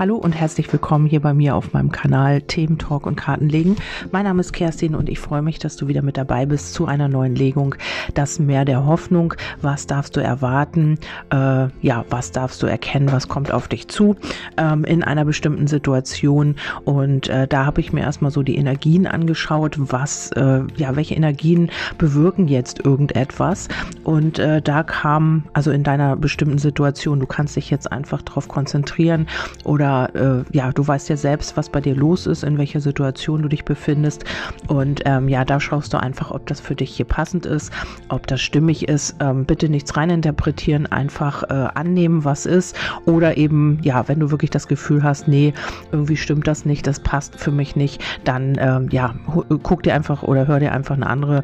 Hallo 0.00 0.16
und 0.16 0.32
herzlich 0.32 0.72
willkommen 0.72 1.04
hier 1.04 1.20
bei 1.20 1.34
mir 1.34 1.54
auf 1.54 1.74
meinem 1.74 1.92
Kanal 1.92 2.40
Themen 2.40 2.78
Talk 2.78 3.06
und 3.06 3.16
Kartenlegen. 3.16 3.76
Mein 4.10 4.24
Name 4.24 4.40
ist 4.40 4.54
Kerstin 4.54 4.94
und 4.94 5.10
ich 5.10 5.18
freue 5.18 5.42
mich, 5.42 5.58
dass 5.58 5.76
du 5.76 5.88
wieder 5.88 6.00
mit 6.00 6.16
dabei 6.16 6.46
bist 6.46 6.72
zu 6.72 6.86
einer 6.86 7.06
neuen 7.06 7.34
Legung. 7.34 7.74
Das 8.14 8.38
Meer 8.38 8.64
der 8.64 8.86
Hoffnung. 8.86 9.34
Was 9.60 9.86
darfst 9.86 10.16
du 10.16 10.20
erwarten? 10.22 10.98
Äh, 11.28 11.66
ja, 11.82 12.06
was 12.08 12.32
darfst 12.32 12.62
du 12.62 12.66
erkennen? 12.66 13.12
Was 13.12 13.28
kommt 13.28 13.52
auf 13.52 13.68
dich 13.68 13.88
zu 13.88 14.16
ähm, 14.56 14.84
in 14.84 15.04
einer 15.04 15.26
bestimmten 15.26 15.66
Situation? 15.66 16.56
Und 16.86 17.28
äh, 17.28 17.46
da 17.46 17.66
habe 17.66 17.82
ich 17.82 17.92
mir 17.92 18.00
erstmal 18.00 18.30
so 18.30 18.42
die 18.42 18.56
Energien 18.56 19.06
angeschaut. 19.06 19.76
Was, 19.78 20.32
äh, 20.32 20.62
ja, 20.76 20.96
welche 20.96 21.14
Energien 21.14 21.70
bewirken 21.98 22.48
jetzt 22.48 22.82
irgendetwas? 22.82 23.68
Und 24.02 24.38
äh, 24.38 24.62
da 24.62 24.82
kam, 24.82 25.44
also 25.52 25.70
in 25.70 25.82
deiner 25.82 26.16
bestimmten 26.16 26.56
Situation, 26.56 27.20
du 27.20 27.26
kannst 27.26 27.54
dich 27.56 27.68
jetzt 27.68 27.92
einfach 27.92 28.22
darauf 28.22 28.48
konzentrieren 28.48 29.26
oder 29.64 29.89
äh, 30.06 30.44
ja, 30.52 30.72
du 30.72 30.86
weißt 30.86 31.08
ja 31.08 31.16
selbst, 31.16 31.56
was 31.56 31.68
bei 31.68 31.80
dir 31.80 31.94
los 31.94 32.26
ist, 32.26 32.44
in 32.44 32.58
welcher 32.58 32.80
Situation 32.80 33.42
du 33.42 33.48
dich 33.48 33.64
befindest. 33.64 34.24
Und 34.68 35.02
ähm, 35.04 35.28
ja, 35.28 35.44
da 35.44 35.60
schaust 35.60 35.92
du 35.92 36.00
einfach, 36.00 36.30
ob 36.30 36.46
das 36.46 36.60
für 36.60 36.74
dich 36.74 36.90
hier 36.90 37.06
passend 37.06 37.46
ist, 37.46 37.72
ob 38.08 38.26
das 38.26 38.40
stimmig 38.40 38.88
ist. 38.88 39.16
Ähm, 39.20 39.44
bitte 39.44 39.68
nichts 39.68 39.96
reininterpretieren, 39.96 40.86
einfach 40.86 41.42
äh, 41.44 41.68
annehmen, 41.74 42.24
was 42.24 42.46
ist. 42.46 42.76
Oder 43.04 43.36
eben, 43.36 43.78
ja, 43.82 44.08
wenn 44.08 44.20
du 44.20 44.30
wirklich 44.30 44.50
das 44.50 44.68
Gefühl 44.68 45.02
hast, 45.02 45.28
nee, 45.28 45.52
irgendwie 45.92 46.16
stimmt 46.16 46.46
das 46.46 46.64
nicht, 46.64 46.86
das 46.86 47.00
passt 47.00 47.36
für 47.36 47.50
mich 47.50 47.76
nicht, 47.76 48.02
dann 48.24 48.56
ähm, 48.58 48.88
ja, 48.90 49.14
guck 49.62 49.82
dir 49.82 49.94
einfach 49.94 50.22
oder 50.22 50.46
hör 50.46 50.60
dir 50.60 50.72
einfach 50.72 50.96
eine 50.96 51.06
andere 51.06 51.42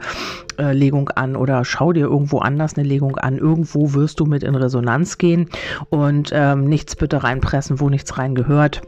Legung 0.73 1.11
an 1.11 1.37
oder 1.37 1.65
schau 1.65 1.93
dir 1.93 2.07
irgendwo 2.07 2.39
anders 2.39 2.77
eine 2.77 2.87
Legung 2.87 3.17
an. 3.17 3.39
Irgendwo 3.39 3.95
wirst 3.95 4.21
du 4.21 4.27
mit 4.27 4.43
in 4.43 4.55
Resonanz 4.55 5.19
gehen 5.19 5.49
und 5.91 6.31
ähm, 6.33 6.65
nichts 6.65 6.97
bitte 6.97 7.23
reinpressen, 7.23 7.81
wo 7.81 7.89
nichts 7.89 8.19
rein 8.19 8.35
gehört. 8.35 8.83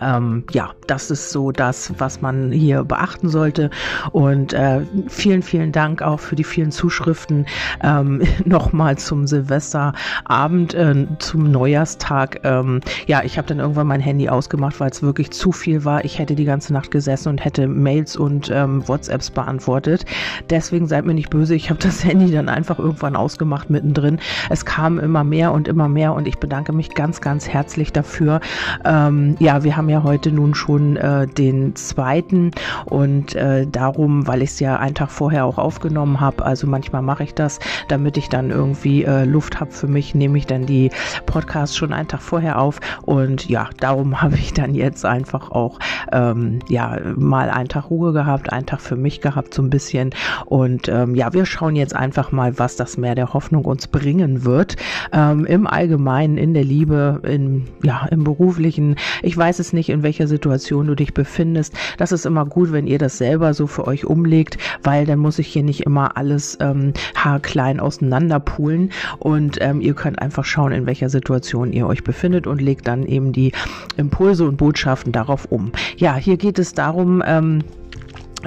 Ähm, 0.00 0.44
ja, 0.52 0.70
das 0.86 1.10
ist 1.10 1.30
so 1.30 1.50
das, 1.50 1.92
was 1.98 2.20
man 2.20 2.52
hier 2.52 2.84
beachten 2.84 3.28
sollte. 3.28 3.70
Und 4.12 4.52
äh, 4.52 4.82
vielen, 5.08 5.42
vielen 5.42 5.72
Dank 5.72 6.02
auch 6.02 6.20
für 6.20 6.36
die 6.36 6.44
vielen 6.44 6.70
Zuschriften 6.70 7.46
ähm, 7.82 8.22
nochmal 8.44 8.98
zum 8.98 9.26
Silvesterabend, 9.26 10.74
äh, 10.74 11.06
zum 11.18 11.50
Neujahrstag. 11.50 12.40
Ähm, 12.44 12.80
ja, 13.06 13.22
ich 13.24 13.36
habe 13.36 13.48
dann 13.48 13.58
irgendwann 13.58 13.88
mein 13.88 14.00
Handy 14.00 14.28
ausgemacht, 14.28 14.80
weil 14.80 14.90
es 14.90 15.02
wirklich 15.02 15.30
zu 15.32 15.52
viel 15.52 15.84
war. 15.84 16.04
Ich 16.04 16.18
hätte 16.18 16.34
die 16.34 16.44
ganze 16.44 16.72
Nacht 16.72 16.90
gesessen 16.90 17.30
und 17.30 17.44
hätte 17.44 17.66
Mails 17.66 18.16
und 18.16 18.50
ähm, 18.52 18.86
WhatsApps 18.86 19.30
beantwortet. 19.30 20.04
Deswegen 20.50 20.86
seid 20.86 21.04
mir 21.04 21.14
nicht 21.14 21.30
böse. 21.30 21.54
Ich 21.54 21.68
habe 21.68 21.80
das 21.80 22.04
Handy 22.10 22.30
dann 22.30 22.48
einfach 22.48 22.78
irgendwann 22.78 23.16
ausgemacht 23.16 23.70
mittendrin. 23.70 24.20
Es 24.50 24.64
kam 24.64 24.98
immer 24.98 25.24
mehr 25.24 25.52
und 25.52 25.68
immer 25.68 25.88
mehr 25.88 26.14
und 26.14 26.28
ich 26.28 26.38
bedanke 26.38 26.72
mich 26.72 26.90
ganz, 26.94 27.20
ganz 27.20 27.48
herzlich 27.48 27.92
dafür. 27.92 28.40
Ähm, 28.84 29.36
ja, 29.40 29.64
wir 29.64 29.76
haben 29.76 29.79
haben 29.80 29.88
ja 29.88 30.02
heute 30.02 30.30
nun 30.30 30.54
schon 30.54 30.98
äh, 30.98 31.26
den 31.26 31.74
zweiten. 31.74 32.50
Und 32.84 33.34
äh, 33.34 33.66
darum, 33.66 34.26
weil 34.26 34.42
ich 34.42 34.50
es 34.50 34.60
ja 34.60 34.76
einen 34.76 34.94
Tag 34.94 35.10
vorher 35.10 35.46
auch 35.46 35.56
aufgenommen 35.56 36.20
habe, 36.20 36.44
also 36.44 36.66
manchmal 36.66 37.00
mache 37.00 37.24
ich 37.24 37.32
das, 37.32 37.60
damit 37.88 38.18
ich 38.18 38.28
dann 38.28 38.50
irgendwie 38.50 39.04
äh, 39.04 39.24
Luft 39.24 39.58
habe 39.58 39.70
für 39.70 39.86
mich, 39.86 40.14
nehme 40.14 40.36
ich 40.36 40.46
dann 40.46 40.66
die 40.66 40.90
Podcasts 41.24 41.74
schon 41.74 41.94
einen 41.94 42.08
Tag 42.08 42.20
vorher 42.20 42.60
auf. 42.60 42.78
Und 43.06 43.48
ja, 43.48 43.70
darum 43.78 44.20
habe 44.20 44.34
ich 44.34 44.52
dann 44.52 44.74
jetzt 44.74 45.06
einfach 45.06 45.50
auch 45.50 45.78
ähm, 46.12 46.58
ja 46.68 46.98
mal 47.16 47.48
einen 47.48 47.70
Tag 47.70 47.88
Ruhe 47.88 48.12
gehabt, 48.12 48.52
einen 48.52 48.66
Tag 48.66 48.82
für 48.82 48.96
mich 48.96 49.22
gehabt 49.22 49.54
so 49.54 49.62
ein 49.62 49.70
bisschen. 49.70 50.10
Und 50.44 50.90
ähm, 50.90 51.14
ja, 51.14 51.32
wir 51.32 51.46
schauen 51.46 51.74
jetzt 51.74 51.96
einfach 51.96 52.32
mal, 52.32 52.58
was 52.58 52.76
das 52.76 52.98
Meer 52.98 53.14
der 53.14 53.32
Hoffnung 53.32 53.64
uns 53.64 53.86
bringen 53.86 54.44
wird 54.44 54.76
ähm, 55.14 55.46
im 55.46 55.66
Allgemeinen, 55.66 56.36
in 56.36 56.52
der 56.52 56.64
Liebe, 56.64 57.22
in 57.22 57.66
ja 57.82 58.06
im 58.10 58.24
beruflichen. 58.24 58.96
Ich 59.22 59.34
weiß 59.34 59.58
es 59.58 59.69
nicht, 59.72 59.88
in 59.88 60.02
welcher 60.02 60.26
Situation 60.26 60.86
du 60.86 60.94
dich 60.94 61.14
befindest. 61.14 61.74
Das 61.98 62.12
ist 62.12 62.26
immer 62.26 62.46
gut, 62.46 62.72
wenn 62.72 62.86
ihr 62.86 62.98
das 62.98 63.18
selber 63.18 63.54
so 63.54 63.66
für 63.66 63.86
euch 63.86 64.04
umlegt, 64.04 64.58
weil 64.82 65.06
dann 65.06 65.18
muss 65.18 65.38
ich 65.38 65.48
hier 65.48 65.62
nicht 65.62 65.80
immer 65.80 66.16
alles 66.16 66.58
ähm, 66.60 66.92
haarklein 67.14 67.80
auseinanderpulen 67.80 68.90
und 69.18 69.58
ähm, 69.60 69.80
ihr 69.80 69.94
könnt 69.94 70.20
einfach 70.20 70.44
schauen, 70.44 70.72
in 70.72 70.86
welcher 70.86 71.08
Situation 71.08 71.72
ihr 71.72 71.86
euch 71.86 72.04
befindet 72.04 72.46
und 72.46 72.60
legt 72.60 72.88
dann 72.88 73.06
eben 73.06 73.32
die 73.32 73.52
Impulse 73.96 74.44
und 74.46 74.56
Botschaften 74.56 75.12
darauf 75.12 75.46
um. 75.46 75.72
Ja, 75.96 76.16
hier 76.16 76.36
geht 76.36 76.58
es 76.58 76.74
darum, 76.74 77.22
ähm, 77.26 77.62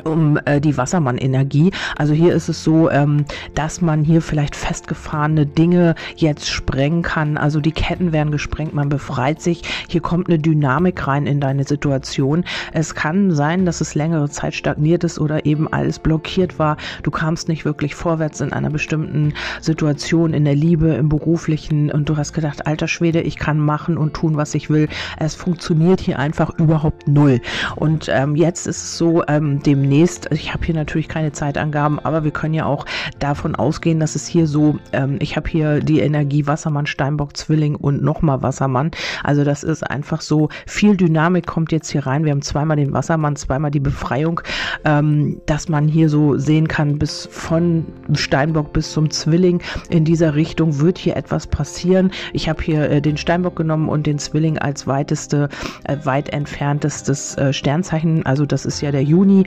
um 0.04 0.40
äh, 0.46 0.60
die 0.60 0.78
Wassermann-Energie. 0.78 1.72
Also 1.98 2.14
hier 2.14 2.34
ist 2.34 2.50
es 2.50 2.64
so, 2.64 2.90
ähm, 2.90 3.26
dass 3.56 3.82
man 3.82 4.04
hier 4.04 4.22
vielleicht 4.22 4.56
festgefahrene 4.56 5.46
Dinge 5.46 5.96
jetzt 6.16 6.50
sprengen 6.50 7.02
kann. 7.02 7.38
Also 7.38 7.60
die 7.60 7.72
Ketten 7.72 8.12
werden 8.12 8.32
gesprengt, 8.32 8.74
man 8.74 8.90
befreit 8.90 9.42
sich. 9.42 9.64
Hier 9.88 10.02
kommt 10.02 10.28
eine 10.28 10.40
Dynamik 10.40 11.08
rein 11.08 11.28
in 11.28 11.40
deine 11.40 11.64
Situation. 11.64 12.44
Es 12.72 12.96
kann 12.96 13.32
sein, 13.32 13.66
dass 13.66 13.82
es 13.82 13.96
längere 13.96 14.30
Zeit 14.30 14.54
stagniert 14.54 15.04
ist 15.04 15.20
oder 15.20 15.46
eben 15.46 15.72
alles 15.72 16.00
blockiert 16.00 16.60
war. 16.60 16.78
Du 17.04 17.12
kamst 17.12 17.48
nicht 17.48 17.66
wirklich 17.66 17.96
vorwärts 17.96 18.42
in 18.42 18.54
einer 18.54 18.70
bestimmten 18.70 19.34
Situation, 19.62 20.34
in 20.34 20.46
der 20.46 20.56
Liebe, 20.56 20.94
im 20.94 21.10
beruflichen 21.10 21.92
und 21.92 22.10
du 22.10 22.18
hast 22.18 22.34
gedacht, 22.34 22.66
alter 22.68 22.88
Schwede, 22.88 23.22
ich 23.22 23.38
kann 23.38 23.60
machen 23.60 23.98
und 23.98 24.14
tun, 24.14 24.38
was 24.38 24.56
ich 24.56 24.70
will. 24.70 24.88
Es 25.20 25.36
funktioniert 25.36 26.00
hier 26.00 26.20
einfach 26.20 26.58
überhaupt 26.58 27.08
null. 27.08 27.42
Und 27.76 28.10
ähm, 28.10 28.36
jetzt 28.36 28.68
ist 28.68 28.84
es 28.84 28.98
so, 28.98 29.24
ähm, 29.28 29.62
dem 29.64 29.83
demnächst, 29.84 30.30
ich 30.32 30.54
habe 30.54 30.66
hier 30.66 30.76
natürlich 30.76 31.10
keine 31.10 31.34
Zeitangaben, 31.34 32.00
aber 32.00 32.24
wir 32.24 32.32
können 32.32 32.54
ja 32.54 32.66
auch 32.66 32.86
davon 33.20 33.56
ausgehen, 33.56 34.00
dass 34.00 34.16
es 34.16 34.28
hier 34.28 34.48
so, 34.48 34.78
ähm, 34.94 35.18
ich 35.20 35.36
habe 35.36 35.50
hier 35.50 35.82
die 35.82 36.00
Energie 36.00 36.48
Wassermann, 36.48 36.86
Steinbock, 36.86 37.36
Zwilling 37.36 37.76
und 37.76 38.02
nochmal 38.02 38.42
Wassermann. 38.42 38.92
Also 39.24 39.44
das 39.44 39.64
ist 39.64 39.84
einfach 39.84 40.22
so, 40.22 40.48
viel 40.66 40.96
Dynamik 40.96 41.46
kommt 41.46 41.72
jetzt 41.74 41.90
hier 41.90 42.06
rein. 42.06 42.24
Wir 42.24 42.32
haben 42.32 42.42
zweimal 42.42 42.78
den 42.78 42.94
Wassermann, 42.94 43.36
zweimal 43.36 43.72
die 43.72 43.82
Befreiung, 43.82 44.42
ähm, 44.86 45.42
dass 45.46 45.68
man 45.68 45.88
hier 45.90 46.08
so 46.08 46.38
sehen 46.38 46.68
kann, 46.70 46.98
bis 46.98 47.28
von 47.30 47.86
Steinbock 48.14 48.72
bis 48.72 48.94
zum 48.94 49.10
Zwilling 49.10 49.62
in 49.90 50.06
dieser 50.06 50.36
Richtung 50.36 50.80
wird 50.80 50.98
hier 50.98 51.18
etwas 51.18 51.48
passieren. 51.48 52.12
Ich 52.32 52.48
habe 52.48 52.64
hier 52.64 52.90
äh, 52.90 53.02
den 53.02 53.18
Steinbock 53.18 53.58
genommen 53.58 53.90
und 53.90 54.08
den 54.08 54.18
Zwilling 54.18 54.58
als 54.58 54.88
weiteste, 54.88 55.50
äh, 55.84 55.98
weit 56.04 56.30
entferntestes 56.30 57.38
äh, 57.38 57.52
Sternzeichen. 57.52 58.26
Also 58.26 58.46
das 58.46 58.66
ist 58.66 58.80
ja 58.80 58.92
der 58.92 59.04
Juni. 59.04 59.44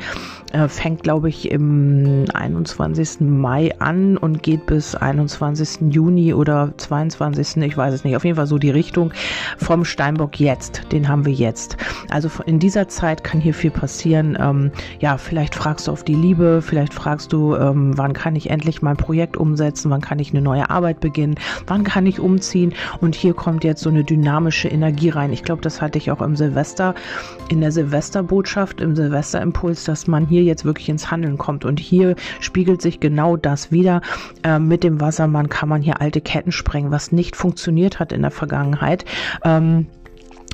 Äh, 0.53 0.69
fängt, 0.69 1.03
glaube 1.03 1.29
ich, 1.29 1.51
im 1.51 2.25
21. 2.33 3.21
Mai 3.21 3.75
an 3.79 4.17
und 4.17 4.43
geht 4.43 4.65
bis 4.67 4.95
21. 4.95 5.93
Juni 5.93 6.33
oder 6.33 6.73
22. 6.77 7.57
Ich 7.65 7.77
weiß 7.77 7.93
es 7.93 8.05
nicht. 8.05 8.17
Auf 8.17 8.25
jeden 8.25 8.37
Fall 8.37 8.47
so 8.47 8.57
die 8.57 8.71
Richtung 8.71 9.13
vom 9.59 9.85
Steinbock 9.85 10.39
jetzt. 10.41 10.93
Den 10.93 11.09
haben 11.09 11.27
wir 11.27 11.33
jetzt. 11.33 11.77
Also 12.11 12.31
in 12.47 12.59
dieser 12.59 12.89
Zeit 12.89 13.23
kann 13.23 13.41
hier 13.41 13.53
viel 13.55 13.71
passieren. 13.71 14.39
Ähm, 14.41 14.71
ja, 15.01 15.19
vielleicht 15.19 15.55
fragst 15.55 15.89
du 15.89 15.93
auf 15.93 16.05
die 16.05 16.15
Liebe, 16.15 16.63
vielleicht 16.63 16.95
fragst 16.95 17.35
du, 17.35 17.55
ähm, 17.55 17.99
wann 17.99 18.15
kann 18.15 18.35
ich 18.35 18.49
endlich 18.49 18.81
mein 18.81 18.97
Projekt 18.97 19.37
umsetzen, 19.37 19.91
wann 19.91 20.01
kann 20.01 20.21
ich 20.21 20.31
eine 20.31 20.43
neue 20.43 20.71
Arbeit 20.71 21.01
beginnen, 21.01 21.35
wann 21.67 21.85
kann 21.85 22.07
ich 22.07 22.19
umziehen. 22.19 22.73
Und 23.01 23.15
hier 23.15 23.35
kommt 23.35 23.63
jetzt 23.63 23.83
so 23.83 23.91
eine 23.91 24.05
dynamische 24.05 24.69
Energie 24.69 25.11
rein. 25.11 25.35
Ich 25.35 25.43
glaube, 25.43 25.61
das 25.61 25.83
hatte 25.83 25.99
ich 25.99 26.11
auch 26.11 26.23
im 26.23 26.37
Silvester, 26.37 26.95
in 27.51 27.61
der 27.61 27.73
Silvesterbotschaft, 27.73 28.81
im 28.81 28.97
Silvesterimpuls, 28.97 29.85
dass 29.85 30.07
man 30.07 30.16
man 30.17 30.27
hier 30.27 30.43
jetzt 30.43 30.65
wirklich 30.65 30.89
ins 30.89 31.11
Handeln 31.11 31.37
kommt. 31.37 31.65
Und 31.65 31.79
hier 31.79 32.17
spiegelt 32.41 32.81
sich 32.81 33.01
genau 33.01 33.37
das 33.37 33.71
wieder. 33.71 34.01
Äh, 34.43 34.59
mit 34.59 34.83
dem 34.83 35.01
Wassermann 35.01 35.51
kann 35.51 35.69
man 35.69 35.83
hier 35.83 36.01
alte 36.01 36.23
Ketten 36.23 36.53
sprengen, 36.53 36.91
was 36.91 37.13
nicht 37.13 37.37
funktioniert 37.37 38.01
hat 38.01 38.13
in 38.13 38.23
der 38.23 38.31
Vergangenheit. 38.31 39.05
Ähm, 39.45 39.87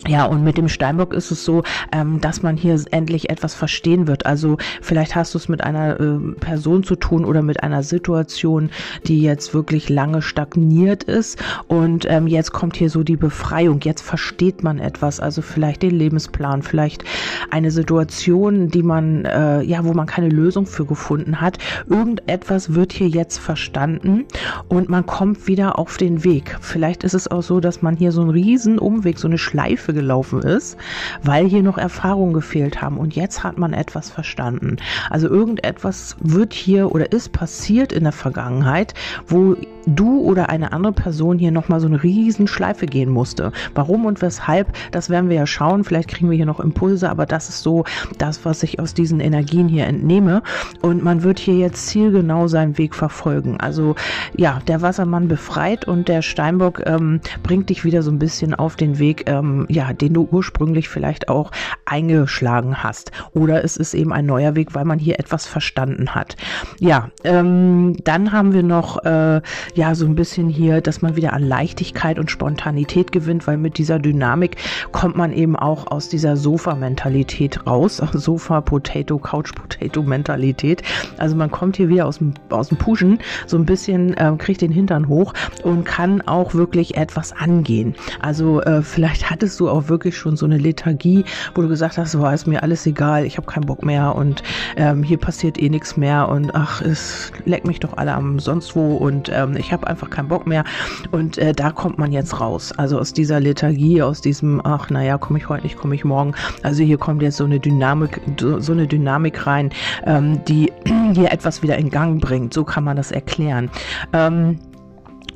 ja, 0.08 0.24
und 0.24 0.42
mit 0.42 0.58
dem 0.58 0.68
Steinbock 0.68 1.14
ist 1.14 1.30
es 1.30 1.44
so, 1.44 1.62
ähm, 1.92 2.20
dass 2.20 2.42
man 2.42 2.56
hier 2.56 2.80
endlich 2.90 3.30
etwas 3.30 3.54
verstehen 3.54 4.08
wird. 4.08 4.26
Also 4.26 4.56
vielleicht 4.80 5.14
hast 5.14 5.34
du 5.34 5.38
es 5.38 5.48
mit 5.48 5.62
einer 5.62 6.00
äh, 6.00 6.18
Person 6.40 6.82
zu 6.82 6.96
tun 6.96 7.24
oder 7.24 7.42
mit 7.42 7.62
einer 7.62 7.84
Situation, 7.84 8.70
die 9.06 9.22
jetzt 9.22 9.54
wirklich 9.54 9.88
lange 9.88 10.20
stagniert 10.20 11.04
ist. 11.04 11.38
Und 11.68 12.06
ähm, 12.08 12.26
jetzt 12.26 12.52
kommt 12.52 12.76
hier 12.76 12.90
so 12.90 13.04
die 13.04 13.16
Befreiung. 13.16 13.80
Jetzt 13.82 14.02
versteht 14.02 14.64
man 14.64 14.80
etwas. 14.80 15.20
Also 15.20 15.40
vielleicht 15.40 15.82
den 15.82 15.96
Lebensplan, 15.96 16.62
vielleicht 16.62 17.04
eine 17.50 17.70
Situation, 17.70 18.68
die 18.68 18.82
man, 18.82 19.24
äh, 19.24 19.62
ja, 19.62 19.84
wo 19.84 19.92
man 19.92 20.06
keine 20.06 20.30
Lösung 20.30 20.66
für 20.66 20.84
gefunden 20.84 21.40
hat. 21.40 21.58
Irgendetwas 21.88 22.74
wird 22.74 22.92
hier 22.92 23.08
jetzt 23.08 23.38
verstanden 23.38 24.24
und 24.68 24.88
man 24.88 25.06
kommt 25.06 25.46
wieder 25.46 25.78
auf 25.78 25.96
den 25.96 26.24
Weg. 26.24 26.56
Vielleicht 26.60 27.04
ist 27.04 27.14
es 27.14 27.30
auch 27.30 27.42
so, 27.42 27.60
dass 27.60 27.82
man 27.82 27.96
hier 27.96 28.10
so 28.10 28.22
einen 28.22 28.30
riesen 28.30 28.80
Umweg, 28.80 29.18
so 29.18 29.28
eine 29.28 29.38
Schleife 29.38 29.91
Gelaufen 29.92 30.42
ist, 30.42 30.76
weil 31.22 31.46
hier 31.46 31.62
noch 31.62 31.78
Erfahrungen 31.78 32.32
gefehlt 32.32 32.82
haben 32.82 32.98
und 32.98 33.14
jetzt 33.14 33.42
hat 33.42 33.58
man 33.58 33.72
etwas 33.72 34.10
verstanden. 34.10 34.76
Also 35.10 35.28
irgendetwas 35.28 36.16
wird 36.20 36.52
hier 36.52 36.92
oder 36.92 37.12
ist 37.12 37.32
passiert 37.32 37.92
in 37.92 38.04
der 38.04 38.12
Vergangenheit, 38.12 38.94
wo 39.26 39.56
du 39.86 40.20
oder 40.20 40.48
eine 40.48 40.72
andere 40.72 40.92
Person 40.92 41.38
hier 41.38 41.50
nochmal 41.50 41.80
so 41.80 41.86
eine 41.86 42.02
riesen 42.02 42.46
Schleife 42.46 42.86
gehen 42.86 43.10
musste. 43.10 43.52
Warum 43.74 44.06
und 44.06 44.22
weshalb, 44.22 44.72
das 44.90 45.10
werden 45.10 45.28
wir 45.28 45.36
ja 45.36 45.46
schauen. 45.46 45.84
Vielleicht 45.84 46.08
kriegen 46.08 46.30
wir 46.30 46.36
hier 46.36 46.46
noch 46.46 46.60
Impulse, 46.60 47.10
aber 47.10 47.26
das 47.26 47.48
ist 47.48 47.62
so 47.62 47.84
das, 48.18 48.44
was 48.44 48.62
ich 48.62 48.78
aus 48.80 48.94
diesen 48.94 49.20
Energien 49.20 49.68
hier 49.68 49.86
entnehme. 49.86 50.42
Und 50.80 51.02
man 51.02 51.22
wird 51.22 51.38
hier 51.38 51.56
jetzt 51.56 51.86
zielgenau 51.88 52.48
seinen 52.48 52.78
Weg 52.78 52.94
verfolgen. 52.94 53.58
Also 53.60 53.94
ja, 54.36 54.60
der 54.66 54.82
Wassermann 54.82 55.28
befreit 55.28 55.86
und 55.86 56.08
der 56.08 56.22
Steinbock 56.22 56.82
ähm, 56.86 57.20
bringt 57.42 57.70
dich 57.70 57.84
wieder 57.84 58.02
so 58.02 58.10
ein 58.10 58.18
bisschen 58.18 58.54
auf 58.54 58.76
den 58.76 58.98
Weg, 58.98 59.28
ähm, 59.28 59.66
ja, 59.68 59.92
den 59.92 60.14
du 60.14 60.28
ursprünglich 60.30 60.88
vielleicht 60.88 61.28
auch 61.28 61.50
eingeschlagen 61.84 62.82
hast. 62.82 63.12
Oder 63.32 63.64
es 63.64 63.76
ist 63.76 63.94
eben 63.94 64.12
ein 64.12 64.26
neuer 64.26 64.54
Weg, 64.54 64.74
weil 64.74 64.84
man 64.84 64.98
hier 64.98 65.18
etwas 65.18 65.46
verstanden 65.46 66.14
hat. 66.14 66.36
Ja, 66.78 67.10
ähm, 67.24 67.96
dann 68.04 68.32
haben 68.32 68.52
wir 68.52 68.62
noch 68.62 69.04
äh, 69.04 69.40
ja 69.74 69.94
so 69.94 70.06
ein 70.06 70.14
bisschen 70.14 70.48
hier, 70.48 70.80
dass 70.80 71.02
man 71.02 71.16
wieder 71.16 71.32
an 71.32 71.42
Leichtigkeit 71.42 72.18
und 72.18 72.30
Spontanität 72.30 73.12
gewinnt, 73.12 73.46
weil 73.46 73.56
mit 73.56 73.78
dieser 73.78 73.98
Dynamik 73.98 74.56
kommt 74.92 75.16
man 75.16 75.32
eben 75.32 75.56
auch 75.56 75.90
aus 75.90 76.08
dieser 76.08 76.36
Sofa-Mentalität 76.36 77.66
raus, 77.66 77.96
Sofa-Potato, 78.12 79.18
Couch-Potato-Mentalität. 79.18 80.82
Also 81.18 81.36
man 81.36 81.50
kommt 81.50 81.76
hier 81.76 81.88
wieder 81.88 82.06
aus 82.06 82.18
dem, 82.18 82.34
aus 82.50 82.68
dem 82.68 82.78
Puschen, 82.78 83.18
so 83.46 83.56
ein 83.56 83.64
bisschen 83.64 84.14
äh, 84.14 84.32
kriegt 84.38 84.60
den 84.60 84.72
Hintern 84.72 85.08
hoch 85.08 85.32
und 85.62 85.84
kann 85.84 86.20
auch 86.22 86.54
wirklich 86.54 86.96
etwas 86.96 87.32
angehen. 87.32 87.94
Also 88.20 88.60
äh, 88.62 88.82
vielleicht 88.82 89.30
hattest 89.30 89.58
du 89.60 89.68
auch 89.68 89.88
wirklich 89.88 90.16
schon 90.16 90.36
so 90.36 90.46
eine 90.46 90.58
Lethargie, 90.58 91.24
wo 91.54 91.62
du 91.62 91.68
gesagt 91.68 91.98
hast, 91.98 92.12
so 92.12 92.26
ist 92.26 92.46
mir 92.46 92.62
alles 92.62 92.86
egal, 92.86 93.24
ich 93.24 93.36
habe 93.36 93.46
keinen 93.46 93.66
Bock 93.66 93.84
mehr 93.84 94.14
und 94.14 94.42
ähm, 94.76 95.02
hier 95.02 95.18
passiert 95.18 95.60
eh 95.60 95.68
nichts 95.68 95.96
mehr 95.96 96.28
und 96.28 96.54
ach, 96.54 96.80
es 96.82 97.32
leckt 97.44 97.66
mich 97.66 97.80
doch 97.80 97.96
alle 97.96 98.14
am 98.14 98.38
sonst 98.38 98.74
wo 98.76 98.96
und 98.96 99.30
ähm, 99.32 99.56
ich 99.62 99.72
habe 99.72 99.86
einfach 99.86 100.10
keinen 100.10 100.28
Bock 100.28 100.46
mehr. 100.46 100.64
Und 101.10 101.38
äh, 101.38 101.52
da 101.52 101.70
kommt 101.70 101.98
man 101.98 102.12
jetzt 102.12 102.40
raus. 102.40 102.72
Also 102.76 102.98
aus 102.98 103.12
dieser 103.12 103.40
Lethargie, 103.40 104.02
aus 104.02 104.20
diesem, 104.20 104.60
ach 104.64 104.90
naja, 104.90 105.18
komme 105.18 105.38
ich 105.38 105.48
heute 105.48 105.62
nicht, 105.62 105.78
komme 105.78 105.94
ich 105.94 106.04
morgen. 106.04 106.34
Also 106.62 106.82
hier 106.82 106.98
kommt 106.98 107.22
jetzt 107.22 107.36
so 107.36 107.44
eine 107.44 107.60
Dynamik, 107.60 108.20
so 108.38 108.72
eine 108.72 108.86
Dynamik 108.86 109.46
rein, 109.46 109.70
ähm, 110.04 110.44
die 110.44 110.72
hier 111.14 111.32
etwas 111.32 111.62
wieder 111.62 111.78
in 111.78 111.90
Gang 111.90 112.20
bringt. 112.20 112.52
So 112.52 112.64
kann 112.64 112.84
man 112.84 112.96
das 112.96 113.12
erklären. 113.12 113.70
Ähm, 114.12 114.58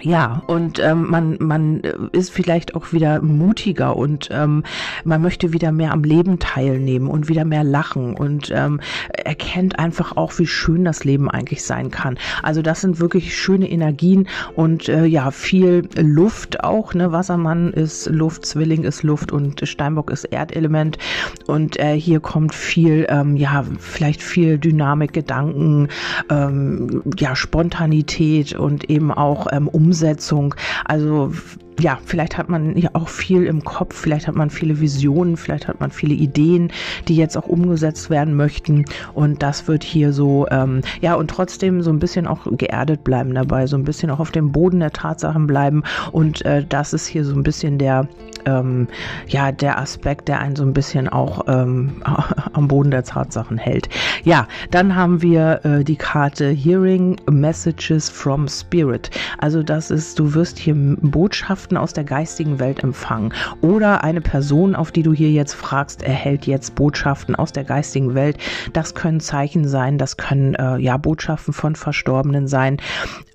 ja, 0.02 0.42
und 0.46 0.78
ähm, 0.78 1.08
man, 1.08 1.36
man 1.40 1.80
ist 2.12 2.30
vielleicht 2.30 2.74
auch 2.74 2.92
wieder 2.92 3.22
mutiger 3.22 3.96
und 3.96 4.28
ähm, 4.30 4.62
man 5.04 5.22
möchte 5.22 5.52
wieder 5.52 5.72
mehr 5.72 5.92
am 5.92 6.04
Leben 6.04 6.38
teilnehmen 6.38 7.08
und 7.08 7.28
wieder 7.28 7.44
mehr 7.44 7.64
lachen 7.64 8.14
und 8.14 8.52
ähm, 8.54 8.80
erkennt 9.12 9.78
einfach 9.78 10.16
auch, 10.16 10.38
wie 10.38 10.46
schön 10.46 10.84
das 10.84 11.04
Leben 11.04 11.30
eigentlich 11.30 11.64
sein 11.64 11.90
kann. 11.90 12.18
Also 12.42 12.60
das 12.60 12.82
sind 12.82 13.00
wirklich 13.00 13.36
schöne 13.36 13.70
Energien 13.70 14.28
und 14.54 14.88
äh, 14.88 15.06
ja, 15.06 15.30
viel 15.30 15.88
Luft 15.96 16.62
auch. 16.62 16.92
Ne? 16.92 17.10
Wassermann 17.12 17.72
ist 17.72 18.06
Luft, 18.10 18.44
Zwilling 18.44 18.84
ist 18.84 19.02
Luft 19.02 19.32
und 19.32 19.66
Steinbock 19.66 20.10
ist 20.10 20.24
Erdelement. 20.24 20.98
Und 21.46 21.78
äh, 21.78 21.98
hier 21.98 22.20
kommt 22.20 22.54
viel, 22.54 23.06
ähm, 23.08 23.36
ja, 23.36 23.64
vielleicht 23.78 24.22
viel 24.22 24.58
Dynamik, 24.58 25.14
Gedanken, 25.14 25.88
ähm, 26.28 27.02
ja, 27.18 27.34
Spontanität 27.34 28.54
und 28.54 28.90
eben 28.90 29.10
auch 29.10 29.46
ähm, 29.50 29.68
Umsetzung. 29.86 30.54
Also 30.84 31.32
ja, 31.78 31.98
vielleicht 32.04 32.38
hat 32.38 32.48
man 32.48 32.76
ja 32.76 32.90
auch 32.94 33.08
viel 33.08 33.44
im 33.44 33.62
Kopf, 33.62 33.94
vielleicht 33.94 34.26
hat 34.26 34.34
man 34.34 34.50
viele 34.50 34.80
Visionen, 34.80 35.36
vielleicht 35.36 35.68
hat 35.68 35.78
man 35.78 35.90
viele 35.90 36.14
Ideen, 36.14 36.72
die 37.06 37.16
jetzt 37.16 37.36
auch 37.36 37.46
umgesetzt 37.46 38.08
werden 38.08 38.34
möchten. 38.34 38.84
Und 39.14 39.42
das 39.42 39.68
wird 39.68 39.84
hier 39.84 40.12
so, 40.12 40.46
ähm, 40.50 40.80
ja, 41.00 41.14
und 41.14 41.28
trotzdem 41.30 41.82
so 41.82 41.90
ein 41.90 41.98
bisschen 41.98 42.26
auch 42.26 42.46
geerdet 42.52 43.04
bleiben 43.04 43.34
dabei, 43.34 43.66
so 43.66 43.76
ein 43.76 43.84
bisschen 43.84 44.10
auch 44.10 44.20
auf 44.20 44.30
dem 44.30 44.52
Boden 44.52 44.80
der 44.80 44.92
Tatsachen 44.92 45.46
bleiben. 45.46 45.82
Und 46.12 46.44
äh, 46.44 46.64
das 46.66 46.92
ist 46.92 47.06
hier 47.06 47.24
so 47.24 47.34
ein 47.34 47.42
bisschen 47.42 47.78
der, 47.78 48.08
ähm, 48.46 48.88
ja, 49.28 49.52
der 49.52 49.78
Aspekt, 49.78 50.28
der 50.28 50.40
einen 50.40 50.56
so 50.56 50.64
ein 50.64 50.72
bisschen 50.72 51.08
auch 51.08 51.42
ähm, 51.46 52.02
am 52.54 52.68
Boden 52.68 52.90
der 52.90 53.04
Tatsachen 53.04 53.58
hält. 53.58 53.88
Ja, 54.26 54.48
dann 54.72 54.96
haben 54.96 55.22
wir 55.22 55.60
äh, 55.62 55.84
die 55.84 55.94
Karte 55.94 56.50
Hearing 56.50 57.14
Messages 57.30 58.10
from 58.10 58.48
Spirit. 58.48 59.08
Also 59.38 59.62
das 59.62 59.92
ist, 59.92 60.18
du 60.18 60.34
wirst 60.34 60.58
hier 60.58 60.74
Botschaften 60.74 61.76
aus 61.76 61.92
der 61.92 62.02
geistigen 62.02 62.58
Welt 62.58 62.82
empfangen. 62.82 63.32
Oder 63.60 64.02
eine 64.02 64.20
Person, 64.20 64.74
auf 64.74 64.90
die 64.90 65.04
du 65.04 65.12
hier 65.12 65.30
jetzt 65.30 65.54
fragst, 65.54 66.02
erhält 66.02 66.44
jetzt 66.48 66.74
Botschaften 66.74 67.36
aus 67.36 67.52
der 67.52 67.62
geistigen 67.62 68.16
Welt. 68.16 68.36
Das 68.72 68.96
können 68.96 69.20
Zeichen 69.20 69.68
sein, 69.68 69.96
das 69.96 70.16
können 70.16 70.56
äh, 70.56 70.78
ja 70.78 70.96
Botschaften 70.96 71.54
von 71.54 71.76
Verstorbenen 71.76 72.48
sein. 72.48 72.78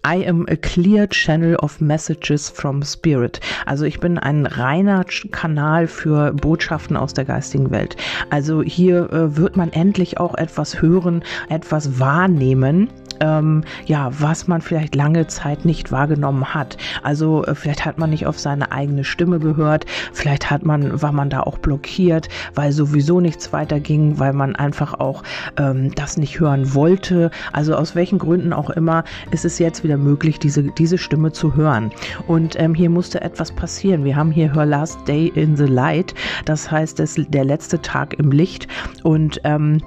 I 0.05 0.25
am 0.27 0.45
a 0.49 0.55
clear 0.55 1.07
channel 1.07 1.55
of 1.55 1.79
messages 1.79 2.49
from 2.49 2.81
spirit. 2.83 3.39
Also 3.65 3.85
ich 3.85 3.99
bin 3.99 4.17
ein 4.17 4.47
reiner 4.47 5.05
Kanal 5.31 5.87
für 5.87 6.33
Botschaften 6.33 6.97
aus 6.97 7.13
der 7.13 7.25
geistigen 7.25 7.69
Welt. 7.69 7.95
Also 8.29 8.63
hier 8.63 9.11
äh, 9.11 9.37
wird 9.37 9.57
man 9.57 9.71
endlich 9.71 10.19
auch 10.19 10.35
etwas 10.35 10.81
hören, 10.81 11.23
etwas 11.49 11.99
wahrnehmen 11.99 12.89
ähm, 13.21 13.63
ja, 13.85 14.09
was 14.19 14.47
man 14.47 14.61
vielleicht 14.61 14.95
lange 14.95 15.27
Zeit 15.27 15.63
nicht 15.63 15.91
wahrgenommen 15.91 16.53
hat. 16.53 16.77
Also 17.03 17.45
äh, 17.45 17.55
vielleicht 17.55 17.85
hat 17.85 17.97
man 17.97 18.09
nicht 18.09 18.25
auf 18.25 18.39
seine 18.39 18.71
eigene 18.71 19.03
Stimme 19.03 19.39
gehört, 19.39 19.85
vielleicht 20.11 20.49
hat 20.49 20.65
man, 20.65 21.01
war 21.01 21.11
man 21.11 21.29
da 21.29 21.41
auch 21.41 21.57
blockiert, 21.59 22.27
weil 22.55 22.71
sowieso 22.71 23.21
nichts 23.21 23.53
weiterging, 23.53 24.19
weil 24.19 24.33
man 24.33 24.55
einfach 24.55 24.99
auch 24.99 25.23
ähm, 25.57 25.93
das 25.95 26.17
nicht 26.17 26.39
hören 26.39 26.73
wollte. 26.73 27.31
Also 27.53 27.75
aus 27.75 27.95
welchen 27.95 28.19
Gründen 28.19 28.51
auch 28.53 28.69
immer 28.71 29.03
ist 29.31 29.45
es 29.45 29.59
jetzt 29.59 29.83
wieder 29.83 29.97
möglich, 29.97 30.39
diese, 30.39 30.63
diese 30.63 30.97
Stimme 30.97 31.31
zu 31.31 31.55
hören. 31.55 31.91
Und 32.27 32.59
ähm, 32.59 32.73
hier 32.73 32.89
musste 32.89 33.21
etwas 33.21 33.51
passieren. 33.51 34.03
Wir 34.03 34.15
haben 34.15 34.31
hier 34.31 34.53
Her 34.53 34.65
Last 34.65 35.07
Day 35.07 35.31
in 35.35 35.55
the 35.55 35.65
Light, 35.65 36.13
das 36.45 36.69
heißt, 36.71 36.99
das, 36.99 37.15
der 37.15 37.45
letzte 37.45 37.81
Tag 37.81 38.15
im 38.15 38.31
Licht 38.31 38.67
und 39.03 39.39
ähm, 39.43 39.81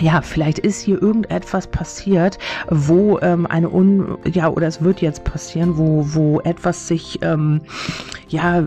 ja, 0.00 0.22
vielleicht 0.22 0.58
ist 0.58 0.80
hier 0.80 1.00
irgendetwas 1.00 1.66
passiert, 1.66 2.38
wo 2.68 3.18
ähm, 3.20 3.46
eine 3.46 3.68
Un 3.70 4.18
ja 4.24 4.48
oder 4.48 4.66
es 4.66 4.82
wird 4.82 5.00
jetzt 5.00 5.24
passieren, 5.24 5.76
wo 5.76 6.04
wo 6.14 6.40
etwas 6.40 6.88
sich 6.88 7.18
ähm, 7.22 7.60
ja 8.28 8.66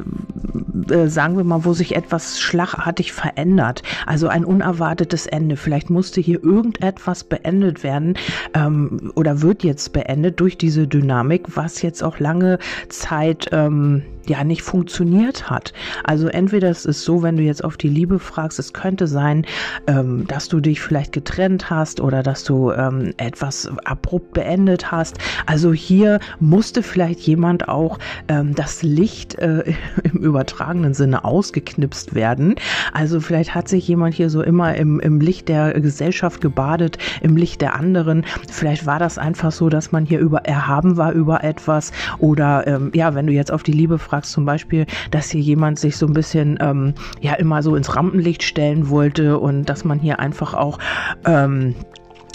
äh, 0.89 1.07
sagen 1.07 1.37
wir 1.37 1.43
mal, 1.43 1.65
wo 1.65 1.73
sich 1.73 1.95
etwas 1.95 2.39
schlagartig 2.39 3.13
verändert, 3.13 3.83
also 4.05 4.27
ein 4.27 4.45
unerwartetes 4.45 5.27
Ende. 5.27 5.57
Vielleicht 5.57 5.89
musste 5.89 6.21
hier 6.21 6.43
irgendetwas 6.43 7.23
beendet 7.23 7.83
werden 7.83 8.15
ähm, 8.53 9.11
oder 9.15 9.41
wird 9.41 9.63
jetzt 9.63 9.93
beendet 9.93 10.39
durch 10.39 10.57
diese 10.57 10.87
Dynamik, 10.87 11.55
was 11.55 11.81
jetzt 11.81 12.03
auch 12.03 12.19
lange 12.19 12.59
Zeit 12.89 13.49
ähm, 13.51 14.03
ja 14.27 14.43
nicht 14.43 14.61
funktioniert 14.61 15.49
hat. 15.49 15.73
Also 16.03 16.27
entweder 16.27 16.69
es 16.69 16.85
ist 16.85 17.03
so, 17.03 17.23
wenn 17.23 17.37
du 17.37 17.43
jetzt 17.43 17.63
auf 17.63 17.77
die 17.77 17.89
Liebe 17.89 18.19
fragst, 18.19 18.59
es 18.59 18.73
könnte 18.73 19.07
sein, 19.07 19.45
ähm, 19.87 20.25
dass 20.27 20.47
du 20.47 20.59
dich 20.59 20.81
vielleicht 20.81 21.11
getrennt 21.11 21.69
hast 21.69 21.99
oder 21.99 22.23
dass 22.23 22.43
du 22.43 22.71
ähm, 22.71 23.13
etwas 23.17 23.69
abrupt 23.85 24.33
beendet 24.33 24.91
hast. 24.91 25.17
Also 25.45 25.73
hier 25.73 26.19
musste 26.39 26.83
vielleicht 26.83 27.19
jemand 27.21 27.67
auch 27.67 27.99
ähm, 28.27 28.53
das 28.55 28.83
Licht 28.83 29.35
äh, 29.35 29.50
im 30.03 30.19
übertragenen 30.19 30.93
Sinne 30.93 31.25
ausgeknipst 31.25 32.15
werden. 32.15 32.55
Also 32.93 33.19
vielleicht 33.19 33.55
hat 33.55 33.67
sich 33.67 33.87
jemand 33.87 34.13
hier 34.13 34.29
so 34.29 34.41
immer 34.41 34.75
im, 34.75 34.99
im 34.99 35.19
Licht 35.19 35.49
der 35.49 35.73
Gesellschaft 35.79 36.41
gebadet, 36.41 36.97
im 37.21 37.35
Licht 37.35 37.61
der 37.61 37.75
anderen. 37.75 38.23
Vielleicht 38.49 38.85
war 38.85 38.99
das 38.99 39.17
einfach 39.17 39.51
so, 39.51 39.69
dass 39.69 39.91
man 39.91 40.05
hier 40.05 40.19
über 40.19 40.45
erhaben 40.45 40.97
war 40.97 41.11
über 41.11 41.43
etwas 41.43 41.91
oder 42.19 42.65
ähm, 42.67 42.91
ja, 42.93 43.13
wenn 43.15 43.27
du 43.27 43.33
jetzt 43.33 43.51
auf 43.51 43.63
die 43.63 43.71
Liebe 43.71 43.97
fragst, 43.97 44.21
fragst 44.21 44.33
zum 44.33 44.45
Beispiel, 44.45 44.85
dass 45.09 45.29
hier 45.29 45.41
jemand 45.41 45.79
sich 45.79 45.97
so 45.97 46.05
ein 46.05 46.13
bisschen 46.13 46.59
ähm, 46.61 46.93
ja 47.21 47.33
immer 47.35 47.63
so 47.63 47.75
ins 47.75 47.95
Rampenlicht 47.95 48.43
stellen 48.43 48.89
wollte 48.89 49.39
und 49.39 49.69
dass 49.69 49.83
man 49.83 49.99
hier 49.99 50.19
einfach 50.19 50.53
auch 50.53 50.79
ähm, 51.25 51.75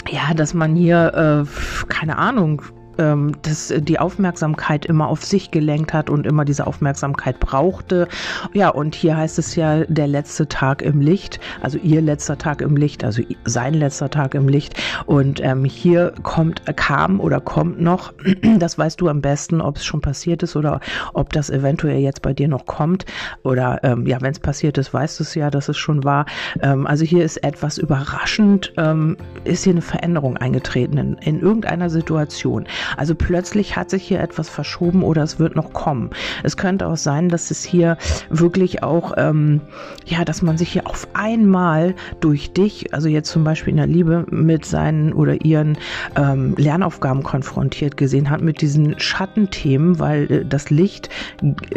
ja, 0.09 0.33
dass 0.33 0.53
man 0.53 0.75
hier, 0.75 1.45
äh, 1.45 1.85
keine 1.87 2.17
Ahnung, 2.17 2.61
ähm, 2.97 3.33
das, 3.41 3.73
die 3.77 3.99
Aufmerksamkeit 3.99 4.85
immer 4.85 5.07
auf 5.07 5.23
sich 5.23 5.51
gelenkt 5.51 5.93
hat 5.93 6.09
und 6.09 6.25
immer 6.25 6.45
diese 6.45 6.67
Aufmerksamkeit 6.67 7.39
brauchte. 7.39 8.07
Ja, 8.53 8.69
und 8.69 8.95
hier 8.95 9.17
heißt 9.17 9.39
es 9.39 9.55
ja 9.55 9.83
der 9.85 10.07
letzte 10.07 10.47
Tag 10.47 10.81
im 10.81 11.01
Licht, 11.01 11.39
also 11.61 11.77
ihr 11.77 12.01
letzter 12.01 12.37
Tag 12.37 12.61
im 12.61 12.75
Licht, 12.75 13.03
also 13.03 13.21
sein 13.45 13.73
letzter 13.73 14.09
Tag 14.09 14.33
im 14.33 14.47
Licht. 14.47 14.75
Und 15.05 15.41
ähm, 15.43 15.65
hier 15.65 16.13
kommt, 16.23 16.61
kam 16.75 17.19
oder 17.19 17.39
kommt 17.39 17.81
noch, 17.81 18.13
das 18.59 18.77
weißt 18.77 18.99
du 19.01 19.09
am 19.09 19.21
besten, 19.21 19.61
ob 19.61 19.77
es 19.77 19.85
schon 19.85 20.01
passiert 20.01 20.43
ist 20.43 20.55
oder 20.55 20.79
ob 21.13 21.33
das 21.33 21.49
eventuell 21.49 21.99
jetzt 21.99 22.21
bei 22.21 22.33
dir 22.33 22.47
noch 22.47 22.65
kommt. 22.65 23.05
Oder 23.43 23.79
ähm, 23.83 24.05
ja, 24.07 24.21
wenn 24.21 24.31
es 24.31 24.39
passiert 24.39 24.77
ist, 24.77 24.93
weißt 24.93 25.19
du 25.19 25.23
es 25.23 25.35
ja, 25.35 25.49
dass 25.49 25.69
es 25.69 25.77
schon 25.77 26.03
war. 26.03 26.25
Ähm, 26.61 26.87
also 26.87 27.05
hier 27.05 27.23
ist 27.23 27.37
etwas 27.37 27.77
überraschend, 27.77 28.73
ähm, 28.77 29.17
ist 29.43 29.63
hier 29.63 29.73
eine 29.73 29.81
Veränderung 29.81 30.37
eingetreten 30.37 30.97
in, 30.97 31.13
in 31.17 31.39
irgendeiner 31.41 31.89
Situation. 31.89 32.65
Also 32.95 33.15
plötzlich 33.15 33.75
hat 33.75 33.89
sich 33.89 34.03
hier 34.03 34.21
etwas 34.21 34.49
verschoben 34.49 35.03
oder 35.03 35.23
es 35.23 35.39
wird 35.39 35.55
noch 35.55 35.73
kommen. 35.73 36.11
Es 36.43 36.57
könnte 36.57 36.87
auch 36.87 36.97
sein, 36.97 37.29
dass 37.29 37.51
es 37.51 37.63
hier 37.63 37.97
wirklich 38.29 38.83
auch, 38.83 39.13
ähm, 39.17 39.61
ja, 40.05 40.23
dass 40.23 40.41
man 40.41 40.57
sich 40.57 40.71
hier 40.71 40.87
auf 40.87 41.07
einmal 41.13 41.95
durch 42.19 42.53
dich, 42.53 42.93
also 42.93 43.09
jetzt 43.09 43.29
zum 43.29 43.43
Beispiel 43.43 43.71
in 43.71 43.77
der 43.77 43.87
Liebe, 43.87 44.25
mit 44.29 44.65
seinen 44.65 45.13
oder 45.13 45.43
ihren 45.43 45.77
ähm, 46.15 46.55
Lernaufgaben 46.57 47.23
konfrontiert 47.23 47.97
gesehen 47.97 48.29
hat, 48.29 48.41
mit 48.41 48.61
diesen 48.61 48.99
Schattenthemen, 48.99 49.99
weil 49.99 50.31
äh, 50.31 50.45
das 50.45 50.69
Licht 50.69 51.09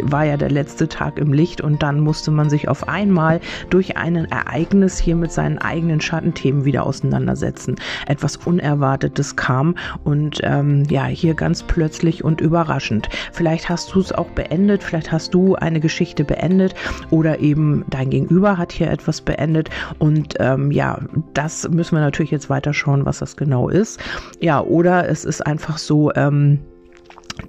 war 0.01 0.25
ja 0.25 0.37
der 0.37 0.49
letzte 0.49 0.87
Tag 0.87 1.17
im 1.17 1.33
Licht 1.33 1.61
und 1.61 1.83
dann 1.83 1.99
musste 1.99 2.31
man 2.31 2.49
sich 2.49 2.67
auf 2.67 2.87
einmal 2.87 3.39
durch 3.69 3.97
ein 3.97 4.15
Ereignis 4.15 4.99
hier 4.99 5.15
mit 5.15 5.31
seinen 5.31 5.57
eigenen 5.57 6.01
Schattenthemen 6.01 6.65
wieder 6.65 6.85
auseinandersetzen. 6.85 7.75
Etwas 8.07 8.37
Unerwartetes 8.37 9.35
kam 9.35 9.75
und 10.03 10.39
ähm, 10.43 10.83
ja, 10.89 11.00
hier 11.05 11.33
ganz 11.33 11.63
plötzlich 11.63 12.23
und 12.23 12.41
überraschend. 12.41 13.09
Vielleicht 13.31 13.69
hast 13.69 13.93
du 13.93 13.99
es 13.99 14.11
auch 14.11 14.29
beendet, 14.31 14.83
vielleicht 14.83 15.11
hast 15.11 15.33
du 15.33 15.55
eine 15.55 15.79
Geschichte 15.79 16.23
beendet 16.23 16.75
oder 17.09 17.39
eben 17.39 17.85
dein 17.89 18.09
Gegenüber 18.09 18.57
hat 18.57 18.71
hier 18.71 18.89
etwas 18.89 19.21
beendet 19.21 19.69
und 19.99 20.35
ähm, 20.39 20.71
ja, 20.71 20.99
das 21.33 21.67
müssen 21.69 21.95
wir 21.95 22.01
natürlich 22.01 22.31
jetzt 22.31 22.49
weiter 22.49 22.73
was 23.05 23.19
das 23.19 23.37
genau 23.37 23.69
ist. 23.69 23.99
Ja, 24.39 24.61
oder 24.61 25.09
es 25.09 25.25
ist 25.25 25.45
einfach 25.45 25.77
so, 25.77 26.11
ähm, 26.15 26.59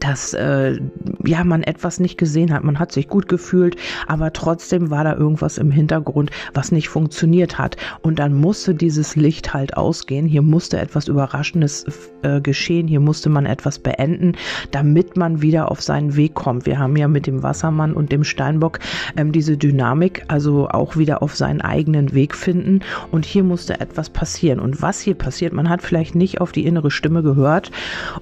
dass 0.01 0.35
äh, 0.35 0.79
ja 1.25 1.45
man 1.45 1.63
etwas 1.63 2.01
nicht 2.01 2.19
gesehen 2.19 2.53
hat. 2.53 2.65
Man 2.65 2.79
hat 2.79 2.93
sich 2.93 3.09
gut 3.09 3.29
gefühlt, 3.29 3.77
aber 4.07 4.33
trotzdem 4.33 4.91
war 4.91 5.05
da 5.05 5.15
irgendwas 5.15 5.59
im 5.59 5.71
Hintergrund, 5.71 6.31
was 6.55 6.73
nicht 6.73 6.89
funktioniert 6.89 7.59
hat. 7.59 7.77
Und 8.03 8.19
dann 8.19 8.35
musste 8.35 8.75
dieses 8.75 9.17
Licht 9.17 9.55
halt 9.55 9.77
ausgehen. 9.77 10.27
Hier 10.27 10.43
musste 10.43 10.79
etwas 10.79 11.09
Überraschendes 11.09 11.87
äh, 12.23 12.41
geschehen. 12.41 12.89
Hier 12.89 13.01
musste 13.01 13.29
man 13.29 13.47
etwas 13.47 13.79
beenden, 13.79 14.33
damit 14.71 15.17
man 15.17 15.43
wieder 15.43 15.71
auf 15.71 15.81
seinen 15.81 16.17
Weg 16.17 16.35
kommt. 16.35 16.67
Wir 16.67 16.79
haben 16.79 16.97
ja 16.97 17.09
mit 17.09 17.27
dem 17.27 17.43
Wassermann 17.43 17.93
und 17.93 18.13
dem 18.13 18.25
Steinbock 18.25 18.79
ähm, 19.17 19.33
diese 19.33 19.57
Dynamik, 19.57 20.25
also 20.29 20.69
auch 20.69 20.97
wieder 20.97 21.23
auf 21.23 21.37
seinen 21.37 21.61
eigenen 21.61 22.13
Weg 22.13 22.35
finden. 22.35 22.81
Und 23.11 23.25
hier 23.25 23.45
musste 23.45 23.81
etwas 23.81 24.11
passieren. 24.11 24.61
Und 24.61 24.83
was 24.83 25.01
hier 25.01 25.15
passiert, 25.15 25.53
man 25.53 25.69
hat 25.69 25.83
vielleicht 25.83 26.15
nicht 26.15 26.41
auf 26.41 26.53
die 26.53 26.65
innere 26.67 26.91
Stimme 26.91 27.23
gehört 27.23 27.71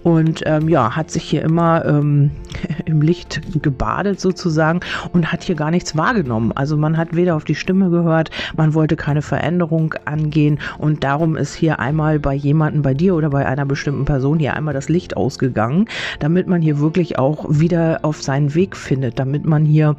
und 0.03 0.43
ähm, 0.47 0.69
ja, 0.69 0.97
hat 0.97 1.11
sich 1.11 1.25
hier 1.25 1.43
immer 1.51 1.85
ähm, 1.85 2.31
im 2.87 3.03
Licht 3.03 3.41
gebadet 3.61 4.21
sozusagen 4.21 4.81
und 5.13 5.33
hat 5.33 5.43
hier 5.43 5.57
gar 5.57 5.73
nichts 5.73 5.97
wahrgenommen. 5.97 6.53
Also 6.55 6.77
man 6.77 6.97
hat 6.97 7.17
weder 7.17 7.35
auf 7.35 7.45
die 7.45 7.57
Stimme 7.57 7.91
gehört, 7.91 8.31
man 8.57 8.75
wollte 8.75 8.95
keine 8.97 9.21
Veränderung 9.21 9.95
angehen 10.05 10.61
und 10.79 11.03
darum 11.03 11.37
ist 11.37 11.55
hier 11.55 11.81
einmal 11.81 12.21
bei 12.21 12.35
jemandem, 12.35 12.83
bei 12.83 12.95
dir 12.95 13.17
oder 13.17 13.31
bei 13.31 13.45
einer 13.45 13.67
bestimmten 13.67 14.05
Person 14.05 14.39
hier 14.39 14.55
einmal 14.55 14.75
das 14.75 14.89
Licht 14.89 15.17
ausgegangen, 15.17 15.87
damit 16.21 16.47
man 16.47 16.63
hier 16.63 16.79
wirklich 16.79 17.19
auch 17.19 17.47
wieder 17.49 17.99
auf 18.03 18.23
seinen 18.23 18.55
Weg 18.55 18.77
findet, 18.77 19.19
damit 19.19 19.45
man 19.45 19.65
hier 19.65 19.97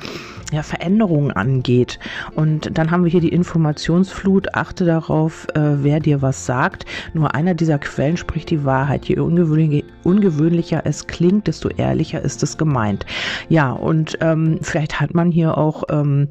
ja, 0.52 0.64
Veränderungen 0.64 1.32
angeht. 1.32 2.00
Und 2.36 2.78
dann 2.78 2.92
haben 2.92 3.04
wir 3.04 3.12
hier 3.12 3.22
die 3.22 3.30
Informationsflut. 3.30 4.54
Achte 4.54 4.86
darauf, 4.86 5.48
äh, 5.56 5.84
wer 5.84 6.00
dir 6.00 6.22
was 6.22 6.46
sagt. 6.46 6.86
Nur 7.14 7.34
einer 7.34 7.54
dieser 7.54 7.80
Quellen 7.80 8.18
spricht 8.18 8.50
die 8.50 8.66
Wahrheit. 8.66 9.06
Je 9.06 9.18
ungewöhnlicher, 9.20 9.86
ungewöhnlicher 10.04 10.82
es 10.86 11.08
klingt, 11.08 11.48
desto 11.48 11.70
ehrlicher 11.70 12.22
ist 12.22 12.44
es 12.44 12.58
gemeint. 12.58 13.06
Ja, 13.50 13.72
und 13.72 14.18
ähm, 14.22 14.60
vielleicht 14.62 15.00
hat 15.00 15.14
man 15.14 15.32
hier 15.32 15.58
auch 15.58 15.84
ähm, 15.90 16.30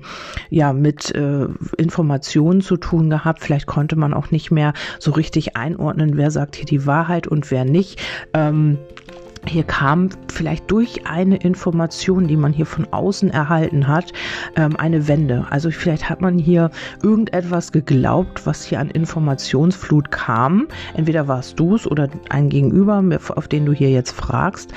ja 0.51 0.73
mit 0.73 1.15
äh, 1.15 1.47
Informationen 1.79 2.61
zu 2.61 2.77
tun 2.77 3.11
gehabt. 3.11 3.41
Vielleicht 3.41 3.67
konnte 3.67 3.97
man 3.97 4.13
auch 4.13 4.31
nicht 4.31 4.51
mehr 4.51 4.75
so 4.99 5.13
richtig 5.13 5.57
einordnen, 5.57 6.17
wer 6.17 6.31
sagt 6.31 6.57
hier 6.57 6.67
die 6.67 6.87
Wahrheit 6.87 7.27
und 7.27 7.51
wer 7.51 7.65
nicht. 7.65 8.01
Ähm, 8.35 8.79
hier 9.47 9.65
kam 9.65 10.11
vielleicht 10.29 10.71
durch 10.71 11.07
eine 11.07 11.37
Information, 11.37 12.27
die 12.27 12.37
man 12.37 12.53
hier 12.53 12.67
von 12.67 12.87
außen 12.91 13.31
erhalten 13.31 13.89
hat, 13.89 14.13
ähm, 14.57 14.77
eine 14.77 15.09
Wende. 15.09 15.47
Also 15.51 15.71
vielleicht 15.71 16.09
hat 16.11 16.21
man 16.21 16.39
hier 16.39 16.71
irgendetwas 17.03 17.73
geglaubt, 17.73 18.47
was 18.47 18.65
hier 18.65 18.81
an 18.81 18.91
Informationsflut 18.91 20.11
kam. 20.11 20.69
Entweder 20.95 21.27
warst 21.27 21.59
du 21.59 21.75
es 21.75 21.91
oder 21.91 22.09
ein 22.29 22.49
Gegenüber, 22.49 23.03
auf 23.35 23.49
den 23.49 23.65
du 23.65 23.73
hier 23.73 23.91
jetzt 23.91 24.13
fragst. 24.13 24.73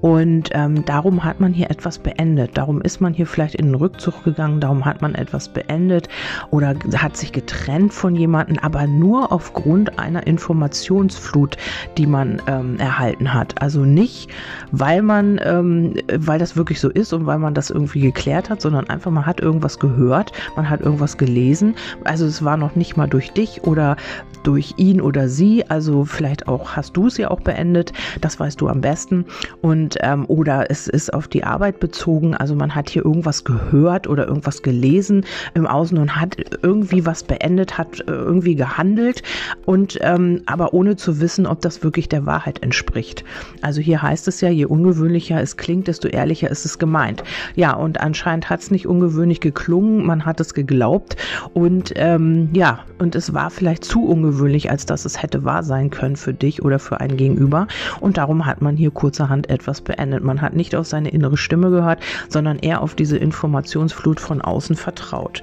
Und 0.00 0.50
ähm, 0.52 0.84
darum 0.84 1.24
hat 1.24 1.40
man 1.40 1.52
hier 1.52 1.70
etwas 1.70 1.98
beendet. 1.98 2.58
Darum 2.58 2.82
ist 2.82 3.00
man 3.00 3.14
hier 3.14 3.26
vielleicht 3.26 3.54
in 3.54 3.66
den 3.66 3.74
Rückzug 3.76 4.24
gegangen. 4.24 4.60
Darum 4.60 4.84
hat 4.84 5.00
man 5.00 5.14
etwas 5.14 5.48
beendet 5.48 6.08
oder 6.50 6.74
hat 6.96 7.16
sich 7.16 7.32
getrennt 7.32 7.92
von 7.92 8.16
jemandem, 8.16 8.58
aber 8.58 8.86
nur 8.86 9.32
aufgrund 9.32 9.98
einer 9.98 10.26
Informationsflut, 10.26 11.56
die 11.96 12.06
man 12.06 12.42
ähm, 12.46 12.78
erhalten 12.78 13.32
hat. 13.32 13.60
Also 13.62 13.84
nicht 13.84 14.07
nicht, 14.08 14.28
weil 14.72 15.02
man, 15.02 15.38
ähm, 15.42 15.94
weil 16.12 16.38
das 16.38 16.56
wirklich 16.56 16.80
so 16.80 16.88
ist 16.88 17.12
und 17.12 17.26
weil 17.26 17.38
man 17.38 17.54
das 17.54 17.70
irgendwie 17.70 18.00
geklärt 18.00 18.50
hat, 18.50 18.60
sondern 18.60 18.88
einfach 18.88 19.10
man 19.10 19.26
hat 19.26 19.40
irgendwas 19.40 19.78
gehört, 19.78 20.32
man 20.56 20.68
hat 20.68 20.80
irgendwas 20.80 21.18
gelesen. 21.18 21.74
Also 22.04 22.24
es 22.24 22.44
war 22.44 22.56
noch 22.56 22.74
nicht 22.74 22.96
mal 22.96 23.06
durch 23.06 23.32
dich 23.32 23.64
oder 23.64 23.96
durch 24.42 24.74
ihn 24.76 25.00
oder 25.00 25.28
sie. 25.28 25.68
Also 25.68 26.04
vielleicht 26.04 26.48
auch 26.48 26.76
hast 26.76 26.96
du 26.96 27.06
es 27.06 27.16
ja 27.16 27.30
auch 27.30 27.40
beendet. 27.40 27.92
Das 28.20 28.38
weißt 28.38 28.60
du 28.60 28.68
am 28.68 28.80
besten. 28.80 29.24
Und 29.60 29.96
ähm, 30.00 30.24
oder 30.28 30.70
es 30.70 30.88
ist 30.88 31.12
auf 31.12 31.28
die 31.28 31.44
Arbeit 31.44 31.80
bezogen. 31.80 32.34
Also 32.34 32.54
man 32.54 32.74
hat 32.74 32.90
hier 32.90 33.04
irgendwas 33.04 33.44
gehört 33.44 34.06
oder 34.06 34.26
irgendwas 34.26 34.62
gelesen 34.62 35.24
im 35.54 35.66
Außen 35.66 35.98
und 35.98 36.16
hat 36.16 36.36
irgendwie 36.62 37.06
was 37.06 37.22
beendet, 37.22 37.78
hat 37.78 38.00
äh, 38.00 38.04
irgendwie 38.12 38.54
gehandelt 38.54 39.22
und 39.66 39.98
ähm, 40.02 40.42
aber 40.46 40.74
ohne 40.74 40.96
zu 40.96 41.20
wissen, 41.20 41.46
ob 41.46 41.60
das 41.60 41.82
wirklich 41.82 42.08
der 42.08 42.26
Wahrheit 42.26 42.62
entspricht. 42.62 43.24
Also 43.62 43.80
hier 43.80 44.02
heißt 44.02 44.28
es 44.28 44.40
ja, 44.40 44.48
je 44.48 44.66
ungewöhnlicher 44.66 45.40
es 45.40 45.56
klingt, 45.56 45.88
desto 45.88 46.08
ehrlicher 46.08 46.50
ist 46.50 46.64
es 46.64 46.78
gemeint. 46.78 47.22
Ja, 47.54 47.74
und 47.74 48.00
anscheinend 48.00 48.50
hat 48.50 48.60
es 48.60 48.70
nicht 48.70 48.86
ungewöhnlich 48.86 49.40
geklungen, 49.40 50.04
man 50.04 50.24
hat 50.24 50.40
es 50.40 50.54
geglaubt 50.54 51.16
und 51.54 51.92
ähm, 51.96 52.50
ja, 52.52 52.80
und 52.98 53.14
es 53.14 53.34
war 53.34 53.50
vielleicht 53.50 53.84
zu 53.84 54.04
ungewöhnlich, 54.04 54.27
als 54.70 54.86
dass 54.86 55.04
es 55.04 55.22
hätte 55.22 55.44
wahr 55.44 55.62
sein 55.62 55.90
können 55.90 56.16
für 56.16 56.34
dich 56.34 56.62
oder 56.62 56.78
für 56.78 57.00
ein 57.00 57.16
Gegenüber. 57.16 57.66
Und 58.00 58.16
darum 58.16 58.46
hat 58.46 58.62
man 58.62 58.76
hier 58.76 58.90
kurzerhand 58.90 59.50
etwas 59.50 59.80
beendet. 59.80 60.24
Man 60.24 60.40
hat 60.40 60.54
nicht 60.54 60.74
auf 60.74 60.86
seine 60.86 61.10
innere 61.10 61.36
Stimme 61.36 61.70
gehört, 61.70 62.00
sondern 62.28 62.58
eher 62.58 62.82
auf 62.82 62.94
diese 62.94 63.16
Informationsflut 63.16 64.20
von 64.20 64.40
außen 64.40 64.76
vertraut. 64.76 65.42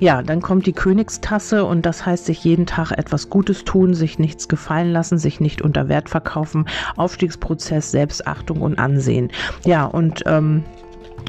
Ja, 0.00 0.22
dann 0.22 0.42
kommt 0.42 0.66
die 0.66 0.72
Königstasse 0.72 1.64
und 1.64 1.86
das 1.86 2.04
heißt, 2.04 2.26
sich 2.26 2.44
jeden 2.44 2.66
Tag 2.66 2.92
etwas 2.92 3.30
Gutes 3.30 3.64
tun, 3.64 3.94
sich 3.94 4.18
nichts 4.18 4.48
gefallen 4.48 4.92
lassen, 4.92 5.18
sich 5.18 5.40
nicht 5.40 5.62
unter 5.62 5.88
Wert 5.88 6.10
verkaufen, 6.10 6.66
Aufstiegsprozess, 6.96 7.90
Selbstachtung 7.90 8.60
und 8.60 8.78
Ansehen. 8.78 9.30
Ja, 9.64 9.84
und 9.86 10.22
ähm, 10.26 10.64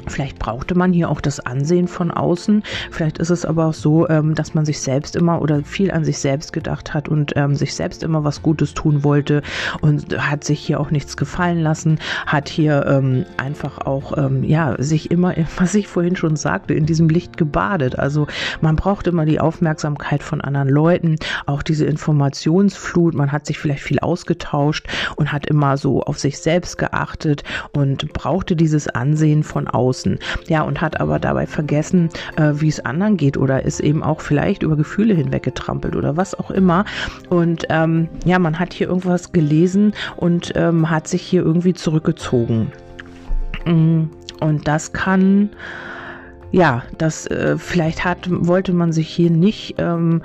Vielleicht 0.08 0.38
brauchte 0.38 0.74
man 0.74 0.92
hier 0.92 1.10
auch 1.10 1.20
das 1.20 1.40
Ansehen 1.40 1.88
von 1.88 2.10
außen. 2.10 2.62
Vielleicht 2.90 3.18
ist 3.18 3.30
es 3.30 3.44
aber 3.44 3.66
auch 3.66 3.74
so, 3.74 4.08
ähm, 4.08 4.34
dass 4.34 4.54
man 4.54 4.64
sich 4.64 4.80
selbst 4.80 5.16
immer 5.16 5.40
oder 5.42 5.62
viel 5.62 5.90
an 5.90 6.04
sich 6.04 6.18
selbst 6.18 6.52
gedacht 6.52 6.94
hat 6.94 7.08
und 7.08 7.32
ähm, 7.36 7.54
sich 7.54 7.74
selbst 7.74 8.02
immer 8.02 8.24
was 8.24 8.42
Gutes 8.42 8.74
tun 8.74 9.04
wollte 9.04 9.42
und 9.80 10.18
hat 10.18 10.44
sich 10.44 10.60
hier 10.60 10.80
auch 10.80 10.90
nichts 10.90 11.16
gefallen 11.16 11.60
lassen, 11.60 11.98
hat 12.26 12.48
hier 12.48 12.86
ähm, 12.86 13.24
einfach 13.36 13.78
auch, 13.78 14.16
ähm, 14.16 14.44
ja, 14.44 14.74
sich 14.82 15.10
immer, 15.10 15.34
was 15.56 15.74
ich 15.74 15.88
vorhin 15.88 16.16
schon 16.16 16.36
sagte, 16.36 16.74
in 16.74 16.86
diesem 16.86 17.08
Licht 17.08 17.36
gebadet. 17.36 17.98
Also 17.98 18.26
man 18.60 18.76
braucht 18.76 19.06
immer 19.06 19.24
die 19.24 19.40
Aufmerksamkeit 19.40 20.22
von 20.22 20.40
anderen 20.40 20.68
Leuten, 20.68 21.16
auch 21.46 21.62
diese 21.62 21.84
Informationsflut. 21.84 23.14
Man 23.14 23.32
hat 23.32 23.46
sich 23.46 23.58
vielleicht 23.58 23.82
viel 23.82 23.98
ausgetauscht 24.00 24.86
und 25.16 25.32
hat 25.32 25.46
immer 25.46 25.76
so 25.76 26.02
auf 26.02 26.18
sich 26.18 26.38
selbst 26.38 26.78
geachtet 26.78 27.44
und 27.72 28.12
brauchte 28.12 28.56
dieses 28.56 28.88
Ansehen 28.88 29.42
von 29.42 29.68
außen 29.68 29.97
außen. 29.98 30.18
Ja, 30.48 30.62
und 30.62 30.80
hat 30.80 31.00
aber 31.00 31.18
dabei 31.18 31.46
vergessen, 31.46 32.10
äh, 32.36 32.52
wie 32.54 32.68
es 32.68 32.80
anderen 32.80 33.16
geht 33.16 33.36
oder 33.36 33.64
ist 33.64 33.80
eben 33.80 34.02
auch 34.02 34.20
vielleicht 34.20 34.62
über 34.62 34.76
Gefühle 34.76 35.14
hinweggetrampelt 35.14 35.96
oder 35.96 36.16
was 36.16 36.34
auch 36.34 36.50
immer. 36.50 36.84
Und 37.28 37.64
ähm, 37.70 38.08
ja, 38.24 38.38
man 38.38 38.58
hat 38.58 38.72
hier 38.72 38.88
irgendwas 38.88 39.32
gelesen 39.32 39.94
und 40.16 40.52
ähm, 40.56 40.90
hat 40.90 41.08
sich 41.08 41.22
hier 41.22 41.42
irgendwie 41.42 41.74
zurückgezogen. 41.74 42.72
Mm, 43.64 44.04
und 44.40 44.68
das 44.68 44.92
kann 44.92 45.50
ja, 46.50 46.82
das 46.96 47.26
äh, 47.26 47.58
vielleicht 47.58 48.06
hat, 48.06 48.26
wollte 48.30 48.72
man 48.72 48.90
sich 48.90 49.08
hier 49.08 49.30
nicht 49.30 49.74
ähm, 49.76 50.22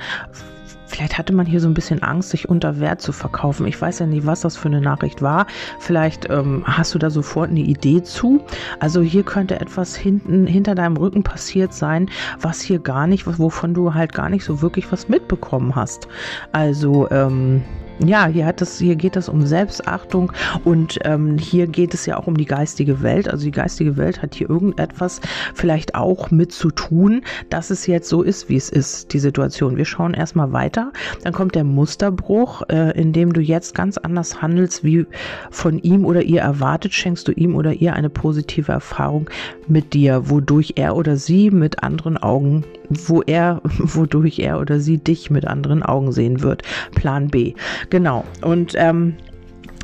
Vielleicht 0.94 1.18
hatte 1.18 1.34
man 1.34 1.48
hier 1.48 1.60
so 1.60 1.68
ein 1.68 1.74
bisschen 1.74 2.04
Angst, 2.04 2.30
sich 2.30 2.48
unter 2.48 2.80
Wert 2.80 3.02
zu 3.02 3.14
verkaufen. 3.14 3.66
Ich 3.66 3.82
weiß 3.82 3.98
ja 3.98 4.06
nicht, 4.06 4.28
was 4.28 4.42
das 4.42 4.56
für 4.56 4.68
eine 4.68 4.80
Nachricht 4.80 5.24
war. 5.24 5.48
Vielleicht 5.80 6.30
ähm, 6.30 6.64
hast 6.68 6.94
du 6.94 7.00
da 7.00 7.10
sofort 7.10 7.50
eine 7.50 7.62
Idee 7.62 8.04
zu. 8.04 8.46
Also 8.80 9.02
hier 9.02 9.24
könnte 9.24 9.60
etwas 9.60 9.96
hinten 9.96 10.46
hinter 10.46 10.76
deinem 10.76 10.96
Rücken 10.96 11.24
passiert 11.24 11.74
sein, 11.74 12.12
was 12.40 12.62
hier 12.62 12.78
gar 12.78 13.08
nicht, 13.08 13.26
wovon 13.26 13.74
du 13.74 13.96
halt 13.96 14.14
gar 14.14 14.30
nicht 14.30 14.46
so 14.46 14.62
wirklich 14.62 14.92
was 14.92 15.10
mitbekommen 15.10 15.76
hast. 15.76 16.08
Also 16.52 17.10
ähm, 17.10 17.64
ja, 18.00 18.28
hier 18.28 18.46
hat 18.46 18.62
es, 18.62 18.80
hier 18.80 18.96
geht 18.96 19.16
es 19.16 19.30
um 19.30 19.46
Selbstachtung 19.46 20.32
und 20.64 21.00
ähm, 21.04 21.38
hier 21.38 21.68
geht 21.68 21.94
es 21.94 22.06
ja 22.06 22.18
auch 22.18 22.28
um 22.28 22.38
die 22.38 22.46
geistige 22.46 23.02
Welt. 23.02 23.30
Also 23.30 23.46
die 23.46 23.52
geistige 23.52 23.98
Welt 23.98 24.22
hat 24.22 24.36
hier 24.36 24.50
irgendetwas 24.50 25.22
vielleicht 25.54 25.96
auch 25.96 26.32
mit 26.32 26.52
zu 26.52 26.72
tun, 26.72 27.22
dass 27.50 27.70
es 27.70 27.88
jetzt 27.88 28.10
so 28.10 28.24
ist, 28.24 28.50
wie 28.50 28.56
es 28.56 28.70
ist, 28.70 29.14
die 29.14 29.20
Situation. 29.20 29.78
Wir 29.78 29.86
schauen 29.86 30.14
erstmal 30.14 30.52
weiter. 30.52 30.92
Dann 31.24 31.34
kommt 31.34 31.56
der 31.56 31.64
Musterbruch, 31.64 32.64
äh, 32.70 33.00
in 33.00 33.14
dem 33.14 33.32
du 33.32 33.42
jetzt 33.42 33.76
ganz 33.76 33.98
anders 33.98 34.42
handelst, 34.42 34.84
wie 34.84 35.06
von 35.52 35.80
ihm 35.80 36.06
oder 36.06 36.24
ihr 36.24 36.42
erwartet, 36.42 36.94
schenkst 36.94 37.28
du 37.28 37.32
ihm 37.32 37.56
oder 37.56 37.74
ihr 37.74 37.94
eine 37.94 38.10
positive 38.10 38.72
Erfahrung 38.72 39.30
mit 39.68 39.94
dir, 39.94 40.30
wodurch 40.30 40.74
er 40.76 40.96
oder 40.96 41.16
sie 41.16 41.52
mit 41.52 41.84
anderen 41.84 42.18
Augen, 42.18 42.66
wo 43.06 43.22
er, 43.22 43.62
wodurch 43.78 44.40
er 44.40 44.60
oder 44.60 44.80
sie 44.80 44.98
dich 44.98 45.30
mit 45.30 45.46
anderen 45.46 45.84
Augen 45.84 46.12
sehen 46.12 46.42
wird. 46.42 46.64
Plan 46.96 47.28
B. 47.28 47.54
Genau. 47.90 48.26
Und 48.42 48.74
ähm, 48.78 49.16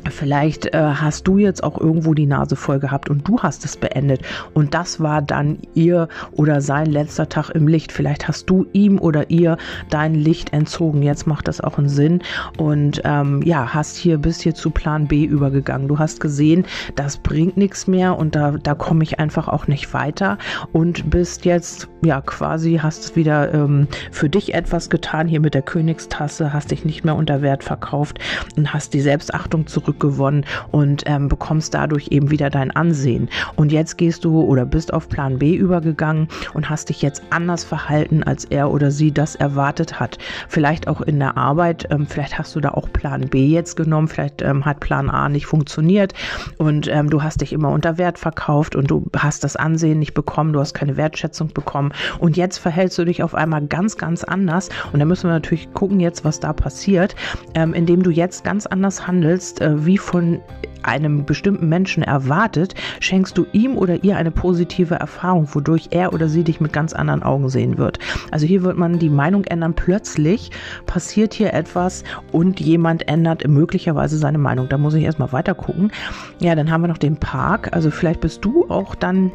Vielleicht 0.08 0.66
äh, 0.66 0.78
hast 0.78 1.28
du 1.28 1.38
jetzt 1.38 1.62
auch 1.62 1.78
irgendwo 1.78 2.14
die 2.14 2.26
Nase 2.26 2.56
voll 2.56 2.78
gehabt 2.78 3.10
und 3.10 3.26
du 3.28 3.40
hast 3.40 3.64
es 3.64 3.76
beendet 3.76 4.22
und 4.54 4.74
das 4.74 5.00
war 5.00 5.20
dann 5.20 5.58
ihr 5.74 6.08
oder 6.32 6.60
sein 6.60 6.86
letzter 6.86 7.28
Tag 7.28 7.50
im 7.50 7.68
Licht. 7.68 7.92
Vielleicht 7.92 8.26
hast 8.26 8.48
du 8.48 8.66
ihm 8.72 8.98
oder 8.98 9.30
ihr 9.30 9.58
dein 9.90 10.14
Licht 10.14 10.52
entzogen. 10.52 11.02
Jetzt 11.02 11.26
macht 11.26 11.48
das 11.48 11.60
auch 11.60 11.78
einen 11.78 11.88
Sinn 11.88 12.22
und 12.56 13.02
ähm, 13.04 13.42
ja, 13.42 13.74
hast 13.74 13.96
hier 13.96 14.18
bist 14.18 14.42
hier 14.42 14.54
zu 14.54 14.70
Plan 14.70 15.06
B 15.06 15.24
übergegangen. 15.24 15.88
Du 15.88 15.98
hast 15.98 16.20
gesehen, 16.20 16.64
das 16.96 17.18
bringt 17.18 17.56
nichts 17.56 17.86
mehr 17.86 18.18
und 18.18 18.34
da 18.34 18.52
da 18.52 18.74
komme 18.74 19.02
ich 19.02 19.18
einfach 19.18 19.48
auch 19.48 19.66
nicht 19.66 19.92
weiter 19.92 20.38
und 20.72 21.10
bist 21.10 21.44
jetzt 21.44 21.88
ja 22.02 22.20
quasi 22.20 22.78
hast 22.82 23.16
wieder 23.16 23.52
ähm, 23.52 23.86
für 24.10 24.28
dich 24.28 24.54
etwas 24.54 24.90
getan 24.90 25.28
hier 25.28 25.40
mit 25.40 25.54
der 25.54 25.62
Königstasse, 25.62 26.52
hast 26.52 26.70
dich 26.70 26.84
nicht 26.84 27.04
mehr 27.04 27.16
unter 27.16 27.42
Wert 27.42 27.64
verkauft 27.64 28.18
und 28.56 28.72
hast 28.72 28.94
die 28.94 29.00
Selbstachtung 29.00 29.66
zurück 29.66 29.89
zurückgewonnen 29.90 30.44
und 30.70 31.02
ähm, 31.06 31.28
bekommst 31.28 31.74
dadurch 31.74 32.08
eben 32.10 32.30
wieder 32.30 32.50
dein 32.50 32.70
Ansehen. 32.70 33.28
Und 33.56 33.72
jetzt 33.72 33.98
gehst 33.98 34.24
du 34.24 34.40
oder 34.40 34.64
bist 34.64 34.92
auf 34.92 35.08
Plan 35.08 35.38
B 35.38 35.54
übergegangen 35.54 36.28
und 36.54 36.70
hast 36.70 36.88
dich 36.88 37.02
jetzt 37.02 37.22
anders 37.30 37.64
verhalten, 37.64 38.22
als 38.22 38.44
er 38.44 38.70
oder 38.70 38.90
sie 38.90 39.12
das 39.12 39.34
erwartet 39.34 39.98
hat. 39.98 40.18
Vielleicht 40.48 40.88
auch 40.88 41.00
in 41.00 41.18
der 41.18 41.36
Arbeit, 41.36 41.88
ähm, 41.90 42.06
vielleicht 42.06 42.38
hast 42.38 42.54
du 42.54 42.60
da 42.60 42.70
auch 42.70 42.90
Plan 42.92 43.22
B 43.28 43.46
jetzt 43.46 43.76
genommen, 43.76 44.08
vielleicht 44.08 44.42
ähm, 44.42 44.64
hat 44.64 44.80
Plan 44.80 45.10
A 45.10 45.28
nicht 45.28 45.46
funktioniert 45.46 46.14
und 46.58 46.88
ähm, 46.88 47.10
du 47.10 47.22
hast 47.22 47.40
dich 47.40 47.52
immer 47.52 47.70
unter 47.70 47.98
Wert 47.98 48.18
verkauft 48.18 48.76
und 48.76 48.90
du 48.90 49.06
hast 49.16 49.44
das 49.44 49.56
Ansehen 49.56 49.98
nicht 49.98 50.14
bekommen, 50.14 50.52
du 50.52 50.60
hast 50.60 50.74
keine 50.74 50.96
Wertschätzung 50.96 51.52
bekommen 51.52 51.92
und 52.18 52.36
jetzt 52.36 52.58
verhältst 52.58 52.98
du 52.98 53.04
dich 53.04 53.22
auf 53.22 53.34
einmal 53.34 53.66
ganz, 53.66 53.96
ganz 53.96 54.24
anders 54.24 54.68
und 54.92 55.00
da 55.00 55.04
müssen 55.04 55.28
wir 55.28 55.32
natürlich 55.34 55.72
gucken 55.72 56.00
jetzt, 56.00 56.24
was 56.24 56.40
da 56.40 56.52
passiert, 56.52 57.16
ähm, 57.54 57.74
indem 57.74 58.02
du 58.02 58.10
jetzt 58.10 58.44
ganz 58.44 58.66
anders 58.66 59.06
handelst, 59.06 59.60
äh, 59.60 59.79
wie 59.86 59.98
von 59.98 60.40
einem 60.82 61.24
bestimmten 61.24 61.68
Menschen 61.68 62.02
erwartet, 62.02 62.74
schenkst 63.00 63.36
du 63.36 63.46
ihm 63.52 63.76
oder 63.76 64.02
ihr 64.02 64.16
eine 64.16 64.30
positive 64.30 64.94
Erfahrung, 64.94 65.48
wodurch 65.52 65.88
er 65.90 66.12
oder 66.12 66.28
sie 66.28 66.44
dich 66.44 66.60
mit 66.60 66.72
ganz 66.72 66.92
anderen 66.92 67.22
Augen 67.22 67.48
sehen 67.48 67.78
wird. 67.78 67.98
Also 68.30 68.46
hier 68.46 68.62
wird 68.62 68.76
man 68.76 68.98
die 68.98 69.10
Meinung 69.10 69.44
ändern. 69.44 69.74
Plötzlich 69.74 70.50
passiert 70.86 71.34
hier 71.34 71.52
etwas 71.52 72.04
und 72.32 72.60
jemand 72.60 73.08
ändert 73.08 73.46
möglicherweise 73.46 74.16
seine 74.18 74.38
Meinung. 74.38 74.68
Da 74.68 74.78
muss 74.78 74.94
ich 74.94 75.04
erstmal 75.04 75.32
weiter 75.32 75.54
gucken. 75.54 75.92
Ja, 76.40 76.54
dann 76.54 76.70
haben 76.70 76.82
wir 76.82 76.88
noch 76.88 76.98
den 76.98 77.16
Park. 77.16 77.74
Also 77.74 77.90
vielleicht 77.90 78.20
bist 78.20 78.44
du 78.44 78.66
auch 78.68 78.94
dann 78.94 79.32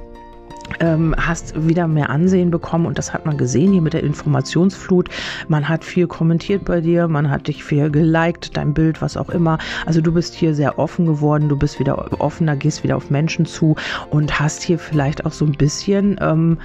ähm, 0.79 1.15
hast 1.17 1.67
wieder 1.67 1.87
mehr 1.87 2.09
Ansehen 2.09 2.51
bekommen 2.51 2.85
und 2.85 2.97
das 2.97 3.13
hat 3.13 3.25
man 3.25 3.37
gesehen 3.37 3.71
hier 3.71 3.81
mit 3.81 3.93
der 3.93 4.03
Informationsflut. 4.03 5.09
Man 5.47 5.67
hat 5.67 5.83
viel 5.83 6.07
kommentiert 6.07 6.65
bei 6.65 6.81
dir, 6.81 7.07
man 7.07 7.29
hat 7.29 7.47
dich 7.47 7.63
viel 7.63 7.89
geliked, 7.89 8.55
dein 8.57 8.73
Bild, 8.73 9.01
was 9.01 9.17
auch 9.17 9.29
immer. 9.29 9.57
Also 9.85 10.01
du 10.01 10.11
bist 10.11 10.33
hier 10.33 10.53
sehr 10.53 10.79
offen 10.79 11.05
geworden, 11.05 11.49
du 11.49 11.57
bist 11.57 11.79
wieder 11.79 12.21
offener, 12.21 12.55
gehst 12.55 12.83
wieder 12.83 12.97
auf 12.97 13.09
Menschen 13.09 13.45
zu 13.45 13.75
und 14.09 14.39
hast 14.39 14.63
hier 14.63 14.79
vielleicht 14.79 15.25
auch 15.25 15.31
so 15.31 15.45
ein 15.45 15.53
bisschen 15.53 16.17
ähm, 16.21 16.57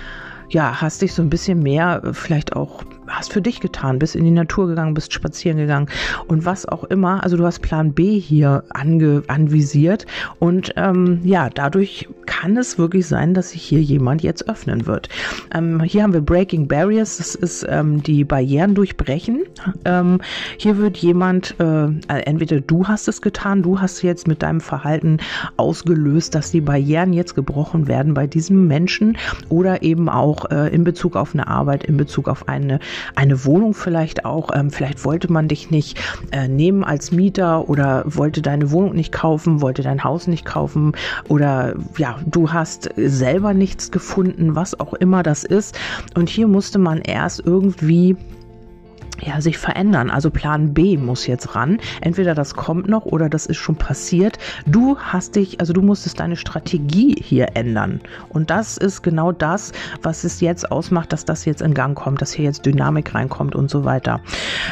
ja, 0.50 0.80
hast 0.80 1.02
dich 1.02 1.14
so 1.14 1.22
ein 1.22 1.30
bisschen 1.30 1.62
mehr 1.62 2.02
vielleicht 2.12 2.56
auch, 2.56 2.82
hast 3.10 3.32
für 3.32 3.42
dich 3.42 3.60
getan, 3.60 3.98
bist 3.98 4.16
in 4.16 4.24
die 4.24 4.30
Natur 4.30 4.68
gegangen, 4.68 4.94
bist 4.94 5.12
spazieren 5.12 5.58
gegangen 5.58 5.88
und 6.26 6.44
was 6.44 6.66
auch 6.66 6.84
immer. 6.84 7.22
Also 7.22 7.36
du 7.36 7.44
hast 7.44 7.60
Plan 7.60 7.92
B 7.92 8.18
hier 8.18 8.64
ange, 8.70 9.22
anvisiert 9.28 10.06
und 10.38 10.72
ähm, 10.76 11.20
ja, 11.24 11.50
dadurch 11.50 12.08
kann 12.26 12.56
es 12.56 12.78
wirklich 12.78 13.06
sein, 13.06 13.34
dass 13.34 13.50
sich 13.50 13.62
hier 13.62 13.80
jemand 13.80 14.22
jetzt 14.22 14.48
öffnen 14.48 14.86
wird. 14.86 15.08
Ähm, 15.52 15.82
hier 15.82 16.02
haben 16.02 16.12
wir 16.12 16.20
Breaking 16.20 16.68
Barriers, 16.68 17.18
das 17.18 17.34
ist 17.34 17.66
ähm, 17.68 18.02
die 18.02 18.24
Barrieren 18.24 18.74
durchbrechen. 18.74 19.42
Ähm, 19.84 20.20
hier 20.56 20.78
wird 20.78 20.96
jemand, 20.96 21.56
äh, 21.58 21.88
entweder 22.08 22.60
du 22.60 22.86
hast 22.86 23.08
es 23.08 23.20
getan, 23.20 23.62
du 23.62 23.80
hast 23.80 24.02
jetzt 24.02 24.26
mit 24.26 24.42
deinem 24.42 24.60
Verhalten 24.60 25.18
ausgelöst, 25.56 26.34
dass 26.34 26.50
die 26.50 26.60
Barrieren 26.60 27.12
jetzt 27.12 27.34
gebrochen 27.34 27.88
werden 27.88 28.14
bei 28.14 28.26
diesem 28.26 28.66
Menschen 28.66 29.18
oder 29.48 29.82
eben 29.82 30.08
auch 30.08 30.30
auch 30.30 30.50
äh, 30.50 30.68
in 30.74 30.84
Bezug 30.84 31.16
auf 31.16 31.34
eine 31.34 31.48
Arbeit, 31.48 31.84
in 31.84 31.96
Bezug 31.96 32.28
auf 32.28 32.48
eine, 32.48 32.78
eine 33.14 33.44
Wohnung 33.44 33.74
vielleicht 33.74 34.24
auch. 34.24 34.50
Ähm, 34.54 34.70
vielleicht 34.70 35.04
wollte 35.04 35.32
man 35.32 35.48
dich 35.48 35.70
nicht 35.70 36.00
äh, 36.32 36.48
nehmen 36.48 36.84
als 36.84 37.12
Mieter 37.12 37.68
oder 37.68 38.02
wollte 38.06 38.42
deine 38.42 38.70
Wohnung 38.70 38.94
nicht 38.94 39.12
kaufen, 39.12 39.60
wollte 39.60 39.82
dein 39.82 40.04
Haus 40.04 40.26
nicht 40.26 40.44
kaufen 40.44 40.92
oder 41.28 41.74
ja, 41.96 42.18
du 42.26 42.52
hast 42.52 42.90
selber 42.96 43.54
nichts 43.54 43.90
gefunden, 43.90 44.54
was 44.54 44.78
auch 44.78 44.94
immer 44.94 45.22
das 45.22 45.44
ist. 45.44 45.78
Und 46.14 46.28
hier 46.28 46.48
musste 46.48 46.78
man 46.78 47.00
erst 47.00 47.40
irgendwie 47.44 48.16
ja, 49.20 49.40
sich 49.40 49.58
verändern. 49.58 50.10
Also 50.10 50.30
Plan 50.30 50.72
B 50.72 50.96
muss 50.96 51.26
jetzt 51.26 51.54
ran. 51.54 51.78
Entweder 52.00 52.34
das 52.34 52.54
kommt 52.54 52.88
noch 52.88 53.04
oder 53.04 53.28
das 53.28 53.46
ist 53.46 53.58
schon 53.58 53.76
passiert. 53.76 54.38
Du 54.66 54.98
hast 54.98 55.36
dich, 55.36 55.60
also 55.60 55.72
du 55.72 55.82
musstest 55.82 56.20
deine 56.20 56.36
Strategie 56.36 57.16
hier 57.20 57.48
ändern. 57.54 58.00
Und 58.28 58.50
das 58.50 58.76
ist 58.76 59.02
genau 59.02 59.32
das, 59.32 59.72
was 60.02 60.24
es 60.24 60.40
jetzt 60.40 60.70
ausmacht, 60.70 61.12
dass 61.12 61.24
das 61.24 61.44
jetzt 61.44 61.62
in 61.62 61.74
Gang 61.74 61.96
kommt, 61.96 62.22
dass 62.22 62.32
hier 62.32 62.44
jetzt 62.44 62.64
Dynamik 62.66 63.14
reinkommt 63.14 63.54
und 63.54 63.70
so 63.70 63.84
weiter. 63.84 64.20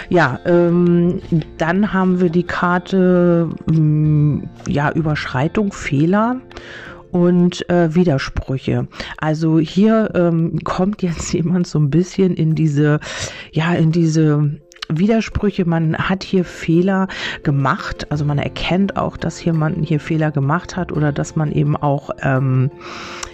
Ja, 0.08 0.40
ähm, 0.46 1.20
dann 1.58 1.92
haben 1.92 2.20
wir 2.20 2.30
die 2.30 2.44
Karte, 2.44 3.48
ähm, 3.68 4.48
ja, 4.66 4.90
Überschreitung, 4.92 5.72
Fehler 5.72 6.36
und 7.10 7.68
äh, 7.70 7.94
Widersprüche. 7.94 8.88
Also 9.18 9.58
hier 9.58 10.10
ähm, 10.14 10.58
kommt 10.64 11.02
jetzt 11.02 11.32
jemand 11.32 11.66
so 11.66 11.78
ein 11.78 11.90
bisschen 11.90 12.34
in 12.34 12.54
diese, 12.54 13.00
ja, 13.52 13.74
in 13.74 13.92
diese 13.92 14.58
Widersprüche, 14.88 15.66
man 15.66 15.96
hat 15.96 16.24
hier 16.24 16.44
Fehler 16.44 17.08
gemacht, 17.42 18.10
also 18.10 18.24
man 18.24 18.38
erkennt 18.38 18.96
auch, 18.96 19.16
dass 19.18 19.44
jemand 19.44 19.86
hier 19.86 20.00
Fehler 20.00 20.30
gemacht 20.30 20.76
hat 20.76 20.92
oder 20.92 21.12
dass 21.12 21.36
man 21.36 21.52
eben 21.52 21.76
auch 21.76 22.10
ähm, 22.22 22.70